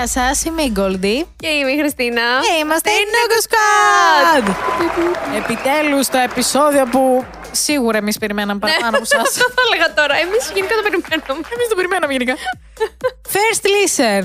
Γεια 0.00 0.08
σας, 0.08 0.44
είμαι 0.44 0.62
η 0.62 0.70
Γκολντί. 0.72 1.26
Και 1.36 1.46
είμαι 1.48 1.70
η 1.70 1.78
Χριστίνα. 1.78 2.22
Και 2.46 2.54
είμαστε 2.62 2.90
η 2.90 3.02
Noogle 3.12 3.40
Squad! 3.46 4.44
Επιτέλους 5.36 6.06
το 6.08 6.18
επεισόδιο 6.18 6.84
που 6.90 7.24
σίγουρα 7.52 7.98
εμείς 7.98 8.18
περιμέναμε 8.18 8.58
παραπάνω 8.58 8.96
από 8.96 9.06
εσά. 9.10 9.20
Αυτό 9.20 9.44
θα 9.56 9.62
έλεγα 9.66 9.94
τώρα. 9.94 10.14
Εμείς 10.24 10.50
γενικά 10.54 10.74
το 10.74 10.82
περιμένουμε. 10.82 11.46
Εμείς 11.54 11.66
το 11.68 11.74
περιμέναμε 11.74 12.12
γενικά. 12.12 12.34
First 13.34 13.64
listen. 13.76 14.24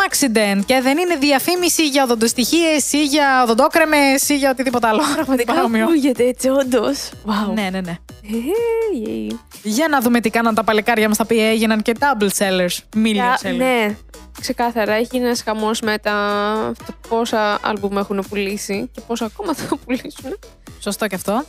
Maxident 0.00 0.60
και 0.66 0.80
δεν 0.80 0.98
είναι 0.98 1.16
διαφήμιση 1.16 1.88
για 1.88 2.02
οδοντοστοιχείε 2.02 2.74
ή 2.90 3.04
για 3.04 3.42
οδοντόκρεμες 3.42 4.28
ή 4.28 4.36
για 4.36 4.50
οτιδήποτε 4.50 4.86
άλλο. 4.86 5.02
Πραγματικά 5.14 5.52
Παρόμοιο. 5.54 5.84
ακούγεται 5.84 6.24
έτσι, 6.24 6.48
όντως. 6.48 7.10
Wow. 7.26 7.54
Ναι, 7.54 7.68
ναι, 7.72 7.80
ναι. 7.80 7.96
Ε, 8.22 8.36
yay. 9.06 9.36
Για 9.62 9.88
να 9.88 10.00
δούμε 10.00 10.20
τι 10.20 10.30
κάναν 10.30 10.54
τα 10.54 10.64
παλικάρια 10.64 11.08
μας 11.08 11.16
τα 11.16 11.22
οποία 11.26 11.48
έγιναν 11.50 11.82
και 11.82 11.92
double 11.98 12.28
sellers. 12.38 12.76
Million 12.96 13.12
Για- 13.12 13.38
sellers. 13.42 13.56
Ναι, 13.56 13.96
ξεκάθαρα. 14.40 14.92
Έχει 14.92 15.16
ένας 15.16 15.42
χαμός 15.42 15.80
με 15.80 15.98
τα 15.98 16.72
το 16.86 16.94
πόσα 17.08 17.58
άλμπουμ 17.62 17.98
έχουν 17.98 18.24
πουλήσει 18.28 18.90
και 18.92 19.00
πόσα 19.06 19.24
ακόμα 19.24 19.54
θα 19.54 19.76
πουλήσουν. 19.76 20.38
Σωστό 20.80 21.06
και 21.06 21.14
αυτό. 21.14 21.44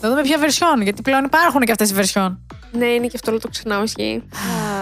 Θα 0.00 0.08
δούμε 0.08 0.22
ποια 0.22 0.38
version, 0.40 0.82
γιατί 0.82 1.02
πλέον 1.02 1.24
υπάρχουν 1.24 1.60
και 1.60 1.70
αυτές 1.70 1.90
οι 1.90 1.94
version. 1.96 2.36
Ναι, 2.72 2.86
είναι 2.86 3.06
και 3.06 3.12
αυτό 3.14 3.30
όλο 3.30 3.40
το 3.40 3.48
ξανά 3.48 3.82
ισχύει. 3.82 4.22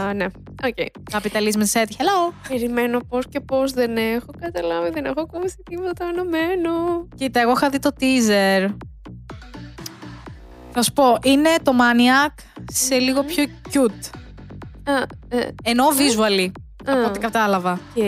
Α, 0.08 0.12
ναι. 0.14 0.26
Ok. 0.64 0.76
Capitalism 1.12 1.60
said 1.72 1.86
hello. 1.86 2.32
Περιμένω 2.48 2.98
πώς 3.08 3.28
και 3.28 3.40
πώς 3.40 3.72
δεν 3.72 3.96
έχω 3.96 4.26
καταλάβει, 4.40 4.90
δεν 4.90 5.04
έχω 5.04 5.20
ακούσει 5.20 5.56
τίποτα 5.70 6.04
ενωμένο. 6.04 6.70
Κοίτα, 7.16 7.40
εγώ 7.40 7.52
είχα 7.52 7.68
δει 7.68 7.78
το 7.78 7.90
teaser. 8.00 8.74
Θα 10.72 10.82
σου 10.82 10.92
πω, 10.92 11.18
είναι 11.22 11.48
το 11.62 11.72
Maniac 11.72 12.34
σε 12.72 12.98
λίγο 12.98 13.22
πιο 13.24 13.44
cute. 13.72 14.10
Α, 14.84 15.02
ε, 15.28 15.48
Ενώ 15.62 15.84
visually, 15.88 16.48
από 16.86 16.98
Α. 17.00 17.06
ό,τι 17.06 17.18
κατάλαβα. 17.18 17.72
οκ. 17.72 18.02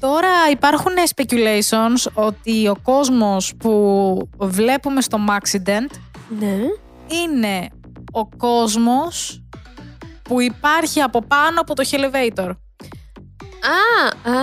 Τώρα 0.00 0.28
υπάρχουν 0.52 0.92
speculations 1.14 2.10
ότι 2.14 2.68
ο 2.68 2.76
κόσμος 2.82 3.52
που 3.58 4.28
βλέπουμε 4.38 5.00
στο 5.00 5.18
Maxident 5.28 5.90
Ναι. 6.38 6.56
είναι 7.24 7.68
ο 8.12 8.26
κόσμος 8.36 9.42
που 10.22 10.40
υπάρχει 10.40 11.00
από 11.00 11.22
πάνω 11.22 11.60
από 11.60 11.74
το 11.74 11.84
elevator. 11.90 12.50
Α, 13.64 14.06
α, 14.30 14.42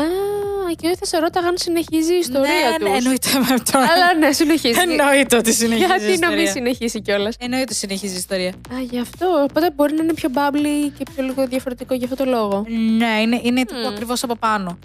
και 0.76 0.88
δεν 0.88 0.98
θα 0.98 1.06
σε 1.06 1.18
ρώταγα 1.18 1.48
αν 1.48 1.58
συνεχίζει 1.58 2.14
η 2.14 2.18
ιστορία 2.18 2.52
ναι, 2.72 2.78
τους. 2.80 2.90
ναι, 2.90 2.98
εννοείται 2.98 3.30
με 3.50 3.60
τώρα. 3.72 3.86
Αλλά 3.92 4.14
ναι, 4.20 4.32
συνεχίζει. 4.32 4.80
Εννοείται 4.80 5.36
ότι 5.36 5.54
συνεχίζει 5.54 5.84
η 5.84 5.88
Γιατί 5.88 6.06
να 6.06 6.12
ιστορία. 6.12 6.36
μην 6.36 6.48
συνεχίσει 6.52 7.02
κιόλας; 7.02 7.36
Εννοείται 7.40 7.64
ότι 7.64 7.76
συνεχίζει 7.76 8.14
η 8.14 8.18
ιστορία. 8.18 8.50
Α, 8.50 8.80
γι' 8.92 9.00
αυτό. 9.00 9.26
Οπότε 9.50 9.72
μπορεί 9.76 9.94
να 9.94 10.04
είναι 10.04 10.14
πιο 10.14 10.30
bubbly 10.34 10.92
και 10.98 11.04
πιο 11.16 11.24
λίγο 11.24 11.48
διαφορετικό 11.48 11.94
για 11.96 12.08
αυτό 12.12 12.24
το 12.24 12.30
λόγο. 12.30 12.66
Ναι, 12.98 13.22
είναι, 13.22 13.40
είναι 13.44 13.66
τύπου 13.66 13.80
Μμμ. 13.80 13.88
ακριβώς 13.88 14.24
από 14.24 14.36
πάνω. 14.36 14.80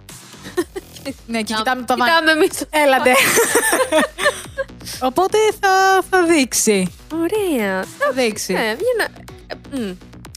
ναι, 1.26 1.42
και 1.42 1.54
κοιτάμε 1.54 1.82
το 1.82 1.94
βάνη. 1.96 2.10
Κοιτάμε 2.10 2.30
εμείς. 2.30 2.64
Έλατε. 2.70 3.12
Οπότε 5.08 5.38
θα, 5.60 6.02
θα 6.10 6.22
δείξει. 6.24 6.94
Ωραία. 7.14 7.84
Θα 7.98 8.12
δείξει. 8.14 8.52
Ναι, 8.52 8.60
για 8.60 8.94
να. 8.98 9.04
ε, 9.78 9.86
μ. 9.86 9.94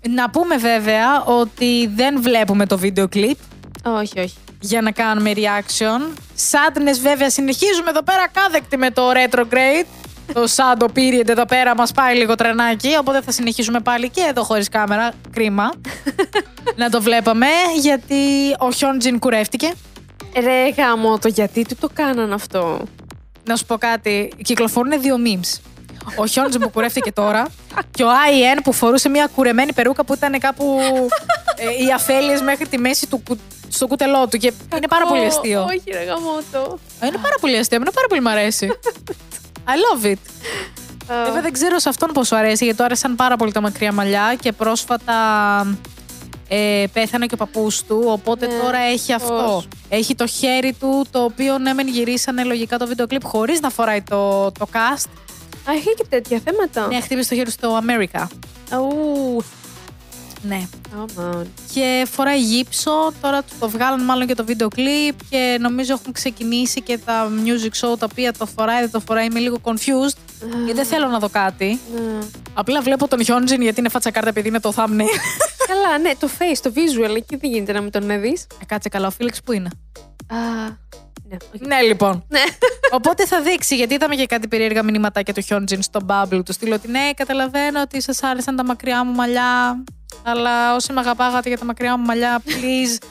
Να 0.09 0.30
πούμε 0.30 0.58
βέβαια 0.58 1.23
ότι 1.23 1.92
δεν 1.95 2.22
βλέπουμε 2.22 2.66
το 2.66 2.77
βίντεο 2.77 3.08
κλιπ 3.08 3.38
Όχι, 3.85 4.19
όχι. 4.19 4.35
για 4.59 4.81
να 4.81 4.91
κάνουμε 4.91 5.31
reaction. 5.35 5.99
Sadness 6.52 6.97
βέβαια 7.02 7.30
συνεχίζουμε 7.30 7.89
εδώ 7.89 8.03
πέρα 8.03 8.27
κάδεκτη 8.31 8.77
με 8.77 8.91
το 8.91 9.11
retrograde. 9.11 9.86
το 10.33 10.44
shadow 10.55 10.86
period 10.97 11.27
εδώ 11.30 11.45
πέρα 11.45 11.75
μας 11.75 11.91
πάει 11.91 12.16
λίγο 12.17 12.36
τρενάκι, 12.36 12.95
οπότε 12.99 13.21
θα 13.21 13.31
συνεχίσουμε 13.31 13.80
πάλι 13.80 14.09
και 14.09 14.21
εδώ 14.30 14.44
χωρίς 14.44 14.70
κάμερα. 14.70 15.11
Κρίμα. 15.31 15.71
να 16.76 16.89
το 16.89 17.02
βλέπαμε 17.02 17.48
γιατί 17.81 18.15
ο 18.59 18.71
Χιόντζιν 18.71 19.20
κουρεύτηκε. 19.20 19.71
Ρε 20.39 20.70
γάμο 20.77 21.17
το 21.20 21.27
γιατί 21.27 21.65
του 21.65 21.75
το 21.80 21.89
κάναν 21.93 22.33
αυτό; 22.33 22.81
Να 23.45 23.55
σου 23.55 23.65
πω 23.65 23.77
κάτι, 23.77 24.31
κυκλοφορούν 24.43 25.02
δύο 25.02 25.15
memes. 25.25 25.59
Ο 26.15 26.25
Χιόντζιν 26.25 26.61
που 26.61 26.70
κουρεύτηκε 26.70 27.11
τώρα 27.11 27.48
και 27.92 28.04
ο 28.04 28.08
IN 28.08 28.59
που 28.64 28.73
φορούσε 28.73 29.09
μια 29.09 29.30
κουρεμένη 29.36 29.73
περούκα 29.73 30.04
που 30.05 30.14
ήταν 30.14 30.39
κάπου 30.39 30.80
ε, 31.55 31.83
οι 31.86 31.92
αφέλειες 31.95 32.42
μέχρι 32.42 32.67
τη 32.67 32.77
μέση 32.77 33.08
του, 33.08 33.23
κου- 33.27 33.39
στο 33.69 33.87
κουτελό 33.87 34.27
του 34.27 34.37
και 34.37 34.53
είναι 34.75 34.87
πάρα 34.87 35.05
πολύ 35.05 35.21
Ω, 35.21 35.25
αστείο. 35.25 35.63
Όχι, 35.63 35.83
ρε 35.93 36.03
γάμο 36.03 36.31
το. 36.52 36.80
Ε, 36.99 37.07
Είναι 37.07 37.17
πάρα 37.17 37.35
πολύ 37.41 37.57
αστείο, 37.57 37.75
εμένα 37.75 37.91
πάρα 37.91 38.07
πολύ 38.07 38.21
μου 38.21 38.30
αρέσει. 38.30 38.69
I 39.71 40.02
love 40.02 40.05
it. 40.05 40.17
Βέβαια 41.25 41.41
δεν 41.41 41.52
ξέρω 41.53 41.80
σε 41.80 41.89
αυτόν 41.89 42.09
πόσο 42.13 42.35
αρέσει, 42.35 42.63
γιατί 42.63 42.80
του 42.80 42.85
άρεσαν 42.85 43.15
πάρα 43.15 43.35
πολύ 43.35 43.52
τα 43.52 43.61
μακριά 43.61 43.91
μαλλιά 43.93 44.35
και 44.41 44.52
πρόσφατα 44.52 45.13
ε, 46.47 46.83
πέθανε 46.93 47.25
και 47.25 47.33
ο 47.33 47.37
παππούς 47.37 47.83
του, 47.83 48.03
οπότε 48.05 48.47
Ναι, 48.47 48.53
τώρα 48.53 48.77
έχει 48.77 49.13
πώς. 49.13 49.21
αυτό. 49.23 49.63
Έχει 49.89 50.15
το 50.15 50.27
χέρι 50.27 50.73
του, 50.80 51.05
το 51.11 51.23
οποίο 51.23 51.57
ναι 51.57 51.73
μεν 51.73 51.87
γυρίσανε 51.87 52.43
λογικά 52.43 52.77
το 52.77 52.87
βίντεο 52.87 53.07
κλιπ 53.07 53.23
χωρίς 53.25 53.59
να 53.59 53.69
φοράει 53.69 54.01
το, 54.01 54.51
το 54.51 54.67
cast. 54.73 55.05
Α, 55.69 55.71
έχει 55.75 55.93
και 55.97 56.05
τέτοια 56.09 56.41
θέματα. 56.45 56.87
Ναι, 56.87 57.01
χτύπησε 57.01 57.30
το 57.30 57.36
χέρι 57.36 57.45
του 57.47 57.51
στο 57.51 57.80
America. 57.87 58.23
Ου, 58.71 59.43
Ναι. 60.42 60.67
άμα. 60.94 61.45
Και 61.73 62.08
φοράει 62.11 62.42
γύψο, 62.42 62.92
τώρα 63.22 63.42
του 63.42 63.54
το 63.60 63.70
βγάλαν 63.70 64.04
μάλλον 64.04 64.27
και 64.27 64.36
το 64.36 64.45
βίντεο 64.45 64.67
κλιπ 64.67 65.16
και 65.30 65.58
νομίζω 65.61 65.94
έχουν 65.94 66.14
ξεκινήσει 66.14 66.82
και 66.82 66.98
τα 66.98 67.30
music 67.45 67.88
show 67.88 67.98
τα 68.00 68.08
οποία 68.11 68.33
το 68.33 68.45
φοράει, 68.45 68.80
δεν 68.80 68.92
το 68.92 68.99
φοράει, 68.99 69.26
είμαι 69.26 69.39
λίγο 69.39 69.58
confused. 69.61 70.17
Γιατί 70.55 70.73
δεν 70.73 70.86
θέλω 70.86 71.08
να 71.08 71.20
δω 71.20 71.30
κάτι. 71.30 71.80
Ναι. 71.94 72.28
Απλά 72.54 72.82
βλέπω 72.82 73.08
τον 73.08 73.20
Hyunjin 73.20 73.60
γιατί 73.60 73.80
είναι 73.80 73.89
φάτσα 73.89 74.11
κάρτα 74.11 74.30
επειδή 74.30 74.48
είναι 74.48 74.60
το 74.60 74.73
thumbnail. 74.76 75.20
Καλά, 75.72 75.98
ναι, 76.02 76.11
το 76.20 76.30
face, 76.39 76.58
το 76.61 76.72
visual, 76.76 77.16
εκεί 77.16 77.36
δεν 77.36 77.52
γίνεται 77.52 77.72
να 77.72 77.82
μην 77.82 77.92
τον 77.92 78.22
δεις. 78.22 78.48
Ε, 78.61 78.66
Κάτσε 78.66 78.89
καλά, 78.89 79.08
ο 79.08 79.11
Φίλιξ 79.11 79.42
που 79.44 79.52
είναι; 79.52 79.70
Α, 80.28 80.38
ναι, 81.30 81.38
όχι. 81.55 81.66
Ναι, 81.67 81.82
λοιπόν. 81.82 82.23
Ναι. 82.28 82.44
Οπότε 82.98 83.26
θα 83.26 83.42
δείξει, 83.42 83.76
γιατί 83.76 83.94
είδαμε 83.94 84.16
και 84.16 84.26
κάτι 84.26 84.48
περίεργα 84.48 84.83
μηνύματάκια 84.83 85.33
του 85.33 85.44
Hyunjin 85.49 85.78
στο 85.80 85.99
bubble 86.08 86.42
του. 86.45 86.54
Στείλω 86.54 86.76
ότι 86.76 86.88
ναι, 86.88 87.11
καταλαβαίνω 87.16 87.82
ότι 87.82 88.02
σας 88.02 88.23
άρεσαν 88.23 88.55
τα 88.55 88.66
μακριά 88.66 89.04
μου 89.05 89.11
μαλλιά. 89.11 89.83
Αλλά 90.23 90.75
όσοι 90.75 90.93
με 90.93 90.99
αγαπάγατε 90.99 91.49
για 91.49 91.58
τα 91.58 91.65
μακριά 91.65 91.97
μου 91.97 92.05
μαλλιά, 92.05 92.42
please 92.45 93.03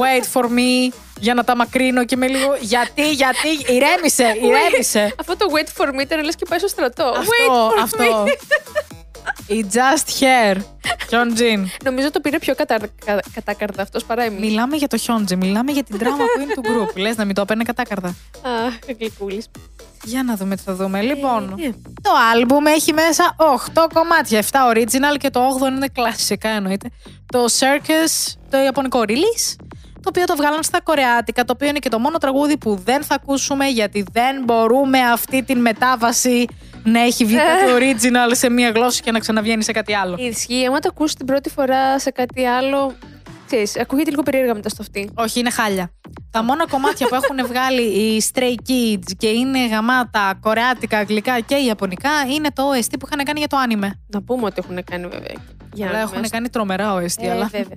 wait 0.00 0.40
for 0.40 0.44
me 0.44 0.94
για 1.18 1.34
να 1.34 1.44
τα 1.44 1.56
μακρύνω 1.56 2.04
και 2.04 2.16
με 2.16 2.26
λίγο. 2.26 2.56
Γιατί, 2.60 3.12
γιατί, 3.12 3.48
ηρέμησε, 3.66 4.36
ηρέμησε. 4.42 5.14
Αυτό 5.18 5.36
το 5.36 5.46
wait 5.54 5.82
for 5.82 5.88
me 5.88 6.00
ήταν 6.00 6.24
λες 6.24 6.34
και 6.34 6.46
πάει 6.48 6.58
στο 6.58 6.68
στρατό. 6.68 7.04
αυτό, 7.04 7.30
wait 7.30 7.78
for 7.78 7.82
αυτό. 7.82 8.24
me. 8.24 9.02
Η 9.46 9.66
just 9.72 10.22
hair. 10.22 10.56
Hyunjin. 11.10 11.64
Νομίζω 11.84 12.10
το 12.10 12.20
πήρε 12.20 12.38
πιο 12.38 12.54
κατα... 12.54 12.76
κα- 13.04 13.22
κατάκαρδα 13.34 13.82
αυτός 13.82 14.04
παρά 14.04 14.22
εμείς. 14.22 14.40
Μιλάμε 14.40 14.76
για 14.76 14.88
το 14.88 14.98
Hyunjin, 15.06 15.36
μιλάμε 15.36 15.72
για 15.72 15.82
την 15.82 15.96
drama 16.00 16.04
queen 16.04 16.52
του 16.54 16.62
group. 16.64 16.96
Λες 17.02 17.16
να 17.16 17.24
μην 17.24 17.34
το 17.34 17.40
έπαιρνε 17.40 17.62
κατάκαρδα. 17.62 18.14
Αχ, 18.66 18.96
γλυκούλης. 18.98 19.46
Για 20.04 20.22
να 20.22 20.36
δούμε 20.36 20.56
τι 20.56 20.62
θα 20.62 20.74
δούμε. 20.74 21.00
Λοιπόν, 21.02 21.54
ε. 21.60 21.68
το 22.02 22.10
άλμπουμ 22.32 22.66
έχει 22.66 22.92
μέσα 22.92 23.36
8 23.74 23.86
κομμάτια. 23.94 24.42
7 24.42 24.46
original 24.74 25.16
και 25.18 25.30
το 25.30 25.58
8 25.62 25.66
είναι 25.66 25.88
κλασικά 25.88 26.48
εννοείται. 26.48 26.90
Το 27.26 27.44
Circus, 27.44 28.34
το 28.50 28.58
ιαπωνικό 28.58 29.00
release, 29.06 29.56
το 29.94 30.08
οποίο 30.08 30.24
το 30.24 30.36
βγάλαν 30.36 30.62
στα 30.62 30.80
κορεάτικα, 30.80 31.44
το 31.44 31.52
οποίο 31.54 31.68
είναι 31.68 31.78
και 31.78 31.88
το 31.88 31.98
μόνο 31.98 32.18
τραγούδι 32.18 32.56
που 32.56 32.80
δεν 32.84 33.02
θα 33.02 33.14
ακούσουμε 33.14 33.66
γιατί 33.66 34.04
δεν 34.12 34.42
μπορούμε 34.44 34.98
αυτή 35.00 35.42
την 35.42 35.60
μετάβαση 35.60 36.46
να 36.84 37.00
έχει 37.00 37.24
βγει 37.24 37.36
κάτι 37.36 37.64
original 37.78 38.30
σε 38.34 38.50
μία 38.50 38.70
γλώσσα 38.70 39.02
και 39.04 39.10
να 39.10 39.18
ξαναβγαίνει 39.18 39.62
σε 39.64 39.72
κάτι 39.72 39.94
άλλο. 39.94 40.16
Ισχύει, 40.18 40.66
άμα 40.66 40.78
το 40.78 40.88
ακούσει 40.92 41.14
την 41.16 41.26
πρώτη 41.26 41.50
φορά 41.50 41.98
σε 41.98 42.10
κάτι 42.10 42.44
άλλο. 42.46 42.94
Ξέρεις, 43.46 43.78
ακούγεται 43.78 44.10
λίγο 44.10 44.22
περίεργα 44.22 44.54
μετά 44.54 44.68
στο 44.68 44.82
αυτή. 44.82 45.10
Όχι, 45.14 45.40
είναι 45.40 45.50
χάλια. 45.50 45.90
Τα 46.30 46.42
μόνα 46.42 46.66
κομμάτια 46.66 47.06
που 47.06 47.14
έχουν 47.14 47.46
βγάλει 47.46 47.82
οι 47.82 48.22
Stray 48.32 48.54
Kids 48.70 49.10
και 49.18 49.26
είναι 49.28 49.66
γαμάτα, 49.68 50.34
κορεάτικα, 50.40 50.98
αγγλικά 50.98 51.40
και 51.40 51.54
ιαπωνικά 51.54 52.10
είναι 52.34 52.48
το 52.52 52.62
OST 52.70 52.94
που 53.00 53.06
είχαν 53.12 53.24
κάνει 53.24 53.38
για 53.38 53.48
το 53.48 53.56
άνιμε. 53.56 54.00
Να 54.06 54.22
πούμε 54.22 54.44
ότι 54.44 54.62
έχουν 54.64 54.84
κάνει 54.84 55.06
βέβαια. 55.06 55.34
Για 55.72 55.86
Αλλά 55.86 55.96
να 55.96 56.02
έχουν 56.02 56.18
μέσα. 56.18 56.30
κάνει 56.32 56.48
τρομερά 56.48 56.94
OST, 56.94 57.22
Ε, 57.22 57.30
αλλά. 57.30 57.44
βέβαια. 57.46 57.74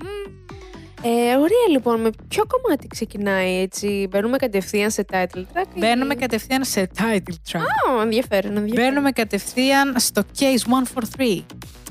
Ε, 1.02 1.10
ωραία 1.36 1.68
λοιπόν, 1.72 2.02
με 2.02 2.10
ποιο 2.28 2.44
κομμάτι 2.48 2.88
ξεκινάει 2.88 3.62
έτσι, 3.62 4.08
μπαίνουμε 4.10 4.38
κατευθείαν 4.38 4.92
σε 4.92 5.06
title 5.12 5.38
track. 5.54 5.66
ή- 5.74 5.80
Μπαίνουμε 5.80 6.16
κατευθείαν 6.16 6.64
σε 6.64 6.90
title 6.98 7.34
track. 7.52 7.60
Α, 7.98 8.02
ενδιαφέρον, 8.02 8.58
ενδιαφέρον. 8.58 8.90
Μπαίνουμε 8.90 9.12
κατευθείαν 9.12 10.00
στο 10.00 10.24
Case 10.40 10.70
143. 11.18 11.46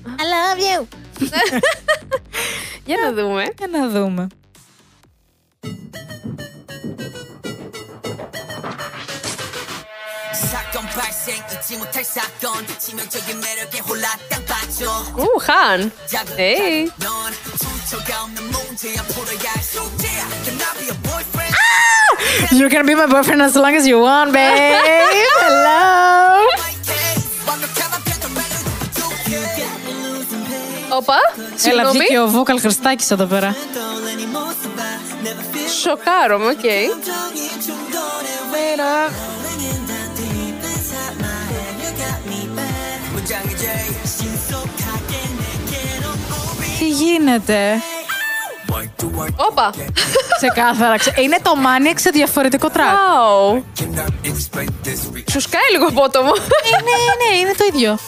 I 0.06 0.24
love 0.32 0.60
you! 0.60 0.84
Για 2.86 2.96
να 3.04 3.12
δούμε. 3.12 3.44
Για 3.58 3.66
να 3.66 3.88
δούμε. 3.88 4.26
발생 10.95 11.35
잊지 11.51 11.77
못할 11.77 12.03
사건 12.03 12.65
치명적인 12.79 13.39
매력에 13.39 13.79
홀라 13.79 14.07
땅 14.29 14.43
빠져 14.45 14.85
Ου, 15.17 15.37
Χαν. 15.39 15.91
Hey. 16.37 16.89
넌 16.97 17.33
정처가 17.59 18.23
없는 18.23 18.43
문제야 18.51 19.01
풀어야 19.03 19.51
할 19.53 19.63
숙제야 19.63 20.27
Can 20.45 20.59
I 20.61 20.77
be 20.79 20.87
a 20.89 20.93
boyfriend? 21.03 21.55
You 22.53 22.69
can 22.69 22.85
be 22.85 22.93
my 22.95 23.07
boyfriend 23.07 23.41
as 23.43 23.55
long 23.57 23.75
as 23.75 23.85
you 23.87 23.99
want, 23.99 24.31
babe! 24.31 24.79
Hello! 25.39 26.47
My 26.57 26.73
case 26.87 27.27
완벽한 27.45 27.93
앞에도 27.93 28.29
매력 28.29 28.55
You 29.27 29.41
got 29.59 29.77
me 29.85 29.93
losing 30.07 30.45
pain 30.47 30.93
Όπα, 30.93 31.15
Έλα, 31.37 31.57
συγγνώμη. 31.57 31.97
βγήκε 31.99 32.19
ο 32.19 32.31
vocal 32.43 32.59
Χριστάκης 32.59 33.11
εδώ 33.11 33.25
πέρα. 33.25 33.55
떠올리니 33.73 34.25
모습 34.25 34.75
봐 34.75 34.83
Σοκάρομαι, 35.81 36.47
οκ. 36.49 36.65
Τι 46.78 46.88
γίνεται; 46.88 47.82
Όπα! 49.36 49.70
Ξεκάθαρα. 50.36 50.96
ξε- 50.98 51.18
Είναι 51.18 51.38
το 51.42 51.50
Maniac 51.64 51.94
σε 51.96 52.10
διαφορετικό 52.10 52.68
track. 52.72 52.78
Wow. 52.78 53.62
Σου 55.30 55.40
σκάει 55.40 55.68
λίγο 55.72 55.86
απότομο. 55.86 56.32
Ναι, 56.32 56.78
ναι, 56.88 56.96
ναι, 57.30 57.38
είναι 57.38 57.52
το 57.58 57.64
ίδιο. 57.72 57.98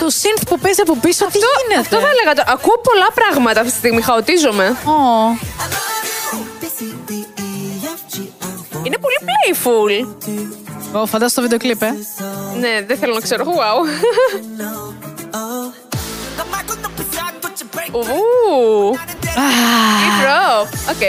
Το 0.00 0.06
synth 0.22 0.42
που 0.48 0.58
παίζει 0.58 0.80
από 0.80 0.96
πίσω, 0.96 1.24
τι 1.26 1.38
γίνεται; 1.38 1.80
Αυτό 1.80 1.96
θα 2.00 2.08
έλεγα 2.08 2.34
τώρα. 2.34 2.52
Ακούω 2.52 2.78
πολλά 2.82 3.08
πράγματα 3.14 3.60
αυτή 3.60 3.72
τη 3.72 3.78
στιγμή. 3.78 4.02
Χαοτίζομαι. 4.02 4.66
Ω, 4.84 4.92
Είναι 8.86 8.98
πολύ 9.04 9.18
playful. 9.28 9.90
Ω, 10.92 11.06
φαντάζομαι 11.06 11.30
το 11.34 11.42
βίντεο 11.42 11.58
κλιπ, 11.58 11.82
ε. 11.82 11.94
ναι, 12.58 12.84
δεν 12.86 12.98
θέλω 12.98 13.14
να 13.14 13.20
ξέρω. 13.20 13.44
Wow. 13.44 13.86
Ου. 17.92 18.98
Hip 20.02 20.20
hop. 20.26 20.66
Οκ. 20.90 21.02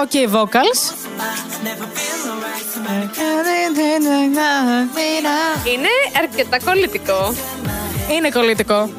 Οκ, 0.00 0.10
vocals. 0.10 0.92
Είναι 5.72 5.88
αρκετά 6.18 6.58
κολλητικό. 6.64 7.34
Είναι 8.10 8.30
κολλητικό. 8.30 8.90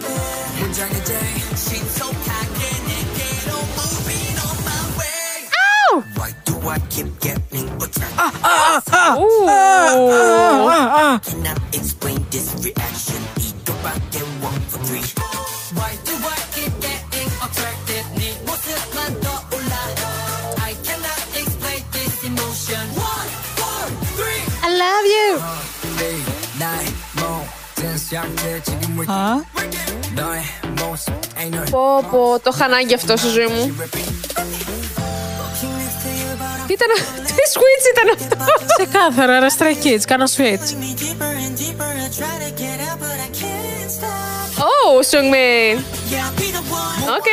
Ου. 9.19 9.49
I 24.61 24.71
love 24.83 25.07
you. 25.17 25.31
Α, 29.11 29.41
Πω 31.71 32.05
πω, 32.11 32.41
το 32.43 32.51
είχα 32.55 32.65
ανάγκη 32.65 32.95
αυτό 32.95 33.17
στη 33.17 33.29
ζωή 33.29 33.47
μου. 33.47 33.75
Τι 36.68 36.74
ήταν 36.74 36.90
αυτό, 36.98 37.22
τι 37.22 37.44
switch 37.54 37.86
ήταν 37.94 38.08
αυτό; 38.16 38.36
ξεκάθαρα, 38.78 39.40
ρε 39.40 39.48
Stray 39.58 39.86
Kids, 39.86 40.04
κάνω 40.08 40.26
switch. 40.36 40.68
Oh, 44.70 44.96
Seungmin. 45.12 45.76
Οκ. 47.18 47.30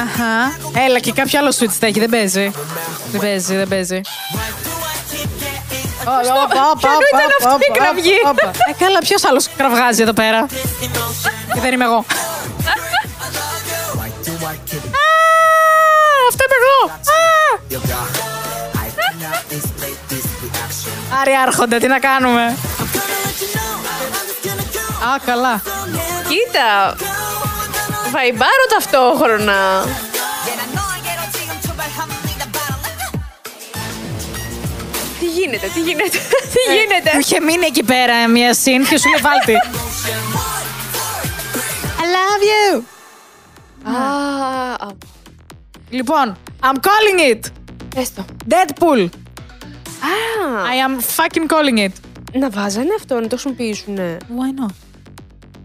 Αχα. 0.00 0.58
Έλα 0.86 0.98
και 0.98 1.12
κάποιο 1.12 1.38
άλλο 1.38 1.52
switch 1.58 1.76
θα 1.80 1.86
έχει, 1.86 1.98
δεν 1.98 2.10
παίζει. 2.10 2.52
Δεν 3.10 3.20
παίζει, 3.20 3.56
δεν 3.56 3.68
παίζει. 3.68 4.00
Ποιανού 6.80 7.06
ήταν 7.14 7.30
αυτή 7.44 7.64
η 7.68 7.78
κραυγή; 7.78 8.18
Ε, 8.68 8.72
καλά, 8.78 8.98
ποιος 8.98 9.24
άλλος 9.24 9.48
κραυγάζει 9.56 10.02
εδώ 10.02 10.12
πέρα; 10.12 10.46
Και 11.54 11.60
δεν 11.60 11.72
είμαι 11.72 11.84
εγώ. 11.84 12.04
Άρη 21.20 21.32
άρχονται, 21.46 21.78
τι 21.78 21.86
να 21.86 21.98
κάνουμε; 21.98 22.42
Α, 25.08 25.18
καλά. 25.26 25.62
Κοίτα. 26.28 26.96
Βαϊμπάρω 28.10 28.66
ταυτόχρονα. 28.68 29.84
Τι 35.20 35.26
γίνεται, 35.26 35.66
τι 35.66 35.80
γίνεται, 35.80 36.18
τι 36.52 36.74
γίνεται; 36.74 37.10
Μου 37.12 37.20
είχε 37.20 37.40
μείνει 37.40 37.66
εκεί 37.66 37.82
πέρα 37.82 38.28
μια 38.28 38.54
συν 38.54 38.86
και 38.86 38.98
σου 38.98 39.08
λέει 39.08 39.20
βάλτη. 39.20 39.54
I 42.00 42.02
love 42.02 42.42
you. 42.50 42.82
Α, 43.82 43.92
α, 44.86 44.88
Λοιπόν, 45.90 46.36
I'm 46.62 46.76
calling 46.76 47.34
it. 47.34 47.40
πες 47.94 48.14
το. 48.14 48.24
Deadpool. 48.48 49.08
Α, 50.02 50.12
I 50.72 50.88
am 50.88 51.00
fucking 51.16 51.46
calling 51.46 51.78
it. 51.88 51.92
να 52.32 52.50
βάζανε 52.50 52.88
αυτό, 52.96 53.14
να 53.14 53.20
το 53.20 53.28
χρησιμοποιήσουνε. 53.28 54.16
Why 54.28 54.62
not? 54.64 54.74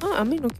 Α, 0.05 0.19
αμήν, 0.19 0.39
οκ. 0.43 0.51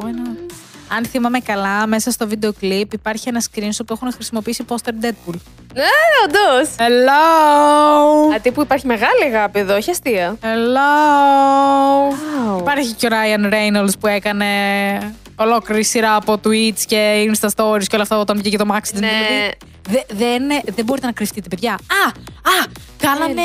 Why 0.00 0.04
not? 0.04 0.52
Αν 0.88 1.04
θυμάμαι 1.04 1.38
καλά, 1.38 1.86
μέσα 1.86 2.10
στο 2.10 2.28
βίντεο 2.28 2.52
κλιπ 2.52 2.92
υπάρχει 2.92 3.28
ένα 3.28 3.42
screenshot 3.42 3.86
που 3.86 3.92
έχουν 3.92 4.12
χρησιμοποιήσει 4.12 4.64
poster 4.68 5.04
Deadpool. 5.04 5.34
Ναι, 5.74 5.82
όντως. 6.24 6.74
Hello! 6.76 8.34
Α, 8.34 8.40
τύπου 8.40 8.60
υπάρχει 8.60 8.86
μεγάλη 8.86 9.24
αγάπη 9.24 9.58
εδώ, 9.58 9.76
όχι 9.76 9.90
αστεία. 9.90 10.36
Hello! 10.42 12.10
Wow. 12.12 12.60
Υπάρχει 12.60 12.92
και 12.94 13.06
ο 13.06 13.10
Ryan 13.12 13.52
Reynolds 13.52 13.92
που 14.00 14.06
έκανε 14.06 14.46
ολόκληρη 15.44 15.84
σειρά 15.84 16.14
από 16.14 16.40
tweets 16.44 16.80
και 16.86 17.30
Insta 17.32 17.48
stories 17.56 17.84
και 17.84 17.94
όλα 17.94 18.02
αυτά 18.02 18.18
όταν 18.18 18.38
βγήκε 18.38 18.56
το 18.58 18.64
Max. 18.72 18.80
Ναι. 18.92 19.08
Δε- 19.88 20.14
δεν, 20.16 20.42
δεν 20.74 20.84
μπορείτε 20.84 21.06
να 21.06 21.12
κρυφτείτε, 21.12 21.48
παιδιά. 21.48 21.72
Α! 21.72 22.08
Α! 22.50 22.66
Κάνανε 22.98 23.42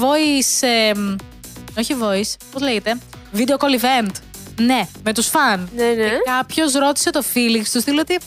voice. 0.00 0.68
εμ, 0.94 1.16
όχι 1.78 1.96
voice, 2.02 2.34
πώς 2.52 2.62
λέγεται. 2.62 2.98
Video 3.36 3.56
call 3.56 3.80
event. 3.80 4.10
Ναι, 4.60 4.88
με 5.04 5.12
τους 5.12 5.26
φαν. 5.26 5.68
Ναι, 5.76 5.84
ναι. 5.84 6.10
Κάποιος 6.24 6.72
ρώτησε 6.72 7.10
το 7.10 7.22
Φίλιξ 7.22 7.70
τους 7.70 7.82
στείλω 7.82 8.00
ότι. 8.00 8.18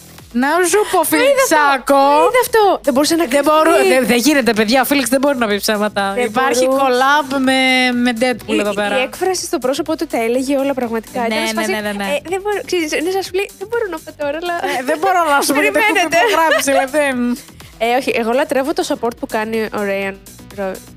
Να 0.43 0.47
σου 0.71 0.79
πω, 0.91 1.03
Φίλιξάκο. 1.03 2.01
Είναι 2.27 2.39
αυτό. 2.45 2.63
Δεν 2.85 2.93
μπορούσε 2.93 3.15
να 3.15 3.25
Δεν, 3.25 3.43
μπορού, 3.43 3.71
δεν, 3.91 4.05
δεν 4.11 4.17
γίνεται, 4.17 4.53
παιδιά. 4.53 4.81
Ο 4.81 4.85
Φίλιξ 4.85 5.09
δεν 5.09 5.19
μπορεί 5.19 5.37
να 5.37 5.47
πει 5.47 5.57
ψέματα. 5.57 6.11
Δεν 6.15 6.25
Υπάρχει 6.25 6.65
μπορούσε. 6.65 6.85
collab 6.85 7.27
με, 7.47 7.57
με 8.03 8.11
Deadpool 8.21 8.53
Η, 8.55 8.59
εδώ 8.59 8.71
η 8.71 8.73
πέρα. 8.73 8.95
έκφραση 8.95 9.45
στο 9.45 9.57
πρόσωπό 9.57 9.95
του 9.97 10.05
τα 10.07 10.17
έλεγε 10.23 10.57
όλα 10.57 10.73
πραγματικά. 10.73 11.19
Ναι, 11.19 11.25
Ήταν 11.25 11.39
ναι, 11.39 11.47
σε 11.47 11.53
φάση, 11.55 11.71
ναι, 11.71 11.79
ναι, 11.79 11.91
ναι. 11.91 12.03
Ε, 12.03 12.17
δεν 12.29 12.39
μπορώ, 12.41 12.57
ξέρεις, 12.65 12.91
είναι 12.91 13.09
σαν 13.13 13.19
να 13.21 13.21
σου 13.27 13.33
λέει, 13.39 13.49
δεν 13.59 13.67
μπορώ 13.71 13.85
να 13.93 13.97
πω 14.03 14.09
τώρα, 14.21 14.37
αλλά... 14.41 14.55
Ε, 14.79 14.83
δεν 14.89 14.97
μπορώ 15.01 15.19
να 15.33 15.41
σου 15.45 15.53
πω 15.53 15.61
γιατί 15.61 15.77
έχω 15.77 15.93
Περιμένετε. 15.93 16.17
υπογράψει. 16.27 16.69
Δηλαδή. 16.71 17.39
Ε, 17.77 17.87
όχι, 17.99 18.11
εγώ 18.21 18.31
λατρεύω 18.31 18.71
το 18.73 18.83
support 18.91 19.15
που 19.19 19.27
κάνει 19.35 19.57
ο 19.61 19.79
Ryan 19.89 20.15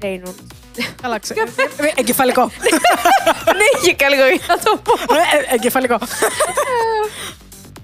Reynolds. 0.04 0.42
Καλά, 1.02 1.18
ξέρω. 1.18 1.40
Ε, 1.76 2.00
Εγκεφαλικό. 2.00 2.42
Ναι, 3.58 3.66
είχε 3.82 3.92
και 3.92 4.06
λίγο 4.12 4.24
για 4.36 4.44
να 4.48 4.58
το 4.58 4.72
πω. 4.84 4.92
Ε, 5.14 5.36
ε, 5.50 5.54
Εγκεφαλικό. 5.54 5.98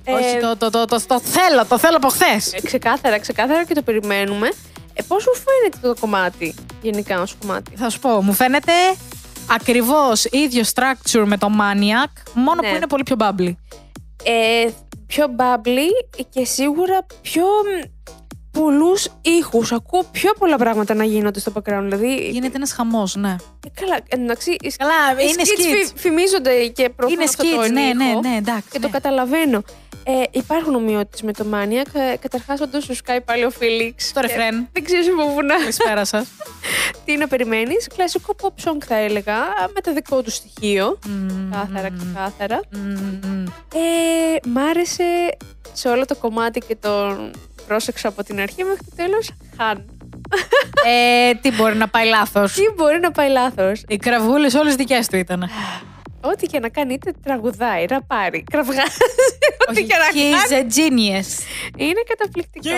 Όχι, 0.07 0.37
Ε, 0.37 0.41
το, 0.41 0.57
το, 0.57 0.71
το, 0.71 0.85
το, 0.85 1.01
το 1.07 1.21
θέλω, 1.21 1.65
το 1.69 1.79
θέλω 1.79 1.97
από 1.97 2.09
χθες. 2.09 2.53
ε, 2.53 2.61
Ξεκάθαρα, 2.61 3.19
ξεκάθαρα 3.19 3.65
και 3.65 3.75
το 3.75 3.83
περιμένουμε. 3.83 4.49
Ε, 4.95 5.03
πώς 5.09 5.23
σου 5.23 5.31
φαίνεται 5.35 5.89
το 5.89 6.01
κομμάτι, 6.01 6.55
γενικά 6.83 7.21
ως 7.21 7.37
κομμάτι; 7.41 7.77
Θα 7.77 7.91
σου 7.91 7.99
πω, 7.99 8.23
μου 8.23 8.33
φαίνεται 8.33 8.73
ακριβώς 9.51 10.25
ίδιο 10.25 10.63
structure 10.75 11.23
με 11.27 11.37
το 11.39 11.49
Maniac, 11.61 12.13
μόνο 12.35 12.61
Ναι. 12.61 12.69
που 12.71 12.77
είναι 12.77 12.87
πολύ 12.87 13.03
πιο 13.03 13.17
bubbly. 13.19 13.55
Ε, 14.25 14.69
πιο 15.07 15.27
bubbly 15.39 16.23
και 16.31 16.45
σίγουρα 16.45 17.07
πιο 17.23 17.45
πολλούς 18.51 19.09
ήχους. 19.23 19.73
Ακούω 19.73 20.03
πιο 20.11 20.33
πολλά 20.39 20.57
πράγματα 20.57 20.95
να 20.95 21.05
γίνονται 21.05 21.39
στο 21.41 21.53
background. 21.55 21.81
Δηλαδή, 21.83 22.29
Γίνεται 22.33 22.57
ένας 22.57 22.73
χαμός, 22.73 23.15
ναι. 23.17 23.37
Ε, 23.67 23.81
καλά, 23.81 23.99
εντάξει. 24.09 24.57
οι 24.61 24.71
σκ- 24.71 24.81
Καλά, 24.81 25.21
οι 25.23 25.27
είναι 25.33 25.43
skits 25.43 25.61
skits. 25.61 25.87
φυ- 25.87 25.99
φημίζονται 25.99 26.67
και 26.67 26.89
προωθούν 26.91 27.19
Είναι 27.21 27.29
αυτό 27.29 27.43
το 27.45 27.63
skits, 27.63 27.71
ναι, 27.73 27.81
ήχο 27.81 27.95
ναι, 28.21 28.29
ναι, 28.29 28.37
εντάξει. 28.37 28.69
Και 28.71 28.79
το 28.79 28.87
ναι. 28.87 28.93
καταλαβαίνω. 28.93 29.63
Ε, 30.07 30.23
υπάρχουν 30.31 30.75
ομοιότητες 30.75 31.23
με 31.23 31.33
το 31.33 31.45
Maniac. 31.53 31.95
Ε, 32.13 32.17
Καταρχάς, 32.17 32.61
όντως 32.61 32.85
σου 32.85 32.95
σκάει 32.95 33.21
πάλι 33.21 33.45
ο 33.45 33.51
Φίλιξ. 33.51 34.13
Το 34.13 34.21
Και 34.21 34.27
ρεφρέν. 34.27 34.69
Δεν 34.73 34.85
ξέρεις 34.85 35.07
από 35.09 35.35
πού 35.35 35.43
να... 35.43 35.55
Καλησπέρα 35.57 36.05
σας. 36.05 36.27
τι 37.05 37.17
να 37.17 37.29
περιμένεις. 37.29 37.87
Κλασικό 37.97 38.35
pop 38.43 38.65
song 38.69 38.77
θα 38.87 38.95
έλεγα, 38.97 39.37
με 39.75 39.81
το 39.81 39.93
δικό 39.93 40.23
του 40.23 40.31
στοιχείο. 40.31 40.99
Κάθαρα, 41.51 41.89
ξεκάθαρα. 41.99 42.61
Ε, 43.75 44.49
μ' 44.49 44.59
άρεσε 44.59 45.05
σε 45.73 45.89
όλο 45.89 46.05
το 46.05 46.15
κομμάτι 46.17 46.61
και 46.61 46.77
τον 46.77 47.31
πρόσεξα 47.67 48.09
από 48.09 48.23
την 48.25 48.41
αρχή 48.41 48.65
μέχρι 48.65 48.85
το 48.85 48.97
τέλος. 48.97 49.31
Χαν. 49.57 49.85
ε, 50.87 51.35
τι 51.35 51.51
μπορεί 51.53 51.77
να 51.77 51.89
πάει 51.89 52.07
λάθος; 52.07 52.53
Τι 52.53 52.63
μπορεί 52.77 53.01
να 53.01 53.11
πάει 53.11 53.29
λάθος; 53.31 53.83
Οι 53.89 53.97
κραυγούλες 53.97 54.55
όλες 54.55 54.75
δικές 54.75 55.07
του 55.09 55.17
ήταν. 55.17 55.49
Ό,τι 56.33 56.47
και 56.47 56.59
να 56.59 56.69
κάνει, 56.69 56.93
είτε 56.95 57.13
τραγουδάει, 57.23 57.85
ραπάρει, 57.87 58.45
κραυγάζει. 58.51 58.99
Ό,τι 59.69 59.81
Όχι, 59.81 59.87
και 59.87 59.95
να 59.97 60.09
he's 60.21 60.49
κάνει. 60.49 60.67
a 60.69 60.75
genius. 60.77 61.29
Είναι 61.77 62.03
καταπληκτικός. 62.09 62.73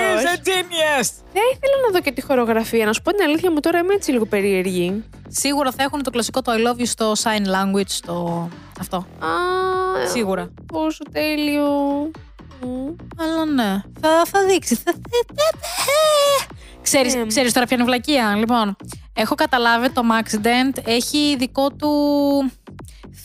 genius. 0.45 1.09
Θα 1.33 1.41
ήθελα 1.53 1.77
να 1.87 1.93
δω 1.93 2.01
και 2.01 2.13
τη 2.13 2.23
χορογραφία. 2.23 2.87
Να 2.87 2.93
σου 2.93 3.03
πω 3.03 3.11
την 3.13 3.23
αλήθεια 3.25 3.51
μου, 3.51 3.61
τώρα 3.61 3.79
είμαι 3.79 3.95
έτσι 3.95 4.11
λίγο 4.13 4.27
περίεργη. 4.27 5.05
Σίγουρα 5.29 5.71
θα 5.71 5.83
έχουν 5.83 6.03
το 6.03 6.11
κλασικό 6.11 6.43
το 6.43 6.53
I 6.53 6.57
love 6.57 6.81
you 6.81 6.87
στο 6.87 7.13
sign 7.13 7.45
language, 7.47 7.99
το 8.07 8.49
αυτό. 8.81 8.97
Α, 8.97 9.29
Σίγουρα. 10.13 10.51
Πόσο 10.67 11.05
τέλειο. 11.13 11.67
Μμ. 12.63 12.89
Αλλά 13.21 13.45
ναι, 13.45 13.83
θα, 14.01 14.23
θα 14.31 14.45
δείξει. 14.47 14.75
Θα... 14.75 14.93
Ξέρεις, 16.83 17.15
Ναι. 17.15 17.27
ξέρεις 17.27 17.53
τώρα 17.53 17.67
ποια 17.67 17.77
είναι 17.77 17.85
η 17.87 17.89
βλακεία. 17.91 18.35
Λοιπόν, 18.37 18.77
έχω 19.15 19.35
καταλάβει 19.35 19.91
το 19.91 20.03
MAXIDENT 20.13 20.83
έχει 20.85 21.37
δικό 21.39 21.71
του 21.71 21.91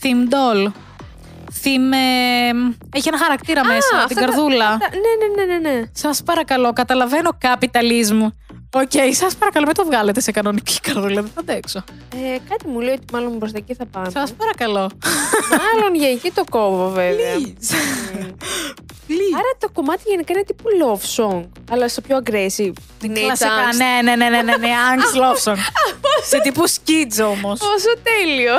theme 0.02 0.34
doll. 0.34 0.72
Theme, 1.64 1.94
ε, 1.94 2.98
έχει 2.98 3.08
ένα 3.08 3.18
χαρακτήρα 3.18 3.66
μέσα, 3.66 3.88
την 3.90 3.98
αυτά 3.98 4.14
τα- 4.14 4.20
καρδούλα. 4.22 4.68
αυτά- 4.68 4.90
Ναι, 4.92 5.44
ναι, 5.44 5.54
ναι, 5.54 5.70
ναι. 5.70 5.80
ναι. 5.80 5.82
Σας 5.94 6.24
παρακαλώ, 6.24 6.74
καταλαβαίνω 6.74 7.30
capitalism. 7.42 8.28
Οκ, 8.74 8.92
σας 9.12 9.36
παρακαλώ, 9.36 9.66
μην 9.66 9.76
το 9.76 9.86
βγάλετε 9.86 10.22
σε 10.22 10.32
κανονική 10.32 10.80
καρδούλα, 10.80 11.22
δεν 11.22 11.32
θα 11.36 11.40
αντέξω. 11.40 11.84
Ε, 12.16 12.38
κάτι 12.50 12.68
μου 12.68 12.80
λέει 12.80 12.94
ότι 12.94 13.06
μάλλον 13.14 13.40
προς 13.40 13.52
τα 13.52 13.58
εκεί 13.58 13.74
θα 13.74 13.86
πάμε. 13.86 14.10
Σας 14.10 14.32
παρακαλώ. 14.34 14.90
Μάλλον 15.50 15.96
για 15.96 16.10
εκεί 16.10 16.32
το 16.32 16.44
κόβω, 16.50 16.90
βέβαια. 16.90 17.36
Please. 17.36 17.74
Μμ. 18.14 18.28
Please. 19.08 19.34
Άρα 19.38 19.52
το 19.60 19.70
κομμάτι 19.74 20.02
γενικά 20.06 20.34
είναι 20.34 20.44
τύπου 20.44 20.64
love 20.84 21.22
song, 21.24 21.44
αλλά 21.72 21.88
στο 21.88 22.02
πιο 22.02 22.22
aggressive. 22.26 22.74
Teenage 23.04 23.20
Κλασικά, 23.26 23.50
angst. 23.72 23.76
ναι, 23.78 24.00
ναι, 24.04 24.16
ναι, 24.16 24.30
ναι, 24.30 24.42
ναι, 24.42 24.58
ναι, 24.58 24.70
Angst 24.92 25.18
Love 25.22 25.52
Song. 25.52 25.58
σε 26.30 26.40
τύπου 26.42 26.64
skids 26.70 27.26
όμως. 27.26 27.60
Πόσο 27.60 27.94
τέλειο. 28.04 28.54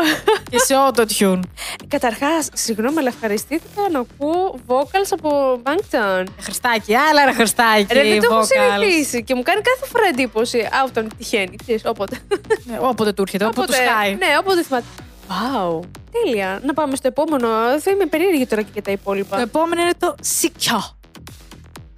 και 0.51 0.59
σε 0.59 0.75
auto-tune. 0.87 1.41
Καταρχάς, 1.89 2.49
συγγνώμη, 2.53 2.99
αλλά 2.99 3.09
ευχαριστήθηκα 3.09 3.83
να 3.91 3.99
ακούω 3.99 4.59
vocals 4.67 5.11
από 5.11 5.61
Bangtan. 5.65 6.25
Χριστάκι, 6.41 6.95
άλλα 6.95 7.25
ρε 7.25 7.33
Χριστάκι. 7.33 7.87
Ρε, 7.95 8.03
δεν 8.03 8.21
το 8.21 8.29
έχω 8.35 8.41
vocals. 8.43 8.47
συνηθίσει 8.81 9.25
και 9.25 9.35
μου 9.35 9.43
κάνει 9.43 9.61
κάθε 9.63 9.87
φορά 9.93 10.02
εντύπωση. 10.09 10.59
Α, 10.59 10.85
όταν 10.87 11.09
τυχαίνει, 11.19 11.57
ξέρεις, 11.57 11.83
όποτε. 11.85 12.19
Ναι, 12.65 12.79
όποτε 12.81 13.13
του 13.13 13.23
έρχεται, 13.23 13.45
όποτε 13.45 13.67
τους 13.67 13.77
σκάει. 13.77 14.15
Ναι, 14.15 14.27
όποτε 14.41 14.63
θυμάται. 14.63 14.85
Wow, 15.29 15.81
τέλεια. 16.11 16.61
Να 16.65 16.75
πάμε 16.75 16.97
στο 16.97 17.09
επόμενο. 17.09 17.49
Θα 17.81 17.91
είμαι 17.91 18.07
περίεργη 18.07 18.47
τώρα 18.47 18.63
και 18.63 18.71
για 18.73 18.83
τα 18.83 18.91
υπόλοιπα. 18.91 19.37
Το 19.37 19.43
επόμενο 19.43 19.81
είναι 19.81 19.95
το 19.99 20.15
Σικιό. 20.21 20.83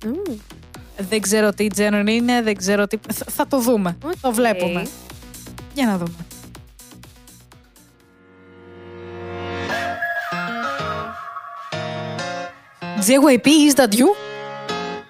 Μμ. 0.06 0.34
Δεν 0.96 1.20
ξέρω 1.20 1.50
τι 1.52 1.66
genre 1.76 2.04
είναι, 2.08 2.42
δεν 2.42 2.56
ξέρω 2.56 2.86
τι. 2.86 2.98
Θα, 3.12 3.24
θα 3.30 3.46
το 3.46 3.58
δούμε. 3.58 3.96
Το 4.00 4.28
Οκ. 4.28 4.34
βλέπουμε. 4.34 4.86
Για 5.74 5.86
να 5.86 5.96
δούμε. 5.96 6.16
JYP, 13.06 13.46
is 13.46 13.74
that 13.74 13.92
you? 13.94 14.06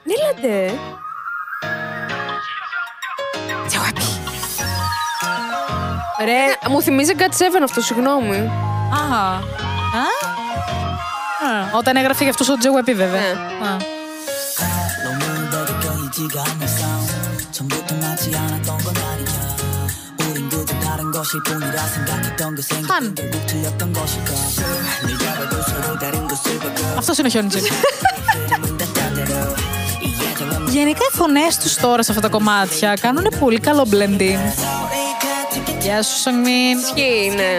Έλατε. 0.06 0.78
Ρε, 6.25 6.69
Μου 6.69 6.81
θυμίζει 6.81 7.13
God 7.17 7.21
7 7.21 7.63
αυτό, 7.63 7.81
συγγνώμη. 7.81 8.37
α, 8.91 9.17
α, 9.17 10.03
α, 11.47 11.77
όταν 11.77 11.95
έγραφε 11.95 12.23
για 12.23 12.29
αυτός 12.31 12.49
ο 12.49 12.53
JYP 12.53 12.93
βέβαια. 12.95 13.21
Ναι. 13.21 13.67
Α. 13.67 13.77
너무 15.05 15.25
더듬거리지가 15.51 16.35
않는 16.49 16.67
싸움 16.77 17.07
처음부터 17.55 17.91
맞지 18.03 18.25
않았던 18.43 18.77
건 18.85 18.87
아니야 19.09 19.39
우린 20.29 20.49
그저 20.51 20.73
다른 20.85 21.01
것일 21.15 21.31
뿐이라 21.47 21.77
생각했던 21.95 22.55
그 22.55 22.61
생각은 22.61 22.89
한. 22.95 23.15
결국 23.15 23.45
틀렸던 23.49 23.83
것일까 23.97 24.29
네가 25.07 25.25
봐도 25.39 25.53
서로 25.69 25.87
다른 26.03 26.15
것을 26.31 26.45
보고 26.63 26.79
Αυτός 27.01 27.17
είναι 27.17 27.27
ο 27.27 27.31
Χιόνιτζιν. 27.33 27.63
흐름은 28.49 28.77
다 28.79 28.85
딴 28.95 28.99
대로 29.17 29.33
이 30.05 30.07
예정은 30.23 30.67
Γενικά 30.75 31.03
οι 31.11 31.15
φωνές 31.17 31.57
τους 31.57 31.75
τώρα 31.75 32.03
σε 32.03 32.11
αυτά 32.11 32.23
τα 32.23 32.29
κομμάτια 32.37 32.93
κάνουν 33.01 33.25
πολύ 33.39 33.59
καλό 33.59 33.83
blending. 33.91 34.41
Γεια 35.84 36.02
σου, 36.02 36.18
Σονμίν. 36.18 36.78
Ισχύει, 36.78 37.32
ναι. 37.36 37.58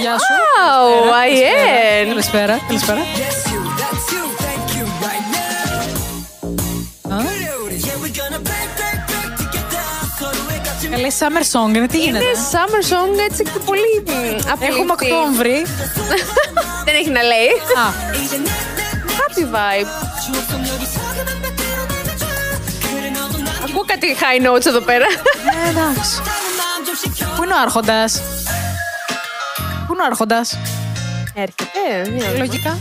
Γεια 0.00 0.18
σου. 0.18 0.32
Wow, 0.56 1.12
I 1.12 2.04
am. 2.04 2.08
Καλησπέρα, 2.08 2.58
καλησπέρα. 2.66 3.00
Καλέ 10.90 11.08
summer 11.18 11.42
song, 11.52 11.76
είναι 11.76 11.86
τι 11.86 11.98
γίνεται; 11.98 12.24
Είναι 12.24 12.34
summer 12.52 12.92
song, 12.92 13.30
έτσι 13.30 13.42
και 13.42 13.58
πολύ 13.64 13.80
απειλητή. 14.52 14.76
Έχουμε 14.78 14.92
οκτώβρη. 14.92 15.66
Δεν 16.84 16.94
έχει 16.94 17.10
να 17.10 17.22
λέει. 17.22 17.48
happy 19.32 19.44
vibe. 19.44 19.86
Ακούω 23.68 23.84
κάτι 23.84 24.16
high 24.20 24.46
notes 24.46 24.66
εδώ 24.66 24.80
πέρα. 24.80 25.06
Ναι, 25.44 25.70
εντάξει. 25.70 26.20
Πού 27.36 27.42
είναι 27.42 27.54
ο 27.54 27.58
Άρχοντας; 27.60 28.20
Πού 29.86 29.92
είναι 29.92 30.02
ο 30.02 30.04
Άρχοντας; 30.06 30.58
Έρχεται. 31.34 32.10
Ναι, 32.10 32.38
λογικά. 32.38 32.78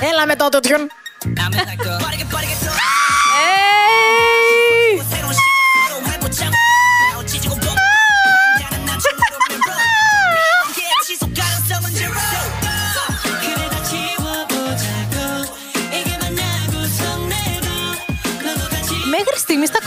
Έλα 0.00 0.26
με 0.26 0.36
το 0.36 0.48
auto-tune. 0.50 0.86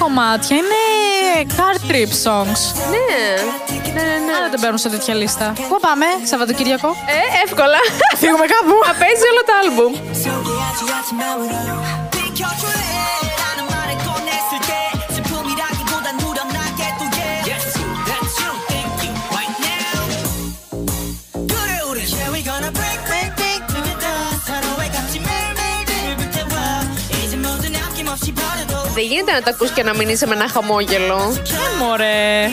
Κομμάτια 0.03 0.55
είναι 0.57 0.81
car 1.55 1.75
trip 1.89 2.11
songs. 2.25 2.61
Ναι. 2.93 3.21
Ναι, 3.93 4.01
ναι, 4.01 4.17
ναι. 4.25 4.33
Άρα 4.37 4.49
δεν 4.49 4.59
μπαίνουν 4.59 4.77
σε 4.77 4.89
τέτοια 4.89 5.13
λίστα. 5.13 5.53
Πού 5.69 5.77
πάμε, 5.81 6.05
Σαββατοκύριακο; 6.23 6.89
Ε, 6.89 7.43
εύκολα. 7.45 7.79
Φύγουμε 8.21 8.45
κάπου. 8.53 8.75
Θα 8.85 8.93
παίζει 9.01 9.25
όλο 9.31 9.41
το 9.47 9.53
άλμπουμ. 9.61 9.93
Δεν 29.01 29.09
γίνεται 29.09 29.31
να 29.31 29.41
τα 29.41 29.49
ακούς 29.49 29.71
και 29.71 29.83
να 29.83 29.95
μην 29.95 30.09
είσαι 30.09 30.27
με 30.27 30.33
ένα 30.33 30.49
χαμόγελο. 30.49 31.33
Ε, 31.43 31.83
μωρέ; 31.83 32.49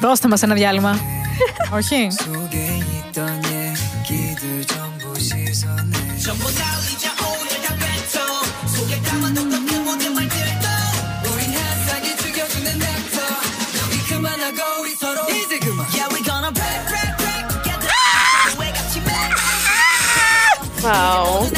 Δώστε 0.00 0.28
μας 0.28 0.42
ένα 0.42 0.54
διάλειμμα. 0.54 0.98
Όχι. 1.78 2.08
Wow. 20.82 21.48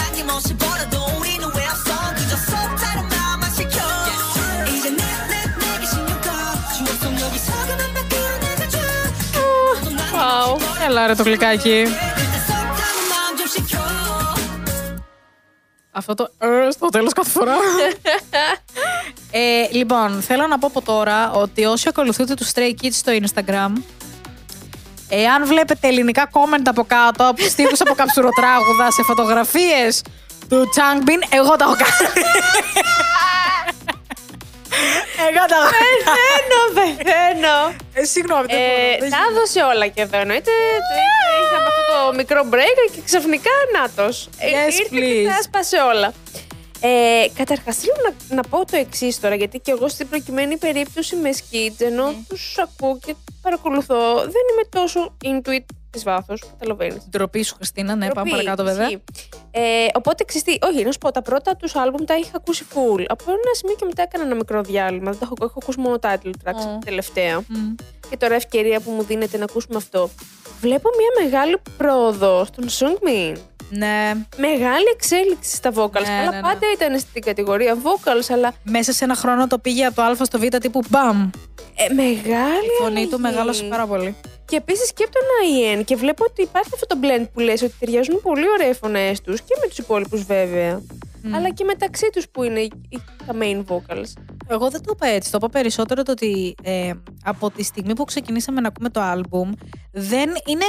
Wow. 10.13 10.61
Έλα 10.87 11.07
ρε 11.07 11.15
το 11.15 11.23
γλυκάκι. 11.23 11.85
Αυτό 15.91 16.15
το 16.15 16.31
ε, 16.39 16.71
στο 16.71 16.89
τέλος 16.89 17.13
κάθε 17.13 17.31
φορά. 17.31 17.55
Ε, 19.37 19.69
λοιπόν, 19.71 20.23
θέλω 20.23 20.47
να 20.47 20.59
πω 20.59 20.67
από 20.67 20.83
τώρα 20.83 21.31
ότι 21.33 21.65
όσοι 21.65 21.89
ακολουθούνται 21.89 22.35
τους 22.35 22.51
Stray 22.55 22.71
Kids 22.83 22.93
στο 22.93 23.13
Instagram, 23.13 23.73
εάν 25.09 25.47
βλέπετε 25.47 25.89
ελληνικά 25.89 26.31
comment 26.33 26.63
από 26.65 26.85
κάτω, 26.85 27.29
από 27.29 27.43
στίχους 27.49 27.81
από 27.81 27.95
καψουροτράγουδα, 27.95 28.91
σε 28.91 29.03
φωτογραφίες 29.03 30.03
του 30.49 30.65
Changbin, 30.77 31.27
εγώ 31.31 31.57
τα 31.57 31.65
έχω 31.65 31.77
κάνει. 31.77 32.13
κατάλαβα. 35.39 35.71
Πεθαίνω, 35.71 36.61
πεθαίνω. 36.77 37.57
Ε, 37.95 38.05
Συγγνώμη, 38.05 38.47
δεν 38.47 38.57
Ε, 38.59 38.63
μπορώ, 38.67 38.99
δεν 39.01 39.11
τα 39.11 39.17
γίνεται. 39.17 39.31
έδωσε 39.31 39.61
όλα 39.73 39.87
και 39.87 40.01
εδώ 40.07 40.19
εννοείται. 40.19 40.51
Το- 40.89 41.03
Είχαμε 41.43 41.67
αυτό 41.73 41.83
το 41.93 42.15
μικρό 42.21 42.41
break 42.53 42.79
και 42.95 43.01
ξαφνικά 43.05 43.51
νάτος. 43.77 44.29
Ε, 44.39 44.47
Yes, 44.51 44.73
Ήρθε 44.81 44.83
και 44.91 44.97
please. 45.01 45.27
τα 45.31 45.37
έσπασε 45.41 45.77
όλα. 45.93 46.09
Ε, 46.87 47.27
Καταρχάς, 47.35 47.77
θέλω 47.77 47.95
να, 48.29 48.35
να 48.35 48.43
πω 48.43 48.65
το 48.65 48.77
εξής 48.77 49.21
τώρα, 49.21 49.35
γιατί 49.35 49.59
και 49.59 49.71
εγώ 49.71 49.89
στην 49.89 50.09
προκειμένη 50.09 50.57
περίπτωση 50.57 51.17
με 51.17 51.31
skits, 51.33 51.81
ενώ 51.81 52.07
Ναι. 52.07 52.17
τους 52.29 52.59
ακούω 52.59 52.99
και 53.07 53.15
παρακολουθώ, 53.43 54.15
δεν 54.17 54.43
είμαι 54.53 54.69
τόσο 54.69 55.17
intuit 55.25 55.65
της 55.91 56.03
βάθο. 56.03 56.35
Καταλαβαίνεις. 56.51 57.03
Ντροπή 57.11 57.43
σου, 57.43 57.55
Χριστίνα, 57.55 57.95
ναι, 57.95 58.09
πάμε 58.13 58.31
παρακάτω 58.31 58.65
βέβαια. 58.65 58.89
Ε, 59.51 59.61
οπότε 59.95 60.25
ξυστή. 60.25 60.59
Όχι, 60.63 60.85
να 60.85 60.93
σου 60.93 60.99
πω, 60.99 61.11
τα 61.11 61.23
πρώτα 61.23 61.57
τους 61.57 61.75
άλμπουμ 61.75 62.05
τα 62.05 62.17
είχα 62.17 62.31
ακούσει 62.35 62.65
full. 62.75 63.05
Από 63.09 63.25
ένα 63.27 63.55
σημείο 63.55 63.75
και 63.75 63.85
μετά 63.85 64.03
έκανα 64.03 64.25
ένα 64.25 64.35
μικρό 64.35 64.61
διάλειμμα. 64.63 65.11
Δεν 65.11 65.21
τα 65.21 65.25
έχω, 65.27 65.35
έχω 65.41 65.59
ακούσει 65.63 65.81
μόνο 65.81 65.97
title 66.01 66.31
tracks 66.45 66.67
Ω. 66.77 66.79
τελευταία. 66.85 67.39
Μμ. 67.49 67.75
Και 68.11 68.17
τώρα 68.17 68.35
ευκαιρία 68.35 68.81
που 68.81 68.91
μου 68.91 69.03
δίνεται 69.03 69.37
να 69.39 69.45
ακούσουμε 69.45 69.77
αυτό. 69.77 70.11
Βλέπω 70.61 70.89
μια 70.99 71.25
μεγάλη 71.25 71.57
πρόοδο 71.77 72.45
στον 72.45 72.67
Sungmin. 72.69 73.37
Ναι, 73.71 74.13
Μεγάλη 74.37 74.85
εξέλιξη 74.95 75.57
στα 75.57 75.71
vocals. 75.75 76.03
Ναι, 76.03 76.13
αλλά 76.21 76.31
ναι, 76.31 76.37
ναι. 76.37 76.43
πάντα 76.43 76.67
ήταν 76.75 76.99
στην 76.99 77.23
κατηγορία 77.23 77.77
vocals, 77.83 78.27
αλλά 78.33 78.53
μέσα 78.63 78.93
σε 78.93 79.05
ένα 79.05 79.15
χρόνο 79.15 79.47
το 79.47 79.59
πήγε 79.59 79.85
από 79.85 79.95
το 79.95 80.03
Α 80.03 80.15
στο 80.25 80.39
Β 80.39 80.43
τύπου 80.61 80.81
μπαμ. 80.89 81.31
ε, 81.89 81.95
μεγάλη. 81.95 82.67
Η 82.79 82.83
φωνή 82.83 83.07
του 83.07 83.17
αλλαγή. 83.17 83.23
μεγάλωσε 83.23 83.65
πάρα 83.65 83.87
πολύ. 83.87 84.17
Και 84.45 84.57
επίσης 84.57 84.93
και 84.93 85.05
από 85.05 85.13
τον 85.13 85.23
IN 85.81 85.85
και 85.85 85.97
βλέπω 85.97 86.25
ότι 86.29 86.43
υπάρχει 86.43 86.71
αυτό 86.75 86.87
το 86.87 86.97
blend 87.03 87.27
που 87.33 87.41
λες 87.41 87.63
ότι 87.63 87.75
ταιριάζουν 87.79 88.21
πολύ 88.23 88.45
ωραία 88.51 88.69
οι 88.69 88.75
φωνές 88.75 89.21
τους 89.21 89.41
και 89.41 89.57
με 89.63 89.69
τους 89.69 89.79
υπόλοιπους 89.79 90.23
βέβαια. 90.25 90.83
Αλλά 91.33 91.51
και 91.53 91.65
μεταξύ 91.65 92.09
τους 92.13 92.29
που 92.29 92.43
είναι 92.43 92.61
οι- 92.61 92.73
τα 93.27 93.35
main 93.41 93.65
vocals. 93.69 94.13
Εγώ 94.47 94.71
δεν 94.71 94.83
το 94.83 94.93
είπα 94.95 95.07
έτσι. 95.07 95.31
Το 95.31 95.37
είπα 95.41 95.49
περισσότερο 95.49 96.03
το 96.03 96.13
ότι 96.13 96.55
ε, 96.63 96.91
από 97.25 97.51
τη 97.51 97.63
στιγμή 97.63 97.95
που 97.95 98.05
ξεκινήσαμε 98.05 98.61
να 98.61 98.69
ακούμε 98.69 98.89
το 98.89 99.01
άλμπουμ, 99.01 99.51
δεν 99.93 100.29
είναι. 100.47 100.65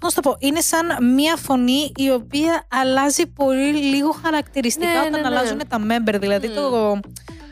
Πώς 0.00 0.14
το 0.14 0.20
πω, 0.20 0.36
είναι 0.38 0.60
σαν 0.60 1.12
μία 1.14 1.36
φωνή 1.36 1.92
η 1.96 2.10
οποία 2.10 2.66
αλλάζει 2.82 3.26
πολύ 3.26 3.72
λίγο 3.76 4.10
χαρακτηριστικά 4.24 4.92
Ναι, 4.92 4.98
όταν 4.98 5.10
ναι, 5.10 5.20
ναι. 5.20 5.26
αλλάζουν 5.26 5.60
τα 5.68 5.78
member. 5.80 6.16
Δηλαδή 6.20 6.48
το, 6.50 7.00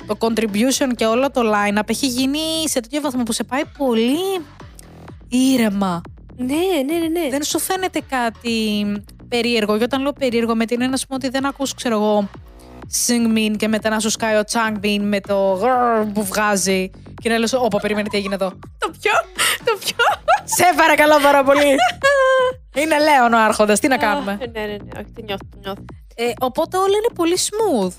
το 0.06 0.16
contribution 0.18 0.90
και 0.96 1.06
όλο 1.06 1.30
το 1.30 1.40
line-up 1.44 1.88
έχει 1.88 2.06
γίνει 2.06 2.38
σε 2.64 2.80
τέτοιο 2.80 3.00
βαθμό 3.00 3.22
που 3.22 3.32
σε 3.32 3.44
πάει 3.44 3.62
πολύ 3.78 4.16
ήρεμα. 5.28 6.00
Ναι, 6.36 6.44
ναι, 6.86 6.98
ναι. 6.98 7.20
ναι. 7.20 7.28
Δεν 7.30 7.42
σου 7.42 7.58
φαίνεται 7.58 8.00
κάτι 8.08 8.86
περίεργο. 9.28 9.78
Και 9.78 9.85
όταν 9.85 10.02
λέω 10.02 10.12
περίεργο, 10.12 10.54
με 10.54 10.64
την 10.64 10.80
ένα, 10.83 10.99
πούμε 11.09 11.14
ότι 11.23 11.28
δεν 11.28 11.47
ακούς, 11.47 11.75
ξέρω 11.75 11.95
εγώ, 11.95 12.28
Singmin 13.06 13.56
και 13.56 13.68
μετά 13.68 13.90
να 13.90 14.00
σου 14.00 14.11
σκάει 14.11 14.37
ο 14.37 14.42
Changbin 14.52 14.99
με 15.00 15.21
το 15.21 15.52
γρρρ 15.52 16.04
που 16.12 16.25
βγάζει. 16.25 16.90
Και 17.23 17.28
να 17.28 17.38
λες, 17.38 17.52
όπα, 17.52 17.78
περίμενε 17.80 18.09
τι 18.09 18.16
έγινε 18.16 18.35
εδώ. 18.35 18.49
Το 18.78 18.90
πιο. 19.00 19.12
Το 19.64 19.78
πιο. 19.85 19.97
Σε 20.45 20.64
παρακαλώ 20.76 21.21
πάρα 21.23 21.45
πολύ. 21.45 21.75
είναι 22.75 22.99
Λέων 22.99 23.33
ο 23.33 23.38
Άρχοντας, 23.38 23.80
τι 23.80 23.88
να 23.88 23.97
κάνουμε. 23.97 24.33
Α, 24.33 24.37
Ναι, 24.37 24.61
ναι, 24.61 24.66
ναι. 24.66 24.76
Όχι, 24.97 25.12
το 25.14 25.23
νιώθω, 25.25 25.45
το 25.50 25.59
νιώθω. 25.62 25.85
Ε, 26.14 26.33
οπότε 26.40 26.76
όλα 26.76 26.97
είναι 26.97 27.14
πολύ 27.14 27.37
smooth. 27.38 27.92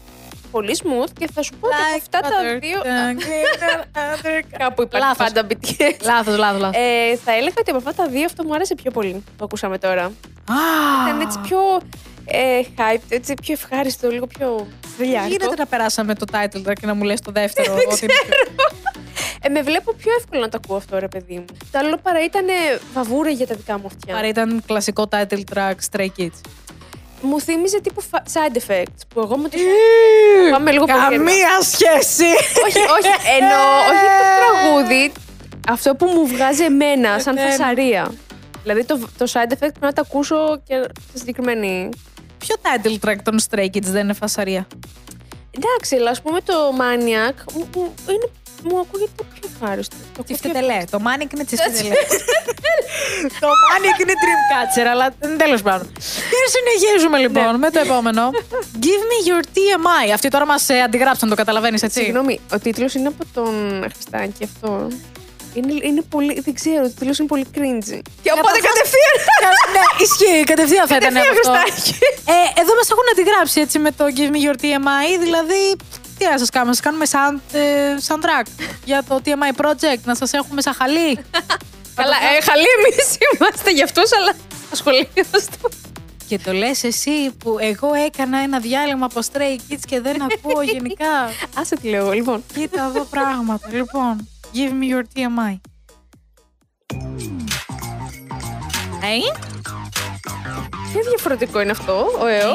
Πολύ 0.51 0.77
smooth 0.83 1.09
και 1.19 1.27
θα 1.33 1.41
σου 1.41 1.53
πω 1.59 1.67
ότι 1.67 1.75
από 1.75 1.95
αυτά 1.97 2.19
τα 2.19 2.59
δύο. 2.59 2.81
Κάπου 4.57 4.81
υπάρχει 4.81 5.07
Λάθος. 5.07 5.17
πάντα 5.33 5.47
BTS. 5.49 6.05
Λάθος, 6.05 6.37
λάθος, 6.37 6.61
λάθος. 6.61 6.81
Ε, 6.81 7.15
θα 7.23 7.31
έλεγα 7.31 7.55
ότι 7.59 7.69
από 7.71 7.77
αυτά 7.77 7.93
τα 8.03 8.09
δύο 8.09 8.25
αυτό 8.25 8.43
μου 8.43 8.53
άρεσε 8.53 8.75
πιο 8.75 8.91
πολύ 8.91 9.23
που 9.37 9.43
ακούσαμε 9.45 9.77
τώρα. 9.77 10.03
Α, 10.03 10.11
Ήταν 11.07 11.21
έτσι 11.21 11.39
πιο 11.39 11.59
ε, 12.25 12.59
hype, 12.77 13.01
έτσι 13.09 13.33
πιο 13.41 13.53
ευχάριστο, 13.53 14.09
λίγο 14.09 14.27
πιο 14.27 14.55
δεν 14.57 14.89
θρυλιάρικο. 14.97 15.27
γίνεται 15.31 15.55
να 15.57 15.65
περάσαμε 15.65 16.15
το 16.15 16.25
title 16.31 16.67
track 16.69 16.73
και 16.79 16.85
να 16.85 16.93
μου 16.93 17.03
λες 17.03 17.21
το 17.21 17.31
δεύτερο. 17.31 17.73
Δεν 17.73 17.87
ότι 17.91 18.03
είναι 18.05 18.13
πιο- 18.13 18.65
Ε, 19.41 19.49
με 19.49 19.61
βλέπω 19.61 19.93
πιο 19.93 20.11
εύκολο 20.19 20.41
να 20.41 20.49
το 20.49 20.59
ακούω 20.63 20.77
αυτό, 20.77 20.99
ρε 20.99 21.07
παιδί 21.07 21.33
μου. 21.35 21.45
Το 21.71 21.79
άλλο 21.79 21.97
παρά 21.97 22.23
ήταν 22.23 22.45
βαβούρα 22.93 23.29
για 23.29 23.47
τα 23.47 23.55
δικά 23.55 23.77
μου 23.79 23.85
αυτιά. 23.85 24.13
Παρά 24.13 24.27
ήταν 24.27 24.63
κλασικό 24.67 25.07
title 25.11 25.41
track 25.53 25.73
Stray 25.91 26.07
Kids. 26.17 26.39
Μου 27.21 27.41
θύμιζε 27.41 27.81
τύπου 27.81 28.01
φα- 28.01 28.23
side 28.33 28.57
effects 28.57 29.01
που 29.07 29.19
εγώ 29.19 29.37
μου 29.37 29.49
το 29.49 29.57
Πάμε 30.51 30.71
λίγο 30.71 30.85
πολύ 30.85 30.97
γερά. 30.99 31.09
Καμία 31.15 31.61
σχέση! 31.61 32.23
όχι, 32.65 32.77
όχι, 32.79 33.13
εννοώ, 33.39 33.59
όχι 33.91 34.05
το 34.19 34.25
τραγούδι, 34.39 35.11
αυτό 35.69 35.95
που 35.95 36.05
μου 36.05 36.27
βγάζει 36.27 36.63
εμένα 36.63 37.19
σαν 37.19 37.37
Ε, 37.37 37.41
φασαρία. 37.49 38.13
Δηλαδή 38.63 38.83
το, 38.83 38.99
το 39.17 39.25
side 39.33 39.51
effect 39.51 39.57
πρέπει 39.57 39.79
να 39.81 39.93
το 39.93 40.03
ακούσω 40.05 40.61
και 40.67 40.83
στη 41.09 41.17
συγκεκριμένη. 41.19 41.89
Ποιο 42.37 42.55
title 42.61 43.07
track 43.09 43.15
των 43.23 43.37
Stray 43.49 43.65
Kids 43.65 43.81
δεν 43.83 44.03
είναι 44.03 44.13
φασαρία; 44.13 44.67
Εντάξει, 45.57 45.95
αλλά 45.95 46.09
ας 46.09 46.21
πούμε 46.21 46.41
το 46.41 46.53
Maniac 46.77 47.35
μου, 47.53 47.67
μου- 47.75 47.93
είναι, 48.09 48.29
μου 48.69 48.79
ακούγεται 48.79 49.11
πιο 49.33 49.49
ευχάριστο. 49.53 49.95
Το 49.95 50.03
ακούω 50.11 50.23
πιο 50.25 50.35
Τσιφτετελέ. 50.35 50.79
Το 50.91 50.97
Manic 51.05 51.29
είναι 51.33 51.43
τσιφτετελέ. 51.45 51.89
το 53.43 53.47
Manic 53.67 53.97
είναι 54.01 54.13
Dreamcatcher, 54.23 54.87
αλλά 54.91 55.13
τέλος 55.37 55.61
πάντων. 55.61 55.87
Τι 56.31 56.37
συνεχίζουμε 56.55 57.17
λοιπόν 57.17 57.55
με 57.57 57.69
το 57.69 57.79
επόμενο. 57.79 58.29
Give 58.85 59.03
me 59.09 59.17
your 59.29 59.43
TMI. 59.55 60.11
Αυτοί 60.13 60.27
τώρα 60.29 60.45
μας 60.45 60.69
αντιγράψαν, 60.85 61.29
το 61.29 61.35
καταλαβαίνεις 61.35 61.83
έτσι. 61.83 61.99
Συγγνώμη, 62.03 62.39
ο 62.53 62.59
τίτλος 62.59 62.93
είναι 62.93 63.07
από 63.07 63.23
τον 63.33 63.53
Χριστάκη 63.93 64.43
αυτό. 64.43 64.87
Είναι, 65.53 65.73
είναι 65.87 66.01
πολύ, 66.13 66.39
δεν 66.45 66.53
ξέρω, 66.53 66.83
ο 66.85 66.87
τίτλος 66.97 67.17
είναι 67.19 67.27
πολύ 67.27 67.45
cringy. 67.55 67.99
Και 68.23 68.31
οπότε 68.35 68.57
Καταρχάς- 68.59 68.73
κατευθείαν. 68.73 69.15
ναι, 69.75 69.83
ισχύει. 70.05 70.43
Κατευθείαν 70.51 70.85
θα 70.91 70.95
ήταν 71.01 71.13
Κατευθείαν 71.13 71.35
αυτό. 71.37 71.51
Χριστάκη. 71.71 71.91
Ε, 72.35 72.61
εδώ 72.61 72.71
μας 72.79 72.87
έχουν 72.93 73.05
αντιγράψει 73.13 73.57
έτσι 73.65 73.77
με 73.85 73.91
το 73.99 74.03
Give 74.17 74.29
me 74.35 74.39
your 74.45 74.55
TMI. 74.63 75.07
Δηλαδή, 75.25 75.61
τι 76.17 76.25
να 76.25 76.37
σας 76.37 76.49
κάνουμε, 76.49 76.71
να 76.71 76.75
σας 76.75 76.85
κάνουμε 76.85 77.05
sound, 77.11 77.55
ε, 77.55 77.95
soundtrack 78.07 78.47
για 78.85 79.03
το 79.03 79.21
TMI 79.25 79.61
project, 79.61 80.01
να 80.03 80.15
σας 80.15 80.33
έχουμε 80.33 80.61
σαν 80.61 80.73
χαλί. 80.73 81.13
Καλά, 81.99 82.15
ε, 82.37 82.41
χαλί 82.41 82.65
εμείς 82.79 83.17
είμαστε 83.39 83.71
για 83.71 83.83
αυτούς, 83.83 84.09
αλλά 84.13 84.33
ασχολείαστε. 84.71 85.57
Και 86.27 86.39
το 86.39 86.51
λες 86.53 86.83
εσύ 86.83 87.31
που 87.31 87.57
εγώ 87.59 87.93
έκανα 87.93 88.37
ένα 88.37 88.59
διάλειμμα 88.59 89.05
από 89.05 89.19
Stray 89.31 89.71
Kids 89.71 89.79
και 89.87 90.01
δεν 90.01 90.21
ακούω 90.21 90.61
γενικά. 90.73 91.29
Άσε 91.55 91.75
τι 91.75 91.89
λέω, 91.89 92.11
λοιπόν. 92.11 92.43
Κοίτα 92.53 92.91
εδώ 92.95 93.03
πράγματα. 93.03 93.69
Λοιπόν, 93.71 94.29
give 94.53 94.71
me 94.71 94.93
your 94.95 95.03
TMI. 95.15 95.59
Ε, 99.01 99.17
Τι 100.93 100.99
διαφορετικό 101.09 101.61
είναι 101.61 101.71
αυτό, 101.71 102.05
ο 102.21 102.25
ΕΟ. 102.25 102.53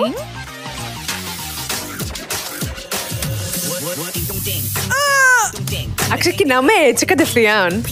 Α, 6.13 6.17
ξεκινάμε 6.19 6.73
έτσι 6.89 7.05
κατευθείαν. 7.05 7.85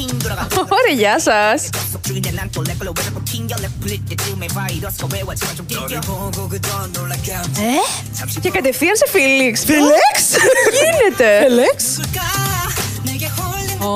Ωραία, 0.78 0.94
γεια 0.96 1.20
σας. 1.20 1.68
ε, 8.36 8.40
Και 8.40 8.50
κατευθείαν 8.50 8.96
σε 8.96 9.06
Φίλιξ. 9.10 9.64
Φίλιξ! 9.64 10.18
Γίνεται; 10.80 11.48
Λέξ. 11.58 11.84
Ω. 13.84 13.94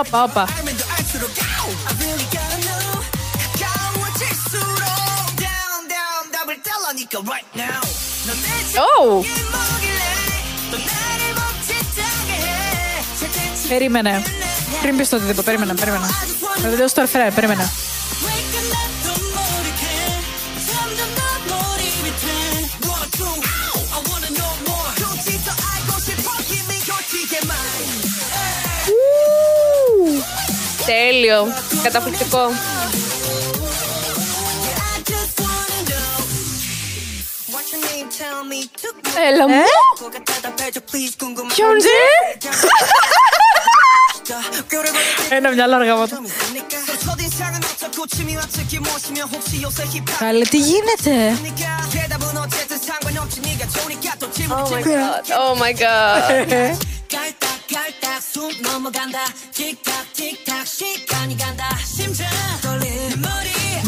Όπα, 0.00 0.22
όπα. 0.22 0.44
Oh, 8.74 9.24
Περίμενε. 13.68 14.22
Πριν 14.82 14.96
πεις 14.96 15.08
το 15.08 15.16
οτιδήποτε, 15.16 15.42
περίμενε, 15.42 15.74
περίμενε. 15.74 16.06
Θα 16.62 16.68
δώσω 16.68 16.94
το 16.94 17.00
ρεφρέ, 17.00 17.30
περίμενε. 17.34 17.70
τέλειο. 30.86 31.46
Καταπληκτικό. 31.82 32.50
Έλα 39.28 39.48
μου. 39.48 39.54
Ε; 39.54 39.64
Ποιον 41.54 41.80
ζει; 41.80 41.88
Ένα 45.28 45.50
μυαλό 45.50 45.74
αργά 45.74 45.96
μου. 45.96 46.06
Καλέ, 50.18 50.44
τι 50.44 50.58
γίνεται; 50.58 51.38
Oh 54.48 54.68
my 54.70 54.82
god. 54.82 55.22
Oh 55.42 55.54
my 55.62 55.72
god. 55.72 56.86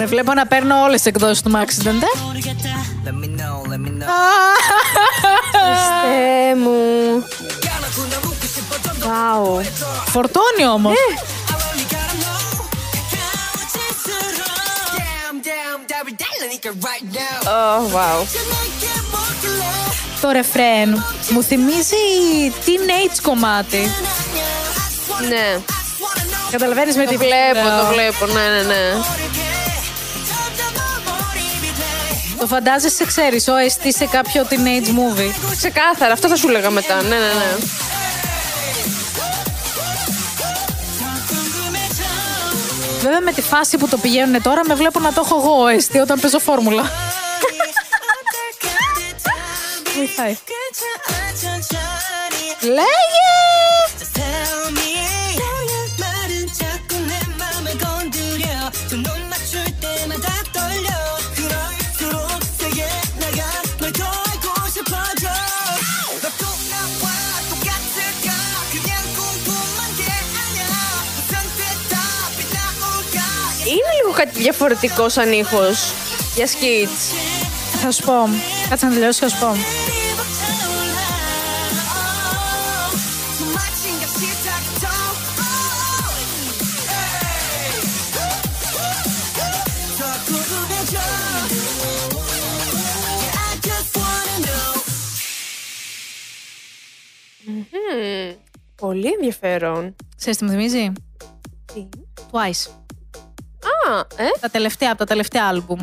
Με 0.00 0.06
βλέπω 0.06 0.34
να 0.34 0.46
παίρνω 0.46 0.82
όλες 0.82 0.96
τις 0.96 1.06
εκδόσεις 1.06 1.42
του 1.42 1.50
Max 1.54 1.86
Dente. 1.86 2.18
Μου. 6.56 7.24
Wow. 9.00 9.64
Φορτώνει 10.06 10.66
όμως. 10.66 10.92
Ε. 10.92 10.96
Oh, 17.44 17.94
wow. 17.94 18.26
Το 20.20 20.30
ρεφρέν 20.30 21.04
μου 21.30 21.42
θυμίζει 21.42 21.96
teenage 22.64 23.18
κομμάτι. 23.22 23.90
Ναι. 25.28 25.58
Καταλαβαίνεις 26.50 26.96
με 26.96 27.04
το 27.04 27.10
τη 27.10 27.16
βλέπω, 27.16 27.68
το 27.80 27.86
βλέπω, 27.92 28.26
ναι, 28.26 28.32
ναι, 28.32 28.62
ναι. 28.62 28.96
Το 32.38 32.46
φαντάζεσαι, 32.46 33.04
ξέρεις, 33.04 33.44
OST 33.48 33.88
σε 33.88 34.06
κάποιο 34.06 34.46
teenage 34.50 34.88
movie. 34.88 35.50
Ξεκάθαρα, 35.56 36.12
αυτό 36.12 36.28
θα 36.28 36.36
σου 36.36 36.48
λέγα 36.48 36.70
μετά. 36.70 37.02
Ναι, 37.02 37.08
ναι, 37.08 37.16
ναι. 37.16 37.56
Βέβαια 43.02 43.20
με 43.20 43.32
τη 43.32 43.42
φάση 43.42 43.76
που 43.76 43.88
το 43.88 43.96
πηγαίνουν 43.96 44.42
τώρα 44.42 44.60
με 44.66 44.74
βλέπω 44.74 45.00
να 45.00 45.12
το 45.12 45.22
έχω 45.24 45.36
εγώ 45.36 45.64
OST 45.64 46.00
όταν 46.02 46.20
παίζω 46.20 46.38
φόρμουλα. 46.38 46.90
Βοηθάει. 49.96 50.36
Λέγε! 52.60 53.28
κάτι 74.18 74.38
διαφορετικό 74.38 75.08
σαν 75.08 75.32
ήχος 75.32 75.92
για 76.34 76.46
σκίτ. 76.46 76.88
Θα 77.80 77.90
σου 77.90 78.04
πω. 78.04 78.12
Κάτσε 78.68 78.86
να 78.86 78.92
τελειώσει, 78.92 79.20
θα 79.20 79.28
σου 79.28 79.38
πω. 79.38 79.54
Mm-hmm. 97.46 98.36
Πολύ 98.76 99.12
ενδιαφέρον. 99.12 99.96
Σε 100.16 100.30
τι 100.30 100.44
μου 100.44 100.50
θυμίζει; 100.50 100.92
Τι; 101.74 101.88
Twice. 102.30 102.87
Α, 103.88 103.98
ε, 104.16 104.28
Τα 104.40 104.48
τελευταία, 104.48 104.88
από 104.90 104.98
τα 104.98 105.04
τελευταία 105.04 105.44
άλμπουμ. 105.48 105.78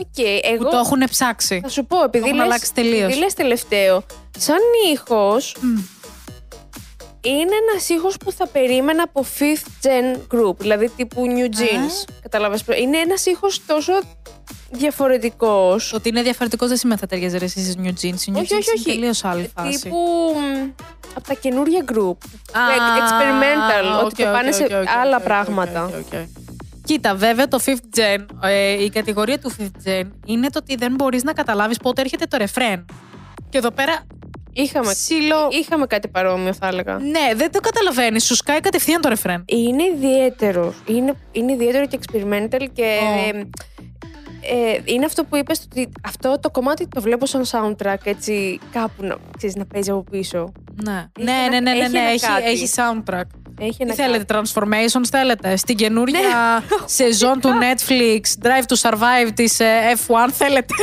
οκ. 0.00 0.18
Εγώ 0.42 0.64
Που 0.64 0.70
το 0.70 0.76
έχουν 0.76 1.02
ψάξει. 1.10 1.60
θα 1.62 1.68
σου 1.68 1.86
πω, 1.86 2.02
επειδή 2.04 2.24
έχουν 2.24 2.36
λες, 2.36 2.46
αλλάξει 2.46 2.74
τελείως. 2.74 3.02
επειδή 3.02 3.18
λες 3.18 3.34
τελευταίο, 3.34 4.02
σαν 4.38 4.58
ήχος, 4.92 5.56
είναι 7.20 7.54
ένας 7.70 7.88
ήχος 7.88 8.16
που 8.16 8.32
θα 8.32 8.46
περίμενα 8.48 9.02
από 9.02 9.24
5th 9.38 9.86
gen 9.86 10.16
group, 10.34 10.56
δηλαδή 10.58 10.88
τύπου 10.96 11.22
New 11.26 11.54
Jeans. 11.56 12.08
Καταλάβες, 12.22 12.62
είναι 12.80 12.98
ένας 12.98 13.26
ήχος 13.26 13.66
τόσο 13.66 13.92
διαφορετικός. 14.70 15.88
Το 15.90 15.96
ότι 15.96 16.08
είναι 16.08 16.22
διαφορετικός 16.22 16.68
δεν 16.68 16.76
σημαίνει 16.76 17.00
θα 17.00 17.06
ταιριάζει 17.06 17.38
ρε 17.38 17.44
εσείς 17.44 17.62
στις 17.62 17.74
New 17.78 17.88
Jeans. 17.88 18.20
Οι 18.26 18.32
New 18.32 18.38
Όχι, 18.40 18.48
Jeans 18.54 18.58
όχι, 18.58 18.70
όχι. 18.70 18.82
είναι 18.86 18.94
τελείως 18.94 19.24
άλλη 19.24 19.50
φάση. 19.56 19.78
Τύπου 19.80 19.96
μ, 20.34 20.68
από 21.16 21.26
τα 21.28 21.34
καινούργια 21.34 21.84
group. 21.92 22.16
Α, 22.52 22.60
experimental, 22.98 23.98
οκ, 24.00 24.04
ότι 24.04 24.22
το 24.22 24.28
οκ, 24.28 24.34
πάνε 24.34 24.52
σε 24.52 24.62
οκ, 24.64 24.70
οκ, 24.70 24.88
άλλα 24.88 25.16
οκ, 25.16 25.20
οκ, 25.22 25.26
πράγματα. 25.26 25.90
Οκ, 26.88 26.92
οκ. 26.92 26.94
Κοίτα, 26.96 27.14
βέβαια 27.14 27.48
το 27.48 27.58
5th 27.64 27.98
gen, 27.98 28.26
ε, 28.42 28.82
η 28.84 28.90
κατηγορία 28.90 29.38
του 29.38 29.52
5th 29.58 29.88
gen 29.88 30.04
είναι 30.26 30.48
το 30.50 30.58
ότι 30.62 30.74
δεν 30.76 30.94
μπορείς 30.94 31.22
να 31.22 31.32
καταλάβεις 31.32 31.76
πότε 31.76 32.00
έρχεται 32.00 32.26
το 32.26 32.36
ρεφρέν. 32.36 32.84
Και 33.48 33.58
εδώ 33.58 33.70
πέρα 33.70 34.06
Είχαμε, 34.52 34.92
Ψιλο- 34.92 35.52
είχαμε 35.52 35.86
κάτι 35.86 36.08
παρόμοιο, 36.08 36.52
θα 36.54 36.66
έλεγα. 36.66 36.98
Ναι, 36.98 37.34
δεν 37.34 37.52
το 37.52 37.60
καταλαβαίνεις. 37.60 38.24
Σου 38.24 38.34
σκάει 38.34 38.60
κατευθείαν 38.60 39.00
το 39.00 39.08
ρεφρέν. 39.08 39.44
Είναι 39.46 39.82
ιδιαίτερο. 39.94 40.74
Είναι, 40.86 41.14
είναι 41.32 41.52
ιδιαίτερο 41.52 41.86
και 41.86 41.98
experimental 42.02 42.66
και. 42.72 42.82
Ω. 42.82 43.36
ε, 43.36 43.46
ε, 44.40 44.80
είναι 44.84 45.04
αυτό 45.04 45.24
που 45.24 45.36
είπες 45.36 45.60
ότι 45.64 45.88
αυτό 46.04 46.38
το 46.40 46.50
κομμάτι 46.50 46.88
το 46.88 47.00
βλέπω 47.00 47.26
σαν 47.26 47.44
soundtrack 47.50 48.04
έτσι 48.04 48.58
κάπου 48.72 49.04
να, 49.04 49.16
ξέρεις, 49.36 49.56
να 49.56 49.64
παίζει 49.66 49.90
από 49.90 50.04
πίσω. 50.10 50.52
Ναι, 50.84 50.92
Έχει 51.18 51.24
ναι, 51.26 51.32
ένα- 51.32 51.48
ναι, 51.48 51.60
ναι, 51.60 51.70
ναι, 51.70 51.78
έχει 51.80 51.90
ναι, 51.92 51.98
ένα 51.98 52.08
Έχει, 52.10 52.26
κάτι. 52.26 52.44
έχει 52.44 52.68
soundtrack. 52.76 53.47
Έχει 53.60 53.70
Τι 53.76 53.82
ένα 53.84 53.94
θέλετε, 53.94 54.24
κάτι. 54.34 54.50
transformations 54.54 55.04
θέλετε; 55.10 55.56
Στην 55.56 55.76
καινούρια 55.76 56.20
Ναι. 56.20 56.76
σεζόν 56.84 57.40
του 57.40 57.48
Netflix, 57.48 58.46
Drive 58.46 58.64
to 58.72 58.90
Survive 58.90 59.30
της 59.34 59.60
ε, 59.60 59.66
F1 60.06 60.30
θέλετε; 60.32 60.74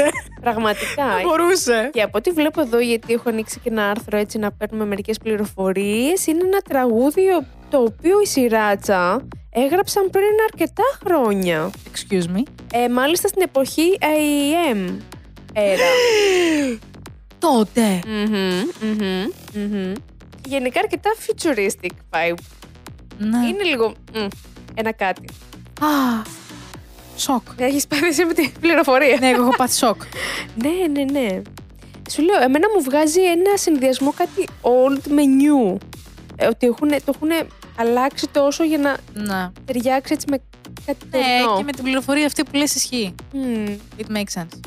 Πραγματικά. 0.42 1.06
Μπορούσε. 1.28 1.90
Και 1.94 2.02
από 2.02 2.18
ό,τι 2.18 2.30
βλέπω 2.32 2.62
εδώ, 2.62 2.80
γιατί 2.80 3.14
έχω 3.14 3.30
ανοίξει 3.30 3.60
και 3.64 3.70
ένα 3.70 3.90
άρθρο 3.90 4.18
έτσι 4.18 4.38
να 4.38 4.52
παίρνουμε 4.52 4.86
μερικές 4.86 5.18
πληροφορίες, 5.18 6.28
είναι 6.28 6.42
ένα 6.44 6.60
τραγούδι 6.70 7.22
το 7.70 7.78
οποίο 7.78 8.22
η 8.24 8.28
Σιράτσα 8.28 9.28
έγραψαν 9.50 10.10
πριν 10.10 10.30
αρκετά 10.52 10.84
χρόνια. 11.06 11.70
Excuse 11.72 12.38
me. 12.38 12.44
Ε, 12.74 12.90
μάλιστα 12.90 13.28
στην 13.28 13.42
εποχή 13.42 13.98
AEM. 14.02 14.90
Era. 15.54 16.78
Τότε. 17.40 18.00
Μμμ, 18.08 18.62
μμμ, 18.82 19.26
μμμ. 19.54 19.94
Γενικά 20.48 20.80
αρκετά 20.80 21.10
futuristic 21.28 21.90
vibe. 22.10 22.38
Ναι. 23.18 23.48
Είναι 23.48 23.64
λίγο 23.64 23.94
μ, 24.14 24.28
ένα 24.74 24.92
κάτι. 24.94 25.26
Α, 25.82 26.22
σοκ. 27.18 27.42
Έχεις 27.58 27.88
πάθεις 27.88 28.08
εσύ 28.08 28.26
με 28.26 28.34
την 28.34 28.52
πληροφορία. 28.60 29.18
ναι, 29.20 29.30
εγώ 29.30 29.42
έχω 29.42 29.56
πάθει 29.56 29.76
σοκ. 29.76 30.02
ναι, 30.64 30.70
ναι, 30.92 31.20
ναι. 31.20 31.42
Σου 32.12 32.22
λέω, 32.22 32.42
εμένα 32.42 32.68
μου 32.76 32.84
βγάζει 32.84 33.22
ένα 33.22 33.58
συνδυασμό 33.58 34.14
κάτι 34.18 34.48
old 34.62 35.02
με 35.10 35.22
new. 35.40 35.78
Ε, 36.36 36.48
ότι 36.48 36.68
έχουν, 36.68 36.90
το 36.90 37.14
έχουν 37.16 37.30
αλλάξει 37.78 38.28
τόσο 38.28 38.64
για 38.64 38.78
να 38.78 38.98
ναι. 39.14 39.52
ταιριάξει 39.66 40.14
έτσι 40.14 40.26
με 40.30 40.42
κάτι 40.86 41.06
Ναι, 41.12 41.20
τωρινό. 41.42 41.58
και 41.58 41.64
με 41.64 41.72
την 41.72 41.84
πληροφορία 41.84 42.26
αυτή 42.26 42.44
που 42.44 42.56
λες 42.56 42.76
ισχύει. 42.76 43.16
Μμ. 43.34 43.66
It 43.98 44.16
makes 44.18 44.42
sense. 44.42 44.60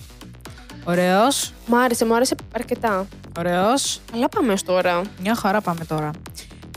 Ωραίος. 0.84 1.52
Μ' 1.66 1.74
άρεσε, 1.74 2.04
μου 2.04 2.14
άρεσε 2.14 2.34
αρκετά. 2.54 3.06
Ωραίος. 3.38 4.00
Αλλά 4.14 4.28
πάμε 4.28 4.52
ως 4.52 4.62
τώρα. 4.62 5.02
Μια 5.22 5.34
χαρά 5.34 5.60
πάμε 5.60 5.84
τώρα. 5.84 6.10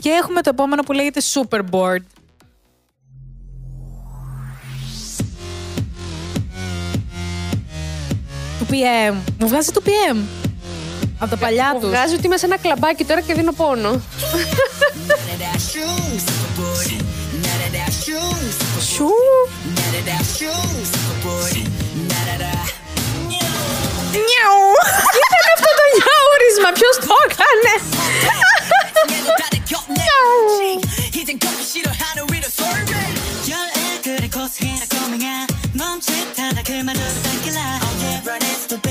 Και 0.02 0.10
έχουμε 0.10 0.40
το 0.40 0.50
επόμενο 0.52 0.82
που 0.82 0.92
λέγεται 0.92 1.20
Superboard. 1.34 2.02
Του 8.58 8.66
PM. 8.70 9.14
Μου 9.38 9.48
βγάζει 9.48 9.70
του 9.72 9.82
PM. 9.86 10.16
Από 11.18 11.30
τα 11.30 11.36
παλιά 11.36 11.70
Μου 11.74 11.80
τους. 11.80 11.88
βγάζει 11.88 12.14
ότι 12.14 12.26
είμαι 12.26 12.36
σε 12.36 12.46
ένα 12.46 12.58
κλαμπάκι 12.58 13.04
τώρα 13.04 13.20
και 13.20 13.34
δίνω 13.34 13.52
πόνο. 13.52 13.90
None 13.90 13.94
of 13.94 15.38
that 15.44 15.58
shoes, 15.70 16.22
superboard. 16.28 16.90
None 17.44 17.62
of 17.66 17.70
that 17.76 17.92
shoes, 18.04 18.54
Σου. 18.94 19.10
none 19.78 19.96
of 20.00 20.04
that 20.10 20.24
shoes, 20.36 20.86
superboard. 20.94 21.56
None 22.12 22.28
of 22.34 22.38
that. 22.44 22.66
Νιαου. 24.28 24.64
Ήταν 25.24 25.44
αυτό 25.56 25.70
το 25.78 25.84
νιάουρισμα, 25.96 26.68
ποιος 26.78 26.94
το 27.06 27.14
έκανε; 27.26 27.72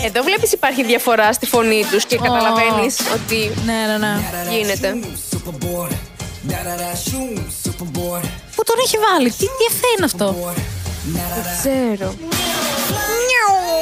Ε, 0.01 0.05
εδώ 0.05 0.23
βλέπεις 0.23 0.51
υπάρχει 0.51 0.83
διαφορά 0.83 1.33
στη 1.33 1.45
φωνή 1.45 1.85
τους 1.91 2.05
και 2.05 2.17
oh. 2.19 2.23
καταλαβαίνεις 2.23 2.99
ότι. 3.13 3.51
Ναι, 3.65 3.73
ναι, 3.87 3.97
ναι. 3.97 4.19
Γίνεται. 4.51 4.95
Πού 8.55 8.63
τον 8.63 8.75
έχει 8.85 8.97
βάλει, 8.97 9.29
τι 9.29 9.45
διαφέ 9.59 9.87
είναι 9.97 10.05
αυτό; 10.05 10.53
Δεν 11.03 11.43
ξέρω. 11.59 12.13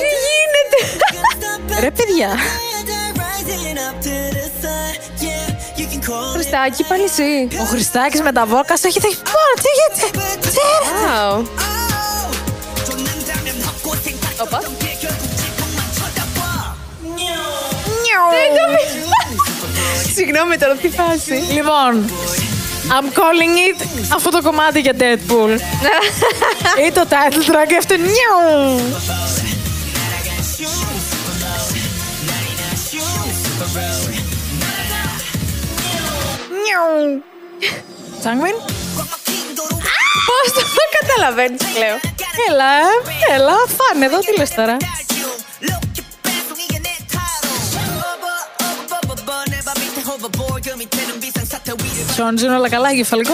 Τι 0.02 0.16
γίνεται; 0.28 0.80
Ρε 1.80 1.92
παιδιά. 1.92 2.30
Χριστάκη, 6.34 6.84
πάλι. 6.84 7.04
Ο 7.62 7.66
Χριστάκης 7.66 8.22
με 8.22 8.32
τα 8.32 8.46
βόκα 8.46 8.76
στο 8.78 8.88
έχει 8.88 9.00
τέχει 9.00 9.16
τι 9.16 9.70
γίνεται, 9.78 10.28
τι 10.40 10.50
γίνεται. 10.50 11.70
Όπα. 14.42 14.62
Συγγνώμη 20.16 20.58
τώρα, 20.58 20.76
τι 20.76 20.90
φάση. 20.90 21.34
Λοιπόν, 21.34 22.10
I'm 22.90 23.08
calling 23.18 23.56
it 23.70 23.86
αυτό 24.14 24.30
το 24.30 24.42
κομμάτι 24.42 24.80
για 24.80 24.94
Deadpool. 25.00 25.60
Ή 26.88 26.92
το 26.92 27.06
title 27.10 27.52
track 27.52 27.74
αυτό. 27.80 27.96
Νιου! 27.96 28.80
Τσάνγκουιν. 38.20 38.56
Πώς 40.28 40.54
το 40.54 40.62
καταλαβαίνεις, 41.00 41.62
λέω. 41.78 41.98
Έλα, 42.50 42.72
έλα, 43.36 43.56
φάνε 43.78 44.06
εδώ, 44.06 44.20
τι 44.20 44.38
λες 44.38 44.50
τώρα. 44.50 44.78
Σιόνζουν 52.14 52.54
όλα 52.56 52.70
καλά, 52.70 52.92
γεφαλικό. 52.92 53.34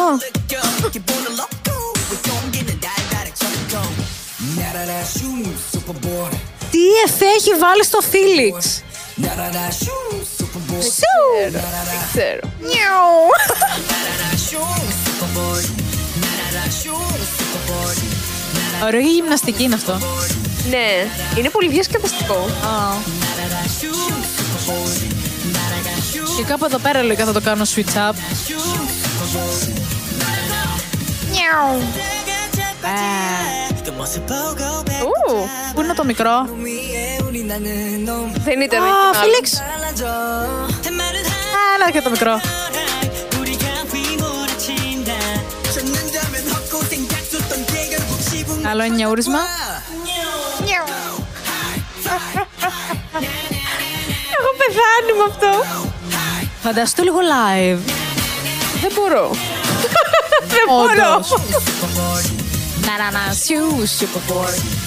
Τι 6.71 6.79
εφέ 7.05 7.25
έχει 7.25 7.53
βάλει 7.59 7.83
στο 7.83 7.99
Φίλιξ. 8.01 8.83
Σου! 10.81 11.51
Δεν. 12.13 12.39
Ωραία 18.83 19.01
γυμναστική 19.01 19.63
είναι 19.63 19.75
αυτό. 19.75 19.99
Ναι, 20.69 21.07
είναι 21.37 21.49
πολύ 21.49 21.69
διασκεδαστικό. 21.69 22.49
Και 26.37 26.43
κάπου 26.43 26.65
εδώ 26.65 26.77
πέρα 26.77 27.01
λογικά 27.01 27.25
θα 27.25 27.31
το 27.33 27.41
κάνω 27.41 27.63
switch 27.75 28.09
up. 28.09 28.13
Ε. 32.83 33.73
Πού 35.73 35.81
είναι 35.81 35.93
το 35.93 36.05
μικρό; 36.05 36.49
Δεν 38.43 38.61
ήταν 38.61 38.81
Α, 38.81 38.85
original. 38.85 39.23
Φίλιξ. 39.23 39.61
Έλα 41.75 41.91
και 41.91 42.01
το 42.01 42.09
μικρό. 42.09 42.39
Άλλο 48.69 48.83
ένα 48.83 48.95
νιαούρισμα. 48.95 49.39
Έχω 54.37 54.51
πεθάνει 54.57 55.11
με 55.17 55.23
αυτό. 55.29 55.63
Φανταστού 56.63 57.03
λίγο 57.03 57.17
live. 57.17 57.79
Δεν 58.81 58.91
μπορώ. 58.95 59.29
Δεν 60.39 60.65
μπορώ. 60.67 61.15
Όντως. 61.15 61.33
Να 62.85 62.97
να 62.97 63.11
να 63.11 63.33
σου 63.33 63.87
superboard. 63.99 64.85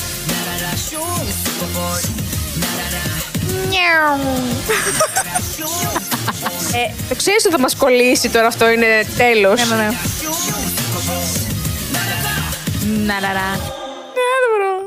Ε, 6.72 6.92
το 7.09 7.14
ξέρεις 7.14 7.44
ότι 7.44 7.54
θα 7.54 7.61
μας 7.61 7.74
κολλήσει 7.76 8.28
τώρα 8.31 8.46
αυτό 8.46 8.68
είναι 8.68 8.87
τέλος. 9.16 9.68
Ναι, 9.68 9.76
ναι, 9.76 9.83
ναι. 9.83 9.88
Να 13.07 13.20
να 13.20 13.20
να. 13.20 13.50
Ναι, 13.50 14.28
δεν 14.38 14.48
μπορώ. 14.50 14.87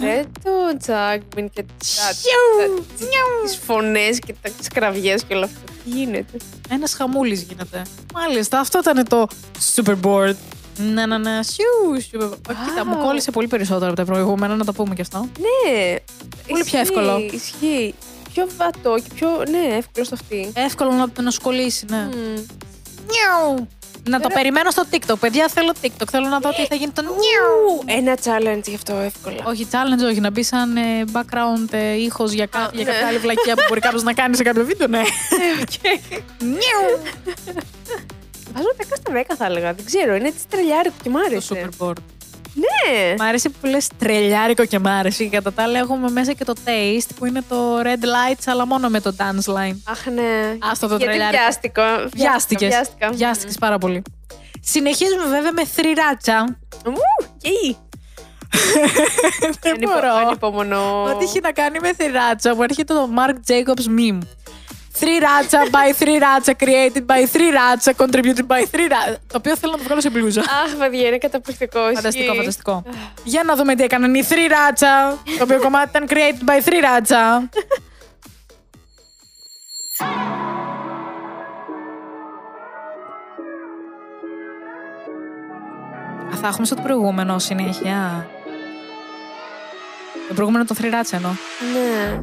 Ρε 0.00 0.22
το 0.42 0.50
Τζάκμιν 0.78 1.50
και 1.50 1.62
τα- 1.62 1.74
Τσιου, 1.78 2.76
τα- 2.98 3.06
τις 3.44 3.58
φωνές 3.66 4.18
και 4.26 4.34
τα- 4.42 4.50
τις 4.58 4.68
κραυγές 4.68 5.24
και 5.24 5.34
όλα 5.34 5.44
αυτά. 5.44 5.58
Τι 5.84 5.90
γίνεται; 5.90 6.36
Ένας 6.70 6.92
χαμούλης 6.94 7.42
γίνεται. 7.42 7.82
Μάλιστα, 8.14 8.58
αυτό 8.60 8.78
ήταν 8.78 9.08
το 9.08 9.26
superboard. 9.74 10.34
Να 10.78 11.06
να 11.06 11.18
να 11.18 11.42
σου 11.42 11.62
superboard. 11.96 12.30
Όχι, 12.50 12.58
Κοίτα, 12.68 12.84
μου 12.86 12.96
Wow. 13.00 13.04
κόλλησε 13.04 13.30
πολύ 13.30 13.46
περισσότερο 13.46 13.86
από 13.86 13.96
τα 13.96 14.04
προηγούμενα, 14.04 14.54
να 14.56 14.64
το 14.64 14.72
πούμε 14.72 14.94
και 14.94 15.00
αυτό. 15.02 15.18
Ναι. 15.18 15.94
Πολύ 16.48 16.62
πιο 16.64 16.64
ισχύει, 16.64 16.76
εύκολο. 16.76 17.18
Ισχύει. 17.30 17.94
Πιο 18.36 18.48
βατό 18.56 18.94
και 19.02 19.10
πιο, 19.14 19.28
ναι, 19.50 19.76
εύκολος 19.76 20.06
στο 20.06 20.16
αυτή. 20.20 20.52
Εύκολο 20.54 20.90
να, 20.92 21.22
να 21.22 21.30
σου 21.30 21.40
κολλήσει, 21.42 21.84
ναι. 21.90 21.96
Μμ. 21.96 22.34
Νιου. 23.12 23.68
Να 24.08 24.20
το 24.20 24.28
περιμένω 24.34 24.70
στο 24.70 24.82
TikTok. 24.90 25.14
Παιδιά, 25.20 25.48
θέλω 25.48 25.72
TikTok. 25.82 26.06
Θέλω 26.10 26.28
να 26.28 26.38
δω 26.38 26.50
τι 26.50 26.66
θα 26.66 26.74
γίνει 26.74 26.90
το 26.92 27.02
νιου. 27.02 27.82
Ένα 27.86 28.16
challenge 28.24 28.62
γι' 28.66 28.74
αυτό 28.74 28.94
εύκολα. 28.94 29.36
Όχι, 29.46 29.66
challenge, 29.70 30.04
όχι. 30.10 30.20
Να 30.20 30.30
μπει 30.30 30.42
σαν 30.42 30.76
ε, 30.76 31.04
background 31.12 31.68
ε, 31.72 31.92
ήχος 32.02 32.32
για, 32.32 32.46
κα- 32.46 32.58
Α, 32.58 32.70
για 32.72 32.84
ναι. 32.84 32.90
κάποια 32.90 33.06
άλλη 33.06 33.18
βλακία 33.18 33.54
που 33.54 33.62
μπορεί 33.68 33.80
κάποιος 33.80 34.02
να 34.02 34.12
κάνει 34.12 34.36
σε 34.36 34.42
κάποιο 34.42 34.64
βίντεο, 34.64 34.86
ναι. 34.86 35.02
Νιου. 36.40 37.00
Βάζω 38.52 38.68
10 38.76 38.82
στα 38.96 39.12
10 39.12 39.34
θα 39.38 39.44
έλεγα. 39.44 39.72
Δεν 39.74 39.84
ξέρω, 39.84 40.14
είναι 40.14 40.28
έτσι 40.28 40.44
τρελιάρικο 40.50 40.94
και 41.02 41.08
μ' 41.08 41.12
Το 41.12 41.18
άρεσε. 41.26 41.68
superboard. 41.78 41.92
Ναι. 42.58 43.14
Μ' 43.18 43.22
αρέσει 43.22 43.48
που 43.50 43.66
λες 43.66 43.88
τρελιάρικο 43.98 44.64
και 44.64 44.78
μ' 44.78 44.86
άρεσε. 44.86 45.24
Και 45.24 45.30
κατά 45.36 45.52
τα 45.52 45.62
άλλα 45.62 45.78
έχουμε 45.78 46.10
μέσα 46.10 46.32
και 46.32 46.44
το 46.44 46.52
taste 46.64 47.08
που 47.18 47.26
είναι 47.26 47.42
το 47.48 47.80
red 47.80 48.04
lights 48.04 48.42
αλλά 48.46 48.66
μόνο 48.66 48.88
με 48.88 49.00
το 49.00 49.14
dance 49.18 49.52
line. 49.54 49.76
Αχ, 49.84 50.06
ναι. 50.06 50.56
Άστο 50.70 50.86
το 50.88 50.96
Γιατί 50.96 51.04
τρελιάρικο. 51.04 51.38
βιάστηκα. 51.42 52.08
Βιάστηκες. 52.14 52.68
Βιάστηκα. 52.68 53.10
Βιάστηκες 53.12 53.56
πάρα 53.58 53.78
πολύ. 53.78 54.02
Συνεχίζουμε 54.62 55.24
βέβαια 55.28 55.52
με 55.52 55.64
θρυράτσα. 55.66 56.58
Μου, 56.84 57.26
και 57.40 57.50
Δεν 59.60 59.72
Ανυπο- 59.74 59.92
μπορώ. 59.92 60.14
Ανυπομονώ. 60.26 61.02
Ό,τι 61.02 61.24
έχει 61.24 61.40
να 61.42 61.52
κάνει 61.52 61.78
με 61.80 61.94
θρυράτσα 61.94 62.54
που 62.54 62.62
έρχεται 62.62 62.94
το 62.94 63.08
Mark 63.18 63.50
Jacobs 63.50 63.86
meme. 63.98 64.18
Three 65.00 65.20
Ratcha 65.26 65.60
by 65.76 65.88
Three 66.00 66.18
Ratcha, 66.26 66.52
created 66.64 67.04
by 67.06 67.20
Three 67.34 67.52
Ratcha, 67.58 67.90
contributed 68.02 68.46
by 68.52 68.60
Three 68.72 68.88
Ratcha. 68.94 69.16
Το 69.26 69.36
οποίο 69.36 69.56
θέλω 69.56 69.72
να 69.72 69.78
το 69.78 69.84
βγάλω 69.84 70.00
σε 70.00 70.10
μπλούζα. 70.10 70.40
Αχ, 70.40 70.74
παιδιά, 70.78 71.06
είναι 71.06 71.18
καταπληκτικό. 71.18 71.80
Φανταστικό, 71.80 72.24
ισχύει. 72.24 72.36
φανταστικό. 72.36 72.82
Για 73.24 73.42
να 73.42 73.54
δούμε 73.56 73.74
τι 73.74 73.82
έκαναν 73.82 74.14
οι 74.14 74.22
Three 74.28 74.50
Ratcha, 74.50 75.16
το 75.38 75.42
οποίο 75.42 75.58
κομμάτι 75.60 75.88
ήταν 75.88 76.06
created 76.08 76.50
by 76.50 76.68
Three 76.68 76.82
Ratcha. 76.84 77.42
Α, 86.32 86.36
θα 86.40 86.48
έχουμε 86.48 86.66
στο 86.66 86.74
προηγούμενο 86.74 87.38
συνέχεια. 87.38 88.26
Το 90.28 90.34
προηγούμενο 90.34 90.64
το 90.64 90.74
Three 90.80 90.92
Ratcha 90.92 91.12
εννοώ. 91.12 91.30
Ναι. 91.72 92.20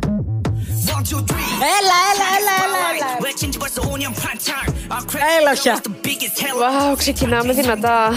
Έλα, 1.77 1.97
έλα, 2.11 2.27
έλα, 2.37 2.55
έλα, 2.65 2.79
έλα. 2.93 3.09
Έλα, 5.39 5.55
χια. 5.55 5.81
Ξεκινάμε 6.97 7.53
δυνατά. 7.53 8.13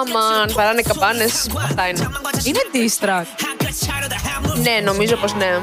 Αμαν, 0.00 0.52
παράνε 0.54 0.82
καμπάνες. 0.82 1.50
Αυτά 1.64 1.88
είναι. 1.88 2.08
Είναι 2.44 2.60
distract. 2.72 3.26
Ναι, 4.56 4.80
νομίζω 4.84 5.16
πως 5.16 5.34
ναι. 5.34 5.62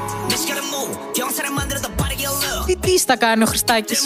Τι 2.65 2.75
τι 2.75 2.97
στα 2.97 3.17
κάνει 3.17 3.43
ο 3.43 3.45
Χριστάκης; 3.45 4.01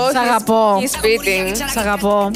Όχι, 0.00 0.12
σ' 0.12 0.16
αγαπώ. 0.16 0.82
Σπίτι, 0.92 1.52
σ' 1.72 1.76
αγαπώ. 1.76 2.30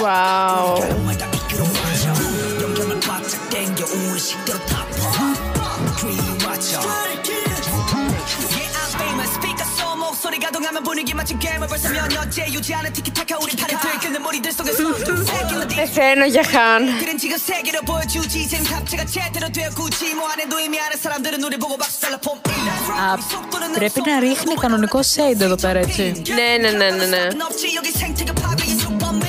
Wow. 0.00 0.78
목소리가 10.27 10.51
동하면 10.51 10.83
분위기 10.83 11.13
맞춘 11.13 11.39
게임을 11.39 11.67
벌써 11.67 11.89
몇 11.89 12.07
년째 12.15 12.37
유지하는 12.55 12.91
티키타카 12.93 13.37
우리 13.43 13.51
팔을 13.55 13.73
들끓는 13.83 14.21
머리들 14.21 14.51
속에서 14.51 14.79
두새끼는 15.07 15.61
Πεθαίνω 15.77 16.25
για 16.35 16.43
χάν. 16.51 16.99
들은 16.99 17.17
지금 17.17 17.37
세계로 17.37 17.81
보여주지 17.89 18.35
생 18.51 18.63
탑재가 18.63 19.05
제대로 19.05 19.45
되어 19.49 19.69
굳이 19.79 20.13
뭐 20.13 20.29
안 20.31 20.39
해도 20.39 20.59
의미 20.59 20.79
아는 20.79 20.97
사람들은 20.97 21.43
우리 21.43 21.57
보고 21.57 21.77
박수 21.77 22.01
달라 22.01 22.17
폼 22.17 22.37
Α, 23.05 23.17
πρέπει 23.73 24.01
να 24.05 24.19
ρίχνει 24.19 24.53
κανονικό 24.55 24.99
shade 24.99 25.41
εδώ 25.41 25.55
πέρα, 25.55 25.79
έτσι. 25.79 26.21
Ναι, 26.37 26.57
ναι, 26.61 26.71
ναι, 26.71 26.89
ναι, 26.89 27.05
ναι. 27.05 27.27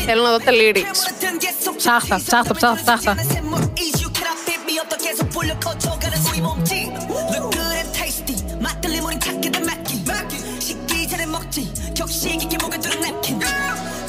Θέλω 0.06 0.22
να 0.22 0.30
δω 0.30 0.38
τα 0.38 0.52
lyrics. 0.52 0.96
Ψάχτα, 1.76 2.16
ψάχτα, 2.26 2.54
ψάχτα, 2.54 2.82
ψάχτα. 2.84 3.14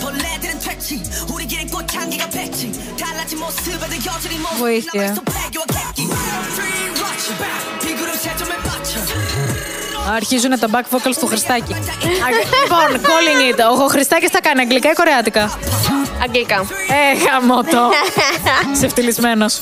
벌레들은 0.02 0.60
퇴치 0.60 1.02
우리 1.34 1.48
길엔 1.48 1.70
꽃 1.70 1.94
향기가 1.94 2.30
백지 2.30 2.72
달라진 3.00 3.40
모습에도 3.40 3.96
여전히 3.96 4.38
모습이 4.38 4.60
βοήθεια. 4.60 4.92
남아있어 4.94 5.22
배교와 5.22 5.66
객기 5.66 6.04
Free 6.56 6.90
watch 7.02 7.34
비구름 7.82 8.16
세점에 8.16 8.56
받쳐 8.58 9.00
Αρχίζουν 10.08 10.60
τα 10.60 10.68
back 10.68 10.90
vocals 10.92 11.18
του 11.20 11.28
Χριστάκη. 11.28 11.74
Α, 11.74 11.78
λοιπόν, 12.30 13.02
calling 13.04 13.56
it. 13.56 13.60
Ο 13.82 13.88
Χριστάκης 13.88 14.30
θα 14.30 14.42
κάνει 14.42 14.62
αγγλικά 14.62 14.90
ή 14.92 14.94
κορεάτικα. 14.94 15.60
Αγγλικά. 16.24 16.66
Ε, 16.90 17.26
γαμώ 17.26 17.64
το. 17.64 17.90
Ξεφτυλισμένος. 18.74 19.62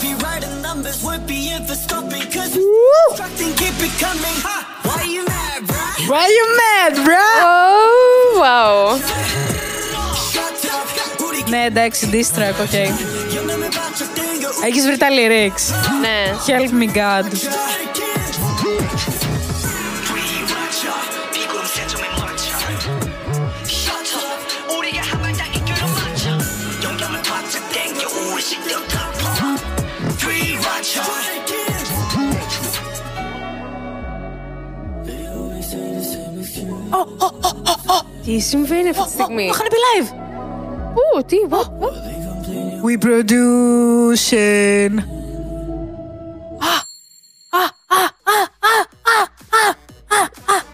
numbers 0.73 1.03
would 1.03 1.27
be 1.27 1.39
if 1.57 1.69
it's 1.69 1.81
stopping 1.81 2.25
Cause 2.35 2.53
fucking 3.21 3.53
keep 3.59 3.77
it 3.87 3.93
coming 4.03 4.37
Why 4.87 5.03
you 5.15 5.23
mad, 5.25 5.59
bruh? 5.69 6.09
Why 6.11 6.25
you 6.37 6.45
mad, 6.63 6.93
bruh? 7.05 7.39
Oh, 7.43 8.39
wow 8.41 8.99
Ναι, 11.49 11.63
εντάξει, 11.65 12.09
diss 12.11 12.39
οκ 12.61 12.67
okay. 12.69 12.89
Έχεις 14.65 14.85
βρει 14.85 14.97
τα 14.97 15.07
lyrics 15.09 15.65
Ναι 16.01 16.33
Help 16.47 16.71
me 16.81 16.95
God 16.95 17.27
Τι 38.25 38.39
συμβαίνει 38.39 38.89
αυτή 38.89 39.03
τη 39.03 39.09
στιγμή; 39.09 39.47
Το 39.47 39.53
είχαν 39.53 39.67
πει 39.67 39.75
live. 39.87 40.09
Πού, 40.93 41.23
τι, 41.25 41.37
We 42.83 42.97
production. 43.05 44.91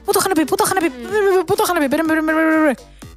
Πού 0.05 0.11
το 0.11 0.19
είχαν 0.19 0.31
πει, 0.33 0.45
πού 0.45 0.55
το 0.55 0.63
είχαν 0.65 0.77
πει, 0.81 0.89
πού 1.45 1.55
το 1.55 1.63
είχαν 1.63 1.77
πει. 1.77 1.87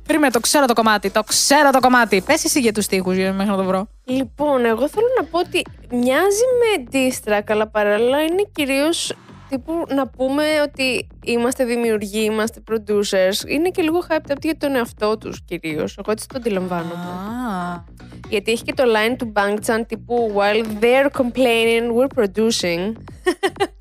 Περίμενε, 0.07 0.33
το 0.33 0.41
ξέρω 0.41 0.67
το 0.67 0.73
κομμάτι, 0.73 1.11
το 1.11 1.23
ξέρω 1.23 1.71
το 1.71 1.81
κομμάτι. 1.81 2.23
Πες 2.27 2.45
εσύ 2.45 2.61
για 2.61 2.73
τους 2.73 2.85
στίχους 2.85 3.17
για 3.17 3.33
μέχρι 3.33 3.51
να 3.51 3.57
το 3.57 3.65
βρω. 3.65 3.89
Λοιπόν, 4.05 4.65
εγώ 4.65 4.89
θέλω 4.89 5.07
να 5.19 5.25
πω 5.25 5.39
ότι 5.39 5.63
μοιάζει 5.91 6.45
με 6.61 6.83
αντίστρα, 6.83 7.45
αλλά 7.49 7.69
παράλληλα 7.69 8.23
είναι 8.23 8.43
κυρίως 8.53 9.13
τύπου 9.51 9.73
να 9.95 10.09
πούμε 10.09 10.45
ότι 10.65 11.09
είμαστε 11.25 11.65
δημιουργοί, 11.65 12.21
είμαστε 12.25 12.63
producers. 12.71 13.49
Είναι 13.49 13.69
και 13.69 13.83
λίγο 13.83 14.05
hyped 14.09 14.31
up 14.31 14.43
για 14.43 14.57
τον 14.57 14.75
εαυτό 14.75 15.19
τους 15.19 15.43
κυρίως. 15.45 15.97
Εγώ 15.99 16.13
έτσι 16.13 16.29
το 16.29 16.35
αντιλαμβάνομαι. 16.37 16.95
Α, 16.95 17.85
Γιατί 18.29 18.53
έχει 18.53 18.63
και 18.63 18.75
το 18.75 18.83
line 18.87 19.15
του 19.19 19.33
Bangchan 19.37 19.81
τύπου 19.89 20.33
While 20.37 20.65
they're 20.85 21.21
complaining, 21.21 21.85
we're 21.97 22.23
producing. 22.23 22.93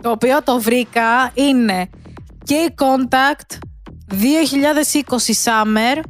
το 0.04 0.10
οποίο 0.12 0.44
το 0.44 0.60
βρήκα 0.60 1.32
είναι 1.34 1.90
και 2.44 2.56
η 2.56 2.76
Contact 2.78 3.58
2020 4.12 4.24
Summer 5.44 6.04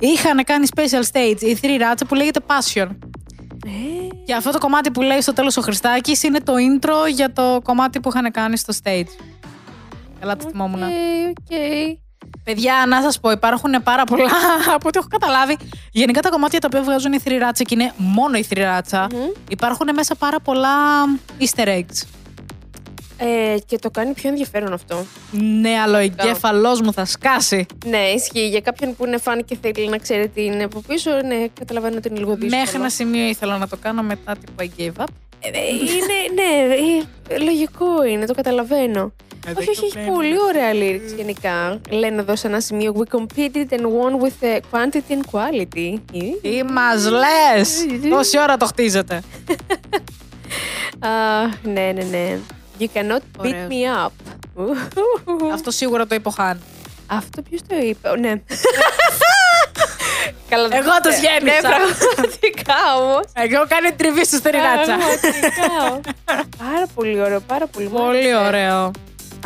είχαν 0.00 0.44
κάνει 0.44 0.66
special 0.76 1.02
stage 1.12 1.40
η 1.40 1.58
Three 1.62 1.80
Ratcha 1.80 2.02
που 2.08 2.14
λέγεται 2.14 2.40
Passion. 2.46 2.88
Ε, 3.66 3.70
Και 4.24 4.34
αυτό 4.34 4.50
το 4.50 4.58
κομμάτι 4.58 4.90
που 4.90 5.02
λέει 5.02 5.20
στο 5.20 5.32
τέλος 5.32 5.56
ο 5.56 5.60
Χριστάκης 5.60 6.22
είναι 6.22 6.40
το 6.40 6.52
intro 6.52 7.10
για 7.14 7.32
το 7.32 7.60
κομμάτι 7.62 8.00
που 8.00 8.08
είχαν 8.08 8.30
κάνει 8.30 8.56
στο 8.56 8.72
stage. 8.82 9.08
Καλά 10.20 10.36
το 10.36 10.48
θυμόμουν. 10.50 10.82
οκ, 10.82 10.88
οκ. 11.28 11.56
Παιδιά, 12.44 12.84
να 12.88 13.02
σας 13.02 13.20
πω, 13.20 13.30
υπάρχουν 13.30 13.82
πάρα 13.82 14.04
πολλά 14.04 14.30
από 14.76 14.88
ό,τι 14.88 14.98
έχω 14.98 15.06
καταλάβει. 15.10 15.56
Γενικά 15.92 16.20
τα 16.20 16.28
κομμάτια 16.28 16.58
τα 16.60 16.68
οποία 16.70 16.82
βγάζουν 16.82 17.12
οι 17.12 17.18
3RACHA 17.24 17.62
και 17.64 17.74
είναι 17.74 17.92
μόνο 17.96 18.36
η 18.36 18.46
3RACHA, 18.50 19.06
υπάρχουν 19.48 19.88
μέσα 19.94 20.14
πάρα 20.14 20.40
πολλά 20.40 20.68
easter 21.40 21.66
eggs. 21.66 22.06
Ε, 23.24 23.58
και 23.66 23.78
το 23.78 23.90
κάνει 23.90 24.12
πιο 24.12 24.28
ενδιαφέρον 24.28 24.72
αυτό. 24.72 25.04
Ναι, 25.60 25.80
αλλά 25.80 25.98
ο 25.98 26.00
εγκέφαλός 26.00 26.80
μου 26.80 26.92
θα 26.92 27.04
σκάσει. 27.04 27.66
Ναι, 27.86 27.98
ισχύει. 27.98 28.48
Για 28.48 28.60
κάποιον 28.60 28.96
που 28.96 29.06
είναι 29.06 29.18
φαν 29.18 29.44
και 29.44 29.56
θέλει 29.60 29.88
να 29.88 29.98
ξέρει 29.98 30.28
τι 30.28 30.44
είναι 30.44 30.64
από 30.64 30.80
πίσω, 30.80 31.10
ναι, 31.10 31.46
καταλαβαίνω 31.58 31.96
ότι 31.96 32.08
είναι 32.08 32.18
λίγο 32.18 32.34
δύσκολο. 32.34 32.60
Μέχρι 32.60 32.76
ένα 32.76 32.88
σημείο 32.88 33.28
ήθελα 33.28 33.58
να 33.58 33.68
το 33.68 33.76
κάνω 33.76 34.02
μετά 34.02 34.36
τύπου 34.36 34.52
I 34.58 34.80
gave 34.80 35.02
up. 35.02 35.06
Ε, 35.40 35.48
ε, 35.48 35.68
είναι, 35.68 36.18
ναι, 36.34 36.74
ε, 37.28 37.38
λογικό 37.38 38.04
είναι, 38.04 38.26
το 38.26 38.34
καταλαβαίνω. 38.34 39.12
Ε, 39.46 39.52
όχι, 39.58 39.70
όχι, 39.70 39.84
έχει 39.84 40.10
πολύ 40.10 40.36
ωραία 40.48 40.72
lyrics 40.72 41.16
γενικά. 41.16 41.80
Λένε 41.90 42.20
εδώ 42.20 42.36
σε 42.36 42.46
ένα 42.46 42.60
σημείο 42.60 42.94
We 42.98 43.16
competed 43.16 43.66
and 43.70 43.80
won 43.80 44.22
with 44.22 44.44
the 44.44 44.60
quantity 44.70 45.12
and 45.12 45.22
quality. 45.32 46.00
Ε, 46.12 46.48
Τι 46.48 46.62
μας 46.72 47.10
λες! 47.10 47.86
Τόση 48.10 48.38
ώρα 48.38 48.56
το 48.56 48.66
χτίζετε; 48.66 49.14
Α, 50.98 51.46
ναι, 51.62 51.92
ναι, 51.94 52.02
ναι. 52.10 52.38
You 52.78 52.86
cannot 52.94 53.22
beat 53.42 53.54
Ωραίος. 53.54 53.66
me 53.68 54.06
up. 54.06 54.10
Αυτό 55.54 55.70
σίγουρα 55.70 56.06
το 56.06 56.14
υποχάνει. 56.14 56.60
Αυτό 57.06 57.42
ποιος 57.42 57.60
το 57.68 57.76
είπε, 57.76 58.08
Ω, 58.08 58.16
ναι. 58.16 58.32
Καλά, 60.48 60.68
Εγώ 60.72 60.90
τους 61.02 61.14
ναι, 61.20 61.28
γέννησα. 61.28 61.68
Ναι, 61.68 61.76
πραγματικά 62.14 62.74
όμως. 63.00 63.24
Εγώ 63.32 63.64
κάνει 63.68 63.92
τριβή 63.92 64.24
στο 64.24 64.36
στερινάτσα. 64.36 64.96
πάρα 66.58 66.86
πολύ 66.94 67.20
ωραίο, 67.20 67.40
πάρα 67.40 67.66
πολύ 67.66 67.86
μου 67.88 67.92
Πολύ 67.98 68.32
άρεσε. 68.32 68.46
ωραίο. 68.46 68.84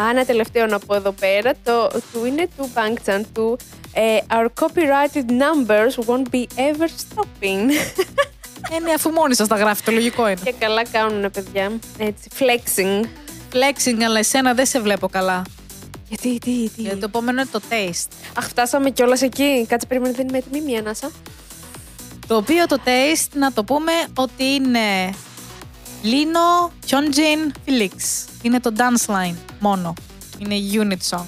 Α, 0.01 0.09
ένα 0.11 0.25
τελευταίο 0.25 0.67
να 0.67 0.79
πω 0.79 0.95
εδώ 0.95 1.13
πέρα. 1.13 1.53
Το 1.65 1.89
του 2.13 2.25
είναι 2.25 2.49
του 2.57 2.71
Bangchan 2.75 3.21
του 3.35 3.59
ε, 3.93 4.19
Our 4.31 4.47
copyrighted 4.65 5.25
numbers 5.31 6.05
won't 6.07 6.31
be 6.35 6.47
ever 6.57 6.89
stopping. 7.05 7.71
Ε, 8.71 8.79
ναι, 8.79 8.93
αφού 8.93 9.11
μόνοι 9.11 9.35
σας 9.35 9.49
τα 9.49 9.57
γράφει, 9.57 9.83
το 9.83 9.93
λογικό 9.93 10.29
είναι. 10.29 10.41
Και 10.45 10.55
καλά 10.59 10.87
κάνουν, 10.87 11.31
παιδιά. 11.31 11.73
Έτσι, 11.99 12.29
flexing. 12.39 13.05
Flexing, 13.53 14.03
αλλά 14.07 14.19
εσένα 14.19 14.55
δεν 14.55 14.67
σε 14.67 14.81
βλέπω 14.81 15.09
καλά. 15.09 15.43
Γιατί, 16.09 16.39
τι, 16.39 16.71
τι; 16.77 16.83
Γιατί 16.83 16.99
το 16.99 17.07
επόμενο 17.07 17.41
είναι 17.41 17.51
το 17.53 17.61
taste. 17.69 18.13
Αχ, 18.35 18.49
φτάσαμε 18.49 18.91
κιόλας 18.91 19.23
εκεί. 19.23 19.67
Κάτσε, 19.69 19.87
περίμενε, 19.87 20.15
δεν 20.15 20.29
είμαι 20.29 20.39
έτοιμη. 20.39 20.61
Μία 20.61 20.79
ανάσα. 20.79 21.11
Το 22.27 22.37
οποίο 22.37 22.67
το 22.67 22.77
taste, 22.85 23.31
να 23.35 23.53
το 23.53 23.65
πούμε 23.65 23.93
ότι 24.15 24.45
είναι 24.45 25.15
Lino, 26.03 26.71
Hyunjin, 26.91 27.53
Felix. 27.67 28.27
Είναι 28.43 28.61
το 28.61 28.73
dance 28.77 29.15
line 29.15 29.37
μόνο. 29.61 29.95
Είναι 30.39 30.57
unit 30.73 31.17
song. 31.17 31.27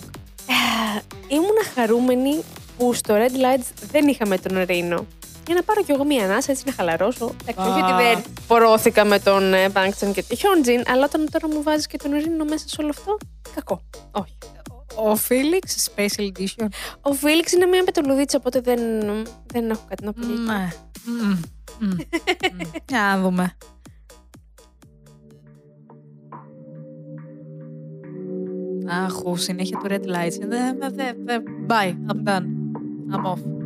Ήμουνα 1.29 1.62
χαρούμενη 1.74 2.42
που 2.79 2.94
στο 2.94 3.14
Red 3.14 3.33
Lights 3.33 3.66
δεν 3.90 4.09
είχαμε 4.09 4.38
τον 4.38 4.64
Ρήνο. 4.64 5.07
Για 5.48 5.56
να 5.56 5.62
πάρω 5.62 5.82
κι 5.82 5.90
εγώ 5.90 6.04
μία 6.04 6.24
ανάσα, 6.24 6.50
έτσι 6.52 6.62
να 6.66 6.72
χαλαρώσω. 6.72 7.34
Εντάξει, 7.46 7.70
όχι 7.70 7.80
Α. 7.80 7.84
ότι 7.84 8.02
δεν 8.02 8.22
πορώθηκα 8.46 9.04
με 9.04 9.18
τον 9.18 9.54
ε, 9.54 9.68
Bangchan 9.72 10.11
και 10.12 10.22
τη 10.22 10.37
Hyunjin, 10.38 10.82
αλλά 10.92 11.04
όταν 11.04 11.28
τώρα 11.30 11.48
μου 11.54 11.62
βάζεις 11.62 11.87
και 11.87 11.96
τον 11.98 12.12
Ρήνο 12.12 12.44
μέσα 12.44 12.68
σε 12.68 12.76
όλο 12.80 12.88
αυτό, 12.90 13.16
κακό. 13.54 13.82
Όχι. 14.11 14.37
Ο 14.94 15.12
Felix, 15.28 15.94
special 15.94 16.28
edition. 16.32 16.66
Ο 17.00 17.12
Φίλιξ 17.12 17.52
είναι 17.52 17.66
μία 17.66 17.84
πετολουδίτσα, 17.84 18.37
οπότε 18.38 18.61
δεν, 18.61 18.80
δεν 19.46 19.70
έχω 19.70 19.84
κάτι 19.88 20.04
να 20.04 20.12
πω. 20.12 20.20
για 20.26 20.34
Ναι. 20.37 20.68
Μμμ. 21.04 21.28
Μμμ. 21.28 21.38
Μμμ. 21.80 21.96
Για 22.88 23.00
να 23.00 23.20
δούμε. 23.20 23.56
Αχού, 29.04 29.37
συνέχεια 29.37 29.79
του 29.79 29.87
red 29.88 30.04
lights. 30.16 30.38
Δε, 30.40 30.73
δε, 30.79 30.88
δε, 30.94 31.12
δε. 31.25 31.38
Bye, 31.68 31.94
I'm 32.12 32.29
done. 32.29 32.44
I'm 33.12 33.25
off. 33.25 33.58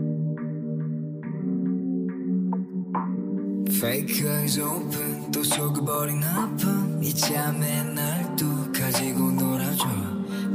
Fake 3.82 4.24
eyes 4.28 4.60
open 4.60 5.32
또 5.32 5.42
속여버린 5.42 6.22
아픔. 6.22 7.00
이 7.02 7.12
잠에 7.12 7.82
날 7.82 8.36
또 8.36 8.46
가지고 8.72 9.32
놀아줘. 9.32 9.84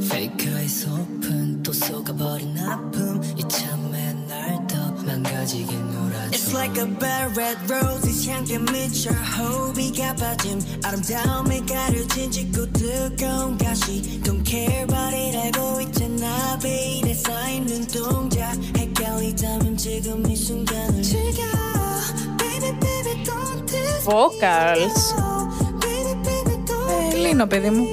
Fake 0.04 0.48
eyes 0.48 0.88
open 0.88 1.62
또 1.62 1.74
속아버린 1.74 2.58
아픔. 2.58 3.22
이 3.36 3.44
잠에 3.50 4.14
날 4.30 4.66
더 4.68 4.92
망가지게 5.04 5.76
놀아줘. 5.76 6.30
It's 6.32 6.54
like 6.54 6.82
a 6.82 6.88
bad 6.88 7.38
red 7.38 7.58
roses 7.70 8.30
향기 8.30 8.58
미쳐 8.60 9.12
호비가 9.12 10.16
빠짐. 10.16 10.62
아름다움에 10.86 11.60
가려진 11.68 12.32
짙고 12.32 12.72
뜨거운 12.72 13.58
가시. 13.58 14.22
Don't 14.24 14.48
care 14.48 14.84
about 14.84 15.14
it 15.14 15.38
알고 15.38 15.82
있잖아 15.82 16.58
베일에 16.60 17.14
쌓인 17.14 17.66
눈도 17.66 18.08
동작. 18.08 18.56
헷갈리다면 18.78 19.76
지금 19.76 20.26
이 20.32 20.34
순간을 20.34 21.04
즐겨 21.04 21.57
vocals. 24.08 24.97
Ε, 27.14 27.16
Λίνο, 27.16 27.45
παιδί 27.45 27.70
μου. 27.70 27.86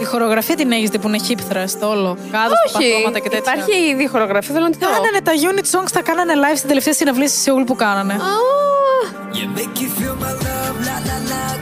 Η 0.00 0.04
χορογραφία 0.04 0.54
την 0.56 0.72
έχεις 0.72 0.90
δει 0.90 0.98
που 0.98 1.08
είναι 1.08 1.18
hip 1.28 1.38
στο 1.66 1.88
όλο. 1.88 2.16
Κάτω 2.30 2.54
στα 2.68 2.78
παθώματα 2.78 3.18
και 3.18 3.28
τέτοια; 3.28 3.52
Υπάρχει 3.52 3.88
ήδη 3.90 4.06
χορογραφία, 4.06 4.54
θέλω 4.54 4.64
να 4.64 4.70
την 4.70 4.80
πω. 4.80 4.86
Κάνανε 4.86 5.20
τα 5.22 5.32
unit 5.32 5.78
songs, 5.78 5.90
τα 5.92 6.02
κάνανε 6.02 6.32
live 6.36 6.56
στην 6.56 6.68
τελευταία 6.68 6.94
συναυλία 6.94 7.28
στη 7.28 7.38
Σεούλ 7.38 7.62
που 7.62 7.74
κάνανε. 7.74 8.16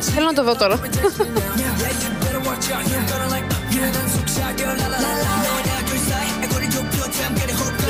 Θέλω 0.00 0.26
να 0.26 0.32
το 0.32 0.44
δω 0.44 0.54
τώρα. 0.54 0.80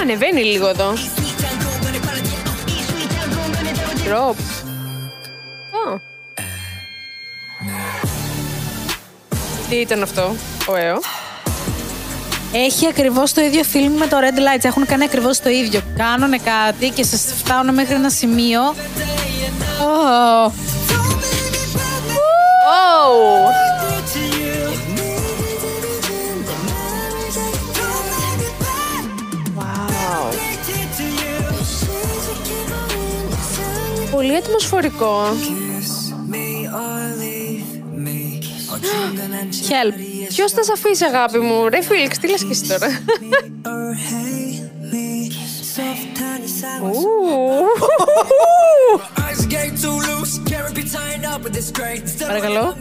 Ανεβαίνει 0.00 0.44
λίγο 0.44 0.68
εδώ. 0.68 0.92
Drop. 4.06 4.34
Α. 5.88 5.98
Τι 9.68 9.76
ήταν 9.76 10.02
αυτό, 10.02 10.34
ο 10.66 10.76
ΕΟ. 10.76 10.98
Έχει 12.52 12.86
ακριβώς 12.86 13.32
το 13.32 13.40
ίδιο 13.40 13.62
φιλμ 13.62 13.92
με 13.92 14.06
το 14.06 14.16
Red 14.20 14.38
Lights. 14.38 14.64
Έχουν 14.64 14.86
κάνει 14.86 15.04
ακριβώς 15.04 15.40
το 15.40 15.48
ίδιο. 15.48 15.80
Κάνουνε 15.96 16.38
κάτι 16.38 16.88
και 16.88 17.04
σας 17.04 17.34
φτάνουν 17.36 17.74
μέχρι 17.74 17.94
ένα 17.94 18.10
σημείο. 18.10 18.60
Oh. 19.80 20.50
Oh! 22.70 23.69
πολύ 34.20 34.36
ατμοσφορικό. 34.36 35.22
Χέλπ, 39.66 39.94
ποιος 40.28 40.52
θα 40.52 40.62
σε 40.62 40.72
αφήσει, 40.72 41.04
αγάπη 41.04 41.38
μου; 41.38 41.68
Ρε 41.68 41.82
Φίλιξ, 41.82 42.18
τι 42.18 42.28
λες 42.28 42.44
και 42.44 42.50
εσύ 42.50 42.68
τώρα; 42.68 42.88
Παρακαλώ. 52.26 52.76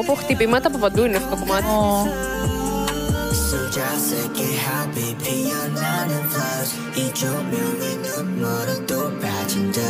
Οπού 0.00 0.14
χτυπήματα 0.14 0.68
από 0.68 0.78
παντού 0.78 1.04
είναι 1.04 1.16
αυτό 1.16 1.28
το 1.28 1.36
κομμάτι. 1.36 1.66
Oh. 3.53 3.53
수자스게 3.53 4.39
합이 4.65 5.15
피어나는 5.23 6.11
flowers 6.31 6.71
이 6.95 7.13
조명이 7.13 7.85
눈물을 8.05 8.85
또 8.85 9.11
빠진다 9.21 9.81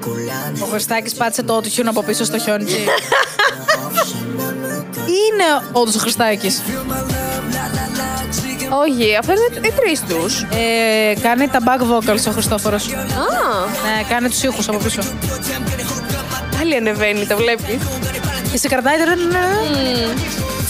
곤란해 0.00 0.62
Ο 0.62 0.66
Χριστάκης 0.66 1.14
πάτησε 1.14 1.42
το 1.42 1.56
autotune 1.56 1.86
από 1.86 2.02
πίσω 2.02 2.24
στο 2.24 2.38
χιόνι. 2.38 2.64
option 2.64 4.36
너무 4.36 4.84
Είναι 5.06 5.44
όντω 5.72 5.90
ο 5.96 5.98
Χριστάκης. 5.98 6.62
Όχι, 8.84 9.16
αυτό 9.16 9.32
είναι 9.32 9.66
οι 9.68 9.72
τρει 9.72 9.98
του. 10.08 10.26
Ε, 10.56 11.14
κάνει 11.20 11.48
τα 11.48 11.58
back 11.66 11.80
vocals 11.82 12.26
ο 12.28 12.30
Χριστόφορος. 12.30 12.86
Α, 12.86 12.90
Ναι, 13.84 14.02
κάνει 14.08 14.28
τους 14.28 14.42
ήχους 14.42 14.68
από 14.68 14.78
πίσω. 14.78 15.00
πάλι 16.56 16.76
ανεβαίνει, 16.76 17.26
το 17.26 17.36
βλέπει. 17.36 17.78
Και 18.50 18.56
σε 18.58 18.68
κρατάει 18.68 18.98
τώρα. 18.98 19.14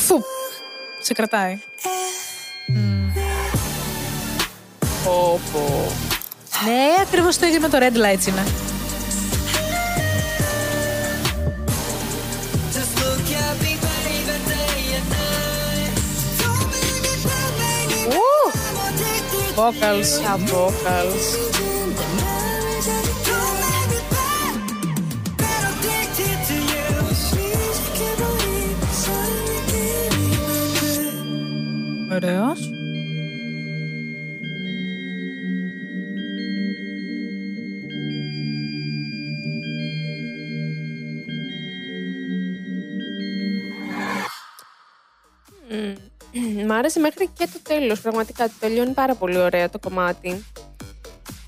Φου. 0.07 0.23
Σε 1.01 1.13
κρατάει. 1.13 1.59
Πω, 5.10 5.40
πω. 5.54 5.92
Ναι, 6.66 7.02
ακριβώς 7.02 7.38
το 7.38 7.46
ίδιο 7.46 7.60
με 7.60 7.70
το 7.70 7.78
Red 7.78 7.96
Lights 7.98 8.28
είναι. 8.28 8.44
Just 12.74 12.94
look 13.00 13.28
at 13.44 13.64
me 13.64 13.80
άρεσε 46.80 47.00
μέχρι 47.00 47.30
και 47.38 47.48
το 47.54 47.60
τέλος. 47.64 48.02
Πραγματικά 48.02 48.46
το 48.46 48.54
τελειώνει 48.60 48.92
πάρα 48.92 49.16
πολύ 49.16 49.38
ωραία 49.38 49.70
το 49.70 49.80
κομμάτι. 49.80 50.46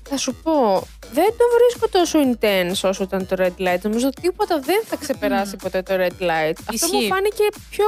Θα 0.08 0.16
σου 0.16 0.34
πω, 0.42 0.82
δεν 1.12 1.24
το 1.26 1.44
βρίσκω 1.58 1.88
τόσο 1.90 2.18
intense 2.32 2.88
όσο 2.90 3.02
ήταν 3.02 3.26
το 3.26 3.36
Red 3.38 3.62
Light. 3.66 3.80
Νομίζω 3.82 4.08
τίποτα 4.20 4.58
δεν 4.60 4.82
θα 4.84 4.96
ξεπεράσει 4.96 5.56
ποτέ 5.56 5.82
το 5.82 5.94
Red 5.96 6.22
Light. 6.22 6.52
Αυτό 6.68 6.86
μου 6.92 6.98
Ισχύει. 6.98 7.06
φάνηκε 7.08 7.42
πιο 7.70 7.84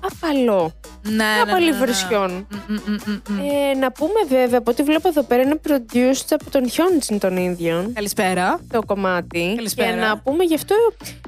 απαλό. 0.00 0.72
Ναι, 1.08 1.24
Απαλή 1.42 1.72
version. 1.82 2.30
Μμ, 2.48 2.74
μμ, 2.74 2.96
μμ, 3.06 3.20
μμ. 3.28 3.38
Ε, 3.38 3.74
να 3.78 3.92
πούμε 3.92 4.20
βέβαια, 4.28 4.58
από 4.58 4.70
ό,τι 4.70 4.82
βλέπω 4.82 5.08
εδώ 5.08 5.22
πέρα 5.22 5.42
είναι 5.42 5.60
produced 5.68 6.26
από 6.30 6.50
τον 6.50 6.64
Hyunjin 6.68 7.16
τον 7.20 7.36
ίδιον 7.36 7.92
Καλησπέρα. 7.92 8.60
το 8.72 8.80
κομμάτι. 8.86 9.52
Καλησπέρα. 9.56 9.90
Και 9.90 9.96
να 9.96 10.18
πούμε 10.18 10.44
γι' 10.44 10.54
αυτό 10.54 10.74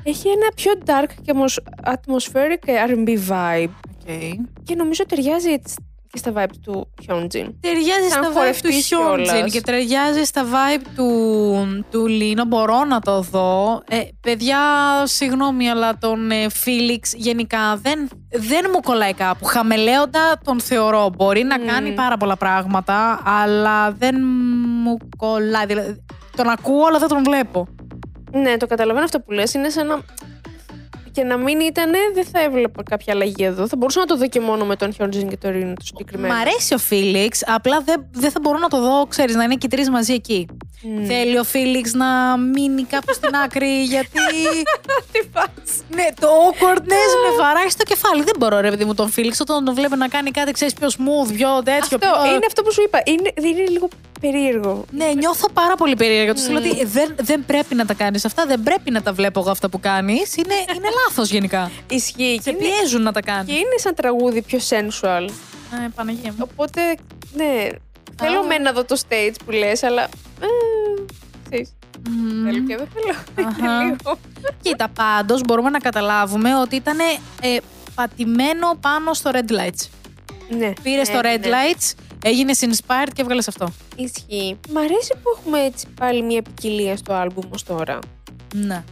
έχει 0.03 0.29
ένα 0.29 0.47
πιο 0.55 0.73
dark 0.87 1.11
και 1.23 1.31
ατμοσ- 1.31 1.63
atmospheric 1.85 2.69
R&B 2.89 3.19
vibe. 3.29 3.71
Okay. 4.07 4.33
Και 4.65 4.75
νομίζω 4.75 5.07
ταιριάζει 5.07 5.51
έτσι 5.51 5.75
και 6.11 6.19
στα 6.19 6.33
vibe 6.37 6.57
του 6.63 6.89
Hyunjin. 7.07 7.47
Ταιριάζει 7.61 8.09
Σαν 8.09 8.11
στα 8.11 8.21
vibe 8.21 8.27
του 8.27 8.33
χορευτής 8.33 8.89
Hyunjin 8.91 9.25
κιόλας. 9.25 9.53
και 9.53 9.61
ταιριάζει 9.61 10.25
στα 10.25 10.45
vibe 10.45 10.87
του, 10.97 11.85
του 11.91 12.07
Λίνο. 12.07 12.45
Μπορώ 12.45 12.85
να 12.85 13.01
το 13.01 13.21
δω. 13.21 13.83
Ε, 13.89 14.01
παιδιά, 14.21 14.59
συγγνώμη, 15.05 15.71
αλλά 15.71 15.99
τον 15.99 16.31
ε, 16.31 16.49
Φίλιξ 16.49 17.13
γενικά 17.15 17.77
δεν, 17.83 18.09
δεν 18.31 18.67
μου 18.73 18.81
κολλάει 18.81 19.15
κάπου. 19.15 19.45
Χαμελέοντα 19.45 20.41
τον 20.45 20.61
θεωρώ. 20.61 21.11
Μπορεί 21.17 21.43
να 21.43 21.59
κάνει 21.59 21.93
πάρα 21.93 22.17
πολλά 22.17 22.37
πράγματα, 22.37 23.23
αλλά 23.25 23.91
δεν 23.93 24.17
μου 24.83 24.97
κολλάει. 25.17 25.67
Δηλαδή, 25.67 26.05
τον 26.37 26.49
ακούω, 26.49 26.87
αλλά 26.87 26.99
δεν 26.99 27.09
τον 27.09 27.23
βλέπω. 27.23 27.67
Ναι, 28.33 28.57
το 28.57 28.67
καταλαβαίνω 28.67 29.05
αυτό 29.05 29.21
που 29.21 29.33
λες. 29.33 29.55
Είναι 29.55 29.69
σαν 29.69 29.87
να... 29.87 29.99
Και 31.17 31.25
να 31.25 31.37
μην 31.37 31.61
ήταν, 31.61 31.91
δεν 32.15 32.25
θα 32.25 32.41
έβλεπα 32.41 32.83
κάποια 32.83 33.13
αλλαγή 33.13 33.45
εδώ. 33.45 33.69
Θα 33.69 33.77
μπορούσα 33.77 34.01
να 34.01 34.07
το 34.07 34.17
δω 34.17 34.29
και 34.29 34.41
μόνο 34.41 34.65
με 34.65 34.77
τον 34.77 34.93
Hyunjin 34.99 35.27
και 35.29 35.37
το 35.37 35.49
Rin 35.49 35.73
το 35.75 35.85
συγκεκριμένο. 35.85 36.35
Μ' 36.35 36.37
αρέσει 36.37 36.75
ο 36.75 36.79
Φίλιξ, 36.79 37.43
απλά 37.47 37.81
δεν, 37.81 38.07
δεν 38.13 38.31
θα 38.31 38.39
μπορώ 38.43 38.59
να 38.59 38.69
το 38.69 38.81
δω, 38.81 39.07
ξέρεις, 39.07 39.35
να 39.35 39.45
είναι 39.45 39.55
και 39.55 39.67
οι 39.67 39.69
τρεις 39.69 39.91
μαζί 39.91 40.13
εκεί. 40.13 40.47
Θέλει 41.07 41.39
ο 41.39 41.45
Φίλιξ 41.45 41.93
να 41.93 42.37
μείνει 42.37 42.85
κάπου 42.85 43.13
στην 43.15 43.35
άκρη, 43.45 43.83
γιατί. 43.83 44.21
Τι 45.13 45.27
πας. 45.33 45.83
ναι, 45.89 46.07
το 46.21 46.29
awkwardness 46.47 47.13
με 47.25 47.37
βαράει 47.43 47.69
στο 47.69 47.85
κεφάλι. 47.85 48.23
Δεν 48.23 48.35
μπορώ, 48.39 48.61
ρε 48.61 48.71
παιδί 48.71 48.85
μου, 48.85 48.95
τον 48.95 49.11
Φίλιξ 49.11 49.41
όταν 49.41 49.65
τον 49.65 49.75
βλέπω 49.75 49.97
να 49.97 50.09
κάνει 50.09 50.31
κάτι, 50.31 50.53
ξέρεις, 50.53 50.75
πιο 50.75 50.89
smooth, 50.89 51.33
πιο 51.37 51.63
τέτοιο. 51.65 51.79
Αυτό 51.81 51.99
πιο... 51.99 52.27
είναι 52.35 52.47
αυτό 52.47 52.63
που 52.63 52.73
σου 52.73 52.83
είπα. 52.83 53.03
Είναι, 53.05 53.33
είναι 53.53 53.69
λίγο 53.69 53.89
περίεργο. 54.21 54.85
Ναι, 54.91 55.07
νιώθω 55.17 55.51
πάρα 55.51 55.75
πολύ 55.77 55.97
περίεργα. 55.97 56.35
Τους 56.35 56.49
λέω 56.49 56.59
ότι 56.59 56.85
δεν, 56.85 57.15
δεν 57.21 57.45
πρέπει 57.45 57.75
να 57.75 57.87
τα 57.87 57.95
κάνεις 57.95 58.25
αυτά, 58.25 58.47
δεν 58.47 58.63
πρέπει 58.63 58.91
να 58.91 59.03
τα 59.03 59.13
βλέπω 59.13 59.41
εγώ 59.41 59.51
αυτά 59.51 59.69
που 59.69 59.81
κάνεις. 59.81 60.37
Είναι, 60.37 60.55
είναι 60.77 60.89
λάθος 61.07 61.31
γενικά. 61.31 61.71
Ισχύει. 61.89 62.41
Σε 62.43 62.51
Και 62.51 62.57
είναι, 62.61 62.69
πιέζουν 62.75 63.03
να 63.03 63.13
τα 63.13 63.21
και 63.21 63.31
κάνεις. 63.31 63.55
είναι 63.55 63.77
σαν 63.77 63.95
τραγούδι 63.95 64.43
πιο 64.43 64.59
sensual. 64.69 65.29
Ε, 65.85 65.89
Παναγία 65.95 66.35
μου. 66.39 66.49
Οπότε, 66.51 66.81
ναι. 67.35 67.69
Θέλω 68.19 68.43
με 68.43 68.59
να 68.59 68.73
δω 68.73 68.85
το 68.85 69.01
stage 69.09 69.35
που 69.45 69.51
λες, 69.51 69.83
αλλά... 69.83 70.03
Ε, 70.03 70.47
ξέρεις, 71.51 71.73
Θέλω 72.45 72.67
και 72.67 72.77
δεν 72.77 72.89
θέλω. 72.95 73.49
Αχα. 73.49 73.57
Και 73.81 73.85
λίγο. 73.85 74.19
Κοίτα, 74.63 74.89
πάντως 74.89 75.41
μπορούμε 75.47 75.71
να 75.71 75.79
καταλάβουμε 75.79 76.57
ότι 76.57 76.77
ήταν 76.77 76.99
ε, 77.41 77.57
πατημένο 77.95 78.77
πάνω 78.81 79.15
στο 79.15 79.31
Red 79.35 79.51
Lights. 79.51 79.89
Ναι. 80.49 80.73
Πήρε 80.83 80.97
ναι, 80.97 81.05
στο 81.05 81.19
Red 81.23 81.41
ναι. 81.41 81.49
Lights, 81.49 81.93
έγινε 82.23 82.53
inspired 82.61 83.09
και 83.13 83.23
έβγαλες 83.23 83.49
αυτό. 83.49 83.73
Ισχύει. 83.97 84.59
Μ' 84.73 84.79
αρέσει 84.79 85.13
που 85.23 85.37
έχουμε 85.37 85.61
έτσι 85.61 85.87
πάλι 86.01 86.23
μια 86.23 86.43
ποικιλία 86.43 86.97
στο 86.97 87.13
άλμπουμ 87.13 87.45
ως 87.55 87.63
τώρα. 87.63 87.99
Ναι. 88.55 88.85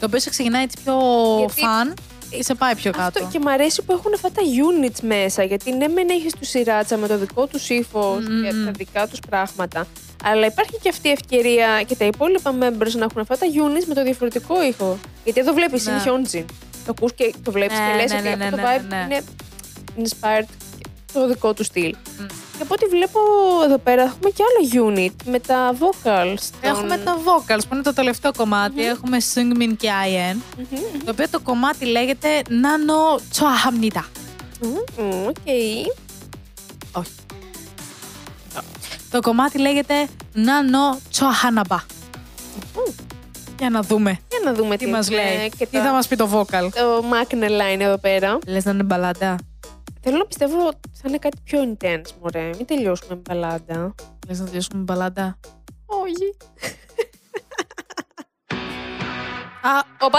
Το 0.00 0.06
οποίο 0.06 0.20
σε 0.20 0.30
ξεκινάει 0.30 0.62
έτσι 0.62 0.76
πιο 0.84 0.94
Γιατί- 1.38 1.60
φαν. 1.60 1.94
ή 2.30 2.42
σε 2.42 2.54
πάει 2.54 2.74
πιο 2.74 2.92
κάτω. 2.92 3.04
Αυτό 3.04 3.28
και 3.32 3.38
μ' 3.44 3.48
αρέσει 3.48 3.82
που 3.82 3.92
έχουν 3.92 4.12
αυτά 4.14 4.30
τα 4.30 4.42
units 4.42 5.00
μέσα. 5.02 5.42
Γιατί 5.42 5.72
ναι, 5.72 5.88
μεν 5.88 6.08
έχεις 6.08 6.32
τους 6.34 6.48
σειράτσα 6.48 6.96
με 6.96 7.06
το 7.08 7.18
δικό 7.18 7.46
τους 7.46 7.68
ύφος 7.68 8.24
και 8.24 8.52
τα 8.64 8.70
δικά 8.70 9.06
τους 9.08 9.18
πράγματα. 9.28 9.86
Αλλά 10.22 10.46
υπάρχει 10.46 10.78
και 10.82 10.88
αυτή 10.88 11.08
η 11.08 11.10
ευκαιρία 11.10 11.82
και 11.86 11.96
τα 11.96 12.04
υπόλοιπα 12.04 12.50
members 12.60 12.92
να 12.92 13.04
έχουν 13.04 13.20
αυτά 13.20 13.36
τα 13.38 13.46
units 13.46 13.84
με 13.86 13.94
το 13.94 14.02
διαφορετικό 14.02 14.62
ήχο. 14.62 14.98
Γιατί 15.24 15.40
εδώ 15.40 15.52
βλέπεις 15.52 15.86
Ναι. 15.86 15.92
είναι 15.92 16.02
Hyunjin. 16.04 16.44
Το 16.86 16.94
ακούς 16.98 17.12
και 17.14 17.34
το 17.44 17.52
βλέπεις 17.52 17.78
Ναι, 17.78 17.84
και 17.90 17.96
λες 18.00 18.10
ναι, 18.12 18.18
ότι 18.18 18.36
ναι, 18.38 18.44
αυτό 18.44 18.56
ναι, 18.56 18.62
το 18.62 18.68
ναι, 18.68 18.76
vibe 18.78 18.84
ναι. 18.88 19.06
είναι 19.14 19.24
inspired 20.08 20.48
το 21.12 21.28
δικό 21.28 21.54
του 21.54 21.64
στυλ. 21.64 21.94
Και 22.56 22.62
από 22.62 22.74
ό,τι 22.74 22.86
βλέπω 22.86 23.18
εδώ 23.64 23.78
πέρα 23.78 24.02
έχουμε 24.02 24.30
και 24.30 24.42
άλλο 24.48 24.90
unit 24.90 25.12
με 25.24 25.38
τα 25.40 25.74
vocals. 25.78 26.34
των- 26.60 26.70
Έχουμε 26.70 26.96
τα 26.98 27.16
vocals 27.16 27.60
που 27.68 27.74
είναι 27.74 27.82
το 27.82 27.92
τελευταίο 27.92 28.32
κομμάτι. 28.36 28.84
Έχουμε 28.86 29.18
Seungmin 29.34 29.72
και 29.78 29.88
I.N. 30.34 30.36
Το 31.04 31.10
οποίο 31.10 31.28
το 31.30 31.40
κομμάτι 31.40 31.84
λέγεται 31.84 32.28
Na 32.48 32.77
Neo 32.77 33.20
Joahamnida. 33.38 34.04
Μμμ, 34.60 35.26
Οκ. 35.26 35.36
Όχι. 36.92 37.10
Το 39.12 39.20
κομμάτι 39.20 39.58
λέγεται 39.58 39.94
Na 40.34 40.59
Neo 40.59 40.96
Joahanabwa. 41.18 41.76
Για 43.58 43.70
να 43.70 43.80
δούμε 43.82 44.18
Για 44.30 44.38
να 44.44 44.52
δούμε 44.54 44.76
τι 44.76 44.86
μας 44.86 45.08
είναι 45.08 45.16
λέει. 45.36 45.48
Και 45.58 45.66
Τι 45.66 45.76
τα- 45.76 45.82
θα 45.82 45.92
μας 45.92 46.08
πει 46.08 46.16
το 46.16 46.28
vocal. 46.32 46.68
Το 46.74 47.04
Magnella 47.12 47.72
είναι 47.72 47.84
εδώ 47.84 47.98
πέρα. 47.98 48.38
Λες 48.46 48.64
να 48.64 48.70
είναι 48.70 48.82
μπαλάντα. 48.82 49.36
Θέλω 50.02 50.16
να 50.16 50.24
πιστεύω 50.26 50.66
ότι 50.66 50.78
θα 50.92 51.02
είναι 51.08 51.18
κάτι 51.18 51.36
πιο 51.44 51.60
intense, 51.80 52.06
μωρέ. 52.22 52.50
Μην 52.56 52.66
τελειώσουμε 52.66 53.14
με 53.14 53.20
μπαλάντα. 53.28 53.94
Λες 54.28 54.38
να 54.38 54.44
τελειώσουμε 54.44 54.78
με 54.78 54.82
μπαλάντα. 54.84 55.38
Όχι. 55.86 56.36
Α, 59.62 59.82
Όπα. 60.00 60.18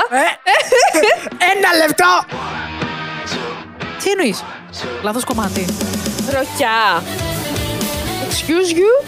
ένα 1.56 1.86
λεπτό! 1.86 2.06
Τι 4.04 4.10
εννοείς; 4.12 4.44
Λάθος 5.04 5.24
κομμάτι. 5.24 5.66
Ροκιά. 6.32 7.04
Excuse 8.34 8.72
you; 8.80 9.08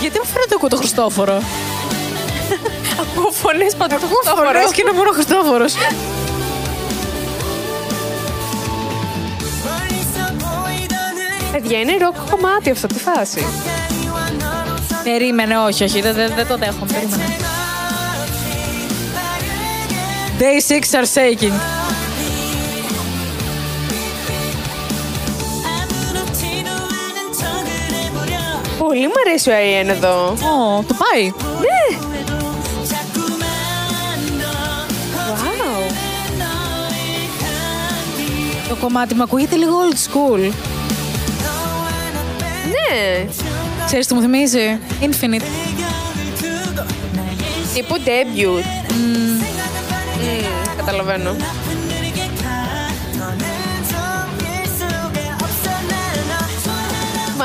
Γιατί 0.00 0.18
μου 0.18 0.24
φαίνεται 0.24 0.54
ακούω 0.54 0.68
το 0.68 0.76
Χριστόφορο; 0.76 1.32
Ακούω 3.00 3.30
φωνές 3.30 3.74
παντού. 3.76 3.94
το 3.94 4.06
Ακούω 4.06 4.16
Χριστόφορο. 4.16 4.46
φορές 4.46 4.70
και 4.72 4.80
είναι 4.80 4.92
μόνο 4.92 5.08
ο 5.10 5.12
Χριστόφορος. 5.12 5.74
Παιδιά, 11.52 11.78
είναι 11.80 11.96
ροκ 11.96 12.14
κομμάτι 12.30 12.70
αυτό, 12.70 12.86
τι 12.86 12.98
φάση. 12.98 13.46
Περίμενε, 15.04 15.58
όχι, 15.58 15.84
όχι, 15.84 16.00
δεν, 16.00 16.14
δεν, 16.14 16.32
δεν 16.34 16.46
το 16.46 16.56
δέχομαι. 16.56 16.92
Περίμενε. 16.92 17.36
Day 20.38 20.72
6 20.72 20.98
are 20.98 21.06
shaking. 21.14 21.83
Πολύ 28.86 29.06
μου 29.06 29.12
αρέσει 29.26 29.50
ο 29.50 29.52
Αιέν 29.52 29.88
εδώ. 29.88 30.26
Ω, 30.26 30.84
το 30.86 30.94
πάει. 30.94 31.24
Ναι. 31.60 31.98
Wow. 35.42 35.92
Το 38.68 38.74
κομμάτι 38.74 39.14
μου 39.14 39.22
ακούγεται 39.22 39.56
λίγο 39.56 39.72
old 39.88 39.94
school. 39.94 40.52
Ναι. 42.70 43.26
Ξέρεις 43.86 44.06
τι 44.06 44.14
μου 44.14 44.20
θυμίζει; 44.20 44.78
Infinite. 45.00 45.42
Τύπου 47.74 47.94
debut. 48.04 48.64
Μμμ, 48.94 49.42
Καταλαβαίνω. 50.76 51.36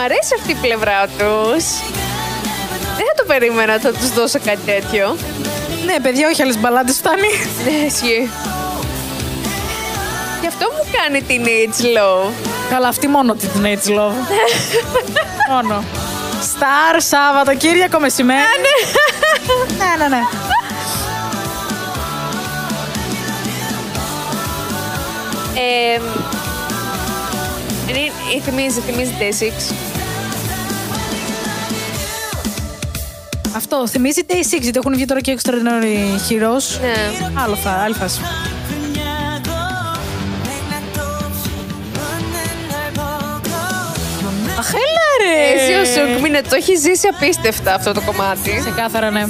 Αρέσει 0.04 0.34
αυτή 0.40 0.52
η 0.52 0.56
πλευρά 0.56 1.08
τους. 1.08 1.64
Δεν 2.98 3.06
θα 3.08 3.14
το 3.18 3.24
περίμενα 3.28 3.74
ότι 3.74 3.82
θα 3.82 3.92
τους 3.92 4.10
δώσω 4.10 4.40
κάτι 4.46 4.60
τέτοιο. 4.66 5.18
Ναι, 5.86 6.00
παιδιά, 6.02 6.28
όχι 6.28 6.42
άλλες 6.42 6.58
μπαλάντες 6.60 6.96
φτάνει. 6.96 7.30
Ναι, 7.66 7.86
ισχύει. 7.86 8.30
Γι' 10.42 10.48
αυτό 10.48 10.66
μου 10.76 10.92
κάνει 11.02 11.22
την 11.22 11.44
Age 11.46 11.84
Love. 11.98 12.32
Καλά, 12.70 12.88
αυτή 12.88 13.08
μόνο 13.08 13.34
την 13.36 13.50
Teenage 13.56 13.88
Love. 13.90 14.14
μόνο. 15.52 15.84
Star, 16.54 16.96
Σάββατοκύριακο 16.98 18.00
μεσημέρι. 18.00 18.40
ναι, 19.78 20.04
ναι, 20.04 20.08
ναι. 20.16 20.22
Ε, 25.56 26.00
είναι- 27.90 28.12
ε, 28.36 28.42
θυμίζει, 28.42 28.80
θυμίζει 28.80 29.12
Day6. 29.20 29.74
Αυτό 33.60 33.88
θυμίζει 33.88 34.22
Day 34.28 34.56
6, 34.56 34.62
γιατί 34.62 34.78
έχουν 34.78 34.94
βγει 34.94 35.06
τώρα 35.06 35.22
και 35.22 35.38
Extraordinary 35.38 36.30
Heroes. 36.30 36.80
Ναι. 36.82 36.94
Άλλο 37.44 37.56
θα, 37.56 37.72
άλλη 37.72 37.94
φάση. 37.94 38.22
Αχ, 44.60 44.70
έλα 44.70 45.08
ρε! 45.24 45.62
Εσύ 45.62 45.74
ο 45.74 45.86
Σουγκμίνε 45.86 46.42
το 46.42 46.56
έχει 46.56 46.76
ζήσει 46.76 47.08
απίστευτα 47.08 47.74
αυτό 47.74 47.92
το 47.92 48.02
κομμάτι. 48.02 48.58
Ξεκάθαρα, 48.60 49.10
ναι. 49.10 49.28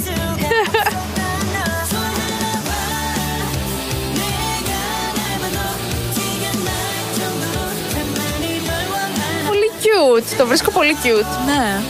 Πολύ 9.46 9.70
cute. 9.82 10.34
Το 10.38 10.46
βρίσκω 10.46 10.70
πολύ 10.70 10.96
cute. 11.02 11.46
Ναι. 11.46 11.80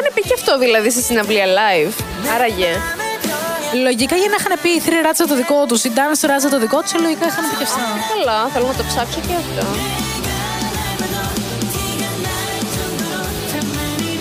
Είχαν 0.00 0.12
πει 0.14 0.22
και 0.28 0.34
αυτό 0.40 0.58
δηλαδή 0.58 0.90
στη 0.90 1.02
συναυλία 1.02 1.46
live. 1.60 1.94
Άραγε. 2.34 2.72
Λογικά 3.86 4.16
για 4.16 4.28
να 4.32 4.36
είχαν 4.40 4.52
πει 4.62 4.70
οι 4.76 4.82
Three 4.86 5.02
Rats 5.06 5.20
το 5.28 5.36
δικό 5.42 5.66
τους, 5.68 5.84
οι 5.84 5.90
Dance 5.98 6.22
Rats 6.30 6.46
το 6.50 6.58
δικό 6.64 6.78
τους, 6.82 6.92
λογικά 7.06 7.26
είχαν 7.26 7.44
πει 7.48 7.54
και 7.60 7.66
αυτά. 7.70 7.84
Καλά, 8.12 8.38
θέλω 8.52 8.66
να 8.66 8.76
το 8.80 8.84
ψάξω 8.90 9.20
και 9.26 9.34
αυτό. 9.44 9.64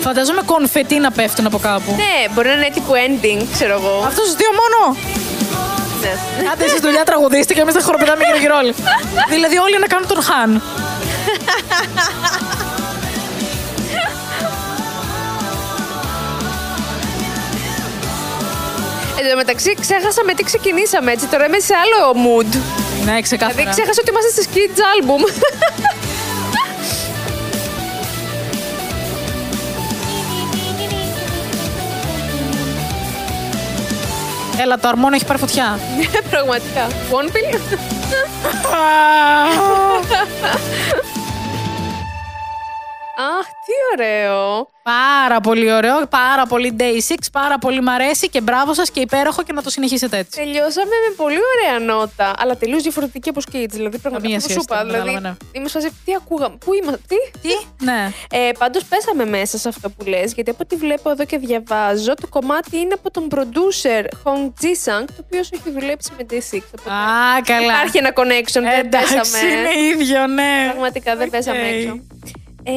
Φαντάζομαι 0.05 0.41
κονφετί 0.45 0.97
να 0.99 1.11
πέφτουν 1.11 1.45
από 1.45 1.57
κάπου. 1.57 1.91
Ναι, 2.03 2.17
μπορεί 2.33 2.47
να 2.47 2.53
είναι 2.53 2.69
τύπου 2.73 2.93
ending, 3.05 3.41
ξέρω 3.53 3.73
εγώ. 3.79 4.03
Αυτό 4.09 4.21
τους 4.21 4.35
δύο 4.41 4.51
μόνο! 4.61 4.97
Ναι. 6.01 6.13
Άντε 6.51 6.63
εσείς 6.65 6.79
δουλειά 6.79 7.03
τραγουδίστε 7.03 7.53
και 7.53 7.61
εμείς 7.61 7.73
τα 7.73 7.81
χοροπηδάμε 7.81 8.23
γύρω 8.23 8.37
γύρω 8.37 8.55
όλοι. 8.57 8.73
δηλαδή 9.35 9.57
όλοι 9.57 9.79
να 9.79 9.87
κάνουν 9.87 10.07
τον 10.07 10.21
Χαν. 10.21 10.61
Εν 19.19 19.29
τω 19.29 19.35
μεταξύ, 19.35 19.75
ξέχασα 19.79 20.23
με 20.23 20.33
τι 20.33 20.43
ξεκινήσαμε 20.43 21.11
έτσι. 21.11 21.27
Τώρα 21.27 21.45
είμαι 21.45 21.59
σε 21.59 21.73
άλλο 21.73 21.99
mood. 22.25 22.57
Ναι, 23.05 23.21
ξεκάθαρα. 23.21 23.53
Δηλαδή, 23.53 23.71
ξέχασα 23.71 24.01
ότι 24.01 24.09
είμαστε 24.09 24.41
σε 24.41 24.47
Kids 24.53 24.79
Album. 24.93 25.21
Έλα, 34.59 34.79
το 34.79 34.87
αρμόνο 34.87 35.15
έχει 35.15 35.25
πάρει 35.25 35.39
φωτιά. 35.39 35.79
Πραγματικά. 36.31 36.87
One 37.11 37.29
Αχ, 38.71 39.59
τι 41.01 41.06
ωραίο. 43.93 44.67
Πάρα 44.83 45.39
πολύ 45.39 45.71
ωραίο, 45.71 46.05
πάρα 46.09 46.45
πολύ 46.45 46.75
day 46.79 47.11
6, 47.11 47.15
πάρα 47.31 47.57
πολύ 47.57 47.81
μ' 47.81 47.89
αρέσει 47.89 48.29
και 48.29 48.41
μπράβο 48.41 48.73
σας 48.73 48.91
και 48.91 48.99
υπέροχο 48.99 49.43
και 49.43 49.53
να 49.53 49.61
το 49.61 49.69
συνεχίσετε 49.69 50.17
έτσι. 50.17 50.39
Τελειώσαμε 50.39 50.95
με 51.09 51.15
πολύ 51.15 51.37
ωραία 51.53 51.79
νότα, 51.95 52.33
αλλά 52.37 52.55
τελείως 52.57 52.81
διαφορετική 52.81 53.29
από 53.29 53.39
Kids. 53.51 53.69
Δηλαδή, 53.69 53.97
πραγματικά 53.99 54.11
Καμία 54.21 54.37
αυτό 54.37 54.49
σχέση, 54.49 54.65
που 54.67 54.73
σου 54.73 54.79
είπα. 54.79 54.81
το 54.81 54.85
Δηλαδή, 54.85 55.05
κατάλαβα, 55.13 55.29
ναι. 55.29 55.35
είμαι 55.51 55.67
σε 55.67 55.79
φάση, 55.79 55.93
τι 56.05 56.13
ακούγαμε, 56.15 56.55
πού 56.65 56.73
είμαστε, 56.73 56.99
τι; 57.07 57.47
Τι, 57.47 57.85
ναι. 57.85 58.11
Ε, 58.31 58.51
Πάντως 58.57 58.83
πέσαμε 58.85 59.25
μέσα 59.25 59.57
σε 59.57 59.67
αυτό 59.69 59.89
που 59.89 60.05
λες, 60.05 60.33
γιατί 60.33 60.49
από 60.49 60.59
ό,τι 60.63 60.75
βλέπω 60.75 61.09
εδώ 61.09 61.25
και 61.25 61.37
διαβάζω, 61.37 62.13
το 62.13 62.27
κομμάτι 62.27 62.77
είναι 62.77 62.93
από 62.93 63.11
τον 63.11 63.27
producer 63.35 64.03
Hong 64.23 64.45
Ji-sang, 64.61 65.05
το 65.05 65.21
οποίος 65.25 65.49
έχει 65.51 65.71
δουλέψει 65.79 66.11
με 66.17 66.25
DAY6. 66.29 66.59
Οπότε 66.77 66.89
Α, 66.95 67.41
καλά. 67.43 67.65
υπάρχει 67.65 67.97
ένα 67.97 68.11
connection, 68.15 68.61
δεν 68.61 68.79
Εντάξει, 68.85 69.13
πέσαμε. 69.15 69.53
είναι 69.53 69.69
ίδιο, 69.91 70.27
ναι. 70.27 70.67
Πραγματικά 70.71 71.15
δεν 71.15 71.25
Οκ. 71.25 71.31
πέσαμε 71.31 71.67
έξω. 71.67 71.99
Ε, 72.69 72.71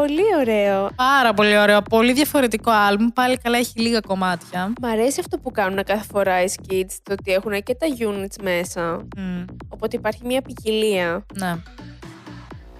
πολύ 0.00 0.22
ωραίο. 0.38 0.90
Πάρα 0.96 1.34
πολύ 1.34 1.58
ωραίο. 1.58 1.82
Πολύ 1.82 2.12
διαφορετικό 2.12 2.70
άλμπουμ. 2.70 3.08
Πάλι 3.14 3.36
καλά 3.38 3.58
έχει 3.58 3.80
λίγα 3.80 4.00
κομμάτια. 4.00 4.72
Μ' 4.80 4.84
αρέσει 4.84 5.20
αυτό 5.20 5.38
που 5.38 5.50
κάνουν 5.50 5.84
κάθε 5.84 6.04
φορά 6.12 6.42
οι 6.42 6.46
Skids, 6.56 6.92
το 7.02 7.12
ότι 7.12 7.32
έχουν 7.32 7.62
και 7.62 7.74
τα 7.74 7.86
units 7.98 8.42
μέσα. 8.42 9.06
Μμ, 9.16 9.44
Οπότε 9.68 9.96
υπάρχει 9.96 10.20
μια 10.26 10.42
ποικιλία. 10.42 11.26
ναι. 11.34 11.54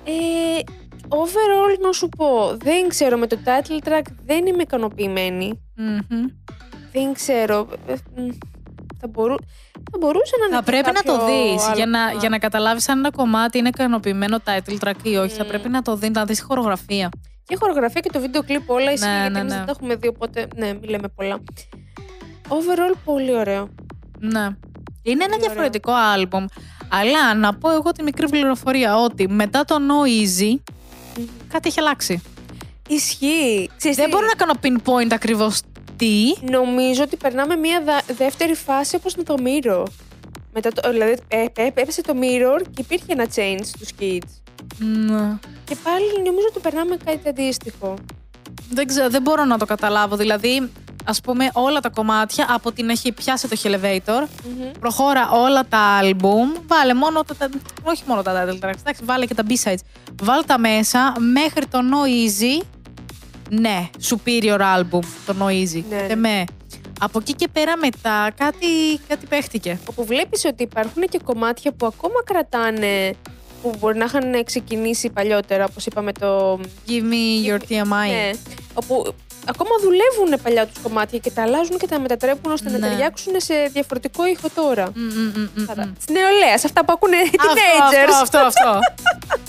Ε, 0.05 0.61
overall, 1.09 1.79
να 1.81 1.93
σου 1.93 2.09
πω, 2.09 2.57
δεν 2.57 2.89
ξέρω, 2.89 3.17
με 3.17 3.27
το 3.27 3.39
title 3.45 3.89
track 3.89 4.03
δεν 4.27 4.47
είμαι 4.47 4.63
ικανοποιημένη. 4.63 5.61
Μμμ. 5.77 6.27
Δεν 6.93 7.13
ξέρω. 7.13 7.67
Ε, 9.03 9.07
μ, 9.07 9.07
Θα, 9.07 9.09
μπορού... 9.09 9.35
θα 9.91 9.99
μπορούσε 9.99 10.33
να 10.41 10.47
είναι 10.47 10.55
Θα 10.57 10.63
και 10.63 10.71
πρέπει 10.71 10.91
να 10.97 11.03
το 11.03 11.19
κάποιο 11.19 11.27
δεις 11.27 11.65
άλλο 11.65 11.75
για 11.77 11.87
να, 11.87 11.99
κομμάτι. 11.99 12.17
για 12.19 12.29
να 12.29 12.39
καταλάβεις 12.39 12.89
αν 12.89 12.99
ένα 12.99 13.11
κομμάτι 13.11 13.59
είναι 13.59 13.69
ικανοποιημένο 13.69 14.39
title 14.45 14.77
track 14.89 14.95
ή 15.03 15.17
όχι. 15.17 15.35
Θα 15.35 15.45
Μμ. 15.45 15.49
πρέπει 15.49 15.69
να 15.69 15.83
το 15.83 15.97
δεις, 15.97 16.11
να 16.11 16.25
δεις 16.25 16.39
τη 16.39 16.45
χορογραφία. 16.45 17.09
Και 17.45 17.55
η 17.55 17.57
χορογραφία 17.61 18.01
και 18.01 18.11
το 18.11 18.21
βίντεο 18.21 18.43
κλιπ 18.43 18.71
όλα 18.71 18.93
ισχύει 18.93 19.07
Ναι, 19.09 19.17
γιατί 19.17 19.33
ναι, 19.33 19.39
εμείς 19.39 19.51
ναι. 19.53 19.57
δεν 19.59 19.67
τα 19.67 19.73
έχουμε 19.77 19.95
δει, 19.97 20.09
οπότε 20.09 20.49
ναι, 20.57 20.73
μην 20.73 20.89
λέμε 20.89 21.09
πολλά. 21.09 21.41
Overall, 22.49 22.95
πολύ 23.05 23.35
ωραίο. 23.37 23.69
Ναι. 24.19 24.49
Είναι 25.03 25.25
ένα 25.25 25.35
ωραίο. 25.35 25.39
διαφορετικό 25.39 25.93
άλμπουμ. 25.93 26.45
Αλλά 26.93 27.35
να 27.35 27.55
πω 27.55 27.71
εγώ 27.71 27.93
τη 27.93 28.03
μικρή 28.03 28.29
πληροφορία 28.29 28.97
ότι 28.97 29.29
μετά 29.29 29.65
το 29.65 29.77
No 29.77 30.07
Easy 30.09 30.59
κάτι 31.49 31.69
έχει 31.69 31.81
αλλάξει. 31.81 32.23
Ισχύει. 32.89 33.71
Ξέρεις 33.77 33.97
Δεν 33.97 34.05
τι, 34.07 34.11
μπορώ 34.11 34.27
να 34.27 34.33
κάνω 34.35 34.53
pinpoint 34.63 35.13
ακριβώς 35.13 35.61
τι. 36.01 36.33
Νομίζω 36.51 37.03
ότι 37.03 37.17
περνάμε 37.17 37.57
μια 37.57 37.83
δα- 37.85 38.15
δεύτερη 38.17 38.55
φάση 38.55 38.97
όπως 38.97 39.15
με 39.15 39.23
το 39.23 39.35
Mirror. 39.39 39.85
Μετά 40.53 40.71
το, 40.73 40.91
δηλαδή 40.91 41.17
ε, 41.29 41.45
ε, 41.55 41.67
έπεσε 41.67 42.03
το 42.03 42.15
Mirror 42.21 42.63
και 42.75 42.81
υπήρχε 42.83 43.05
ένα 43.09 43.27
change 43.35 43.65
στους 43.65 43.89
kids. 44.01 44.31
Ναι. 44.79 45.39
Και 45.65 45.77
πάλι 45.85 46.23
νομίζω 46.27 46.47
ότι 46.51 46.59
περνάμε 46.61 46.97
κάτι 47.05 47.29
αντίστοιχο. 47.29 47.95
Δεν, 48.71 48.87
ξέρω, 48.87 49.09
δεν 49.11 49.23
μπορώ 49.23 49.45
να 49.45 49.59
το 49.59 49.65
καταλάβω. 49.65 50.17
Δηλαδή, 50.17 50.71
ας 51.05 51.21
πούμε, 51.21 51.51
όλα 51.53 51.81
τα 51.81 51.89
κομμάτια 51.89 52.47
από 52.51 52.73
την 52.73 52.89
έχει 52.91 53.13
πιάσει 53.13 53.49
το 53.49 53.57
Elevator, 53.63 54.27
προχώρα 54.81 55.31
όλα 55.31 55.65
τα 55.69 56.01
album, 56.03 56.61
βάλε 56.67 56.95
μόνο 56.95 57.23
τα, 57.23 57.35
τα- 57.35 57.49
όχι 57.83 58.03
μόνο 58.07 58.23
τα 58.23 58.33
title 58.45 58.65
tracks, 58.65 58.79
εντάξει, 58.81 59.05
βάλε 59.05 59.27
και 59.27 59.35
τα 59.35 59.43
B-sides. 59.49 59.79
Βάλε 60.23 60.43
τα 60.43 60.59
μέσα 60.59 61.15
μέχρι 61.33 61.67
το 61.67 61.79
No 61.79 62.07
Easy, 62.07 62.65
ναι, 63.51 63.91
superior 64.09 64.59
album, 64.61 65.01
το 65.27 65.35
No 65.41 65.45
Easy. 65.45 65.83
Ναι, 65.91 65.97
ναι. 65.97 66.07
Και 66.07 66.17
με. 66.17 66.45
Από 67.03 67.19
εκεί 67.19 67.33
και 67.35 67.49
πέρα 67.53 67.77
μετά 67.77 68.31
κάτι, 68.37 68.67
κάτι 69.09 69.27
παίχτηκε. 69.27 69.79
Όπου 69.89 70.05
βλέπεις 70.05 70.45
ότι 70.45 70.63
υπάρχουν 70.63 71.03
και 71.03 71.21
κομμάτια 71.25 71.73
που 71.73 71.87
ακόμα 71.87 72.23
κρατάνε 72.25 73.15
που 73.63 73.75
μπορεί 73.79 73.99
να 73.99 74.05
είχαν 74.05 74.45
ξεκινήσει 74.45 75.11
παλιότερα, 75.11 75.65
όπως 75.71 75.87
είπαμε 75.87 76.13
το... 76.13 76.61
Give 76.89 77.03
me 77.13 77.49
your 77.51 77.59
TMI. 77.59 78.09
Ναι, 78.09 78.31
όπου 78.75 79.15
ακόμα 79.47 79.71
δουλεύουν 79.83 80.43
παλιά 80.43 80.67
τους 80.67 80.83
κομμάτια 80.83 81.19
και 81.19 81.31
τα 81.31 81.43
αλλάζουν 81.43 81.79
και 81.79 81.87
τα 81.87 82.01
μετατρέπουν 82.01 82.53
ώστε 82.53 82.71
να 82.71 82.79
Ναι. 82.79 82.89
ταιριάξουν 82.89 83.33
σε 83.37 83.55
διαφορετικό 83.73 84.27
ήχο 84.27 84.49
τώρα. 84.55 84.91
Μ, 84.95 85.01
μ, 85.01 85.05
μ, 85.05 85.49
μ, 85.55 85.61
μ. 85.63 85.93
Τη 86.07 86.13
νεολαίας, 86.13 86.61
σε 86.61 86.67
αυτά 86.67 86.85
που 86.85 86.93
ακούνε 86.93 87.17
οι 87.17 87.31
Αυτό, 87.41 87.53
teenagers. 87.55 88.23
αυτό, 88.23 88.39
αυτό, 88.39 88.39
αυτό. 88.69 88.79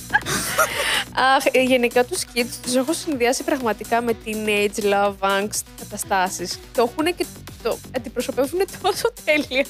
Αχ, 1.35 1.45
ε, 1.51 1.61
γενικά 1.61 2.05
τους 2.05 2.21
kids 2.33 2.53
τους 2.63 2.75
έχω 2.75 2.93
συνδυάσει 2.93 3.43
πραγματικά 3.43 4.01
με 4.01 4.15
teenage 4.25 4.83
love 4.83 5.15
angst 5.19 5.63
καταστάσεις. 5.79 6.59
Το 6.73 6.91
έχουν 6.91 7.15
και 7.15 7.25
το 7.63 7.77
αντιπροσωπεύουν 7.97 8.59
τόσο 8.83 9.13
τέλεια. 9.25 9.65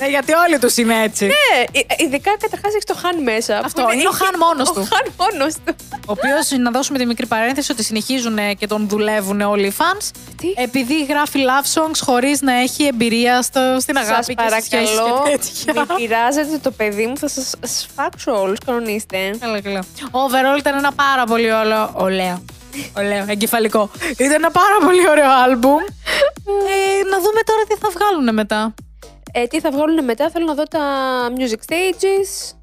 Ναι, 0.00 0.08
γιατί 0.08 0.32
όλοι 0.32 0.58
τους 0.58 0.76
είναι 0.76 1.02
έτσι. 1.02 1.24
Ναι, 1.26 1.62
ε, 1.72 2.04
ειδικά 2.04 2.30
καταρχάς 2.40 2.72
έχεις 2.72 2.84
το 2.84 2.96
Han 3.02 3.22
μέσα. 3.22 3.60
Αυτό, 3.64 3.82
που 3.82 3.92
είναι 3.92 4.08
ο 4.08 4.12
Han 4.20 4.36
μόνος 4.38 4.72
του. 4.72 4.88
Ο 4.92 4.96
Han 4.96 5.10
μόνος 5.18 5.54
του. 5.54 5.74
Ο 5.90 6.12
οποίος, 6.12 6.50
να 6.58 6.70
δώσουμε 6.70 6.98
τη 6.98 7.06
μικρή 7.06 7.26
παρένθεση, 7.26 7.72
ότι 7.72 7.82
συνεχίζουν 7.84 8.38
και 8.58 8.66
τον 8.66 8.88
δουλεύουν 8.88 9.40
όλοι 9.40 9.66
οι 9.66 9.72
fans. 9.78 10.10
Τι; 10.36 10.52
Επειδή 10.56 11.04
γράφει 11.04 11.38
love 11.48 11.80
songs 11.80 11.98
χωρίς 12.04 12.40
να 12.40 12.52
έχει 12.52 12.84
εμπειρία 12.84 13.42
στο, 13.42 13.76
στην 13.80 13.96
αγάπη 13.96 14.14
Σας 14.24 14.26
και 14.26 14.34
στις 14.50 14.64
σχέσεις 14.64 14.94
παρακαλώ, 14.96 15.22
και 15.24 15.30
τέτοια. 15.30 15.86
μην 15.86 15.96
πειράζετε 15.96 16.58
το 16.62 16.70
παιδί 16.70 17.06
μου, 17.06 17.18
θα 17.18 17.28
σας 17.28 17.54
σφάξω 17.62 18.40
όλους, 18.40 18.58
κανονίστε. 18.66 19.36
Καλά, 19.40 19.60
καλά. 19.60 19.84
Overall 20.10 20.58
ήταν 20.58 20.76
ένα 20.78 20.92
πάρα 20.92 21.24
πολύ 21.24 21.52
ωραίο. 21.54 21.90
Ολέο. 21.94 22.44
Ολέο, 22.96 23.24
εγκεφαλικό. 23.28 23.90
Ήταν 24.10 24.32
ένα 24.32 24.50
πάρα 24.50 24.76
πολύ 24.84 25.08
ωραίο 25.08 25.30
άλμπουμ. 25.44 25.78
ε, 25.78 27.08
να 27.10 27.16
δούμε 27.16 27.40
τώρα 27.44 27.62
τι 27.68 27.74
θα 27.74 27.88
βγάλουν 27.94 28.34
μετά. 28.34 28.74
Ε, 29.32 29.46
τι 29.46 29.60
θα 29.60 29.70
βγάλουν 29.70 30.04
μετά, 30.04 30.30
θέλω 30.30 30.46
να 30.46 30.54
δω 30.54 30.62
τα 30.62 30.80
music 31.36 31.70
stages. 31.70 32.54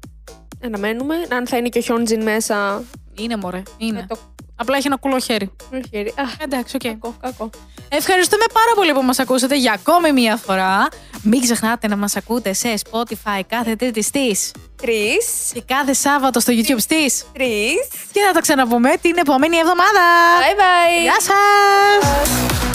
Αναμένουμε. 0.64 1.14
Αν 1.30 1.46
θα 1.46 1.56
είναι 1.56 1.68
και 1.68 1.78
ο 1.78 1.82
Hyunjin 1.82 2.22
μέσα. 2.22 2.82
Είναι 3.18 3.36
μωρέ, 3.36 3.62
είναι. 3.76 3.98
με 4.00 4.06
το 4.08 4.18
Απλά 4.56 4.76
έχει 4.76 4.86
ένα 4.86 4.96
κουλό 4.96 5.18
χέρι. 5.18 5.50
χέρι. 5.90 6.08
Α, 6.08 6.22
Εντάξει, 6.38 6.76
οκ. 6.76 6.82
κακό, 6.82 7.14
κακό. 7.20 7.50
Ευχαριστούμε 7.88 8.44
πάρα 8.52 8.72
πολύ 8.74 8.92
που 8.92 9.02
μας 9.02 9.18
ακούσατε 9.18 9.56
για 9.56 9.72
ακόμη 9.72 10.12
μία 10.12 10.36
φορά. 10.36 10.88
Μην 11.22 11.40
ξεχνάτε 11.40 11.88
να 11.88 11.96
μας 11.96 12.16
ακούτε 12.16 12.52
σε 12.52 12.74
Spotify 12.90 13.40
κάθε 13.46 13.76
τρίτη 13.76 14.02
στις 14.02 14.50
Τρεις, 14.76 15.26
και 15.54 15.62
κάθε 15.66 15.92
Σάββατο 15.92 16.40
στο 16.40 16.52
YouTube 16.56 16.80
στις. 16.80 17.24
τρεις. 17.32 17.88
Και 18.12 18.20
θα 18.26 18.32
τα 18.32 18.40
ξαναπούμε 18.40 18.90
την 19.00 19.16
επόμενη 19.18 19.56
εβδομάδα. 19.56 20.00
Bye 20.40 20.60
bye. 20.60 21.02
Γεια 21.02 21.16
σας! 21.20 22.73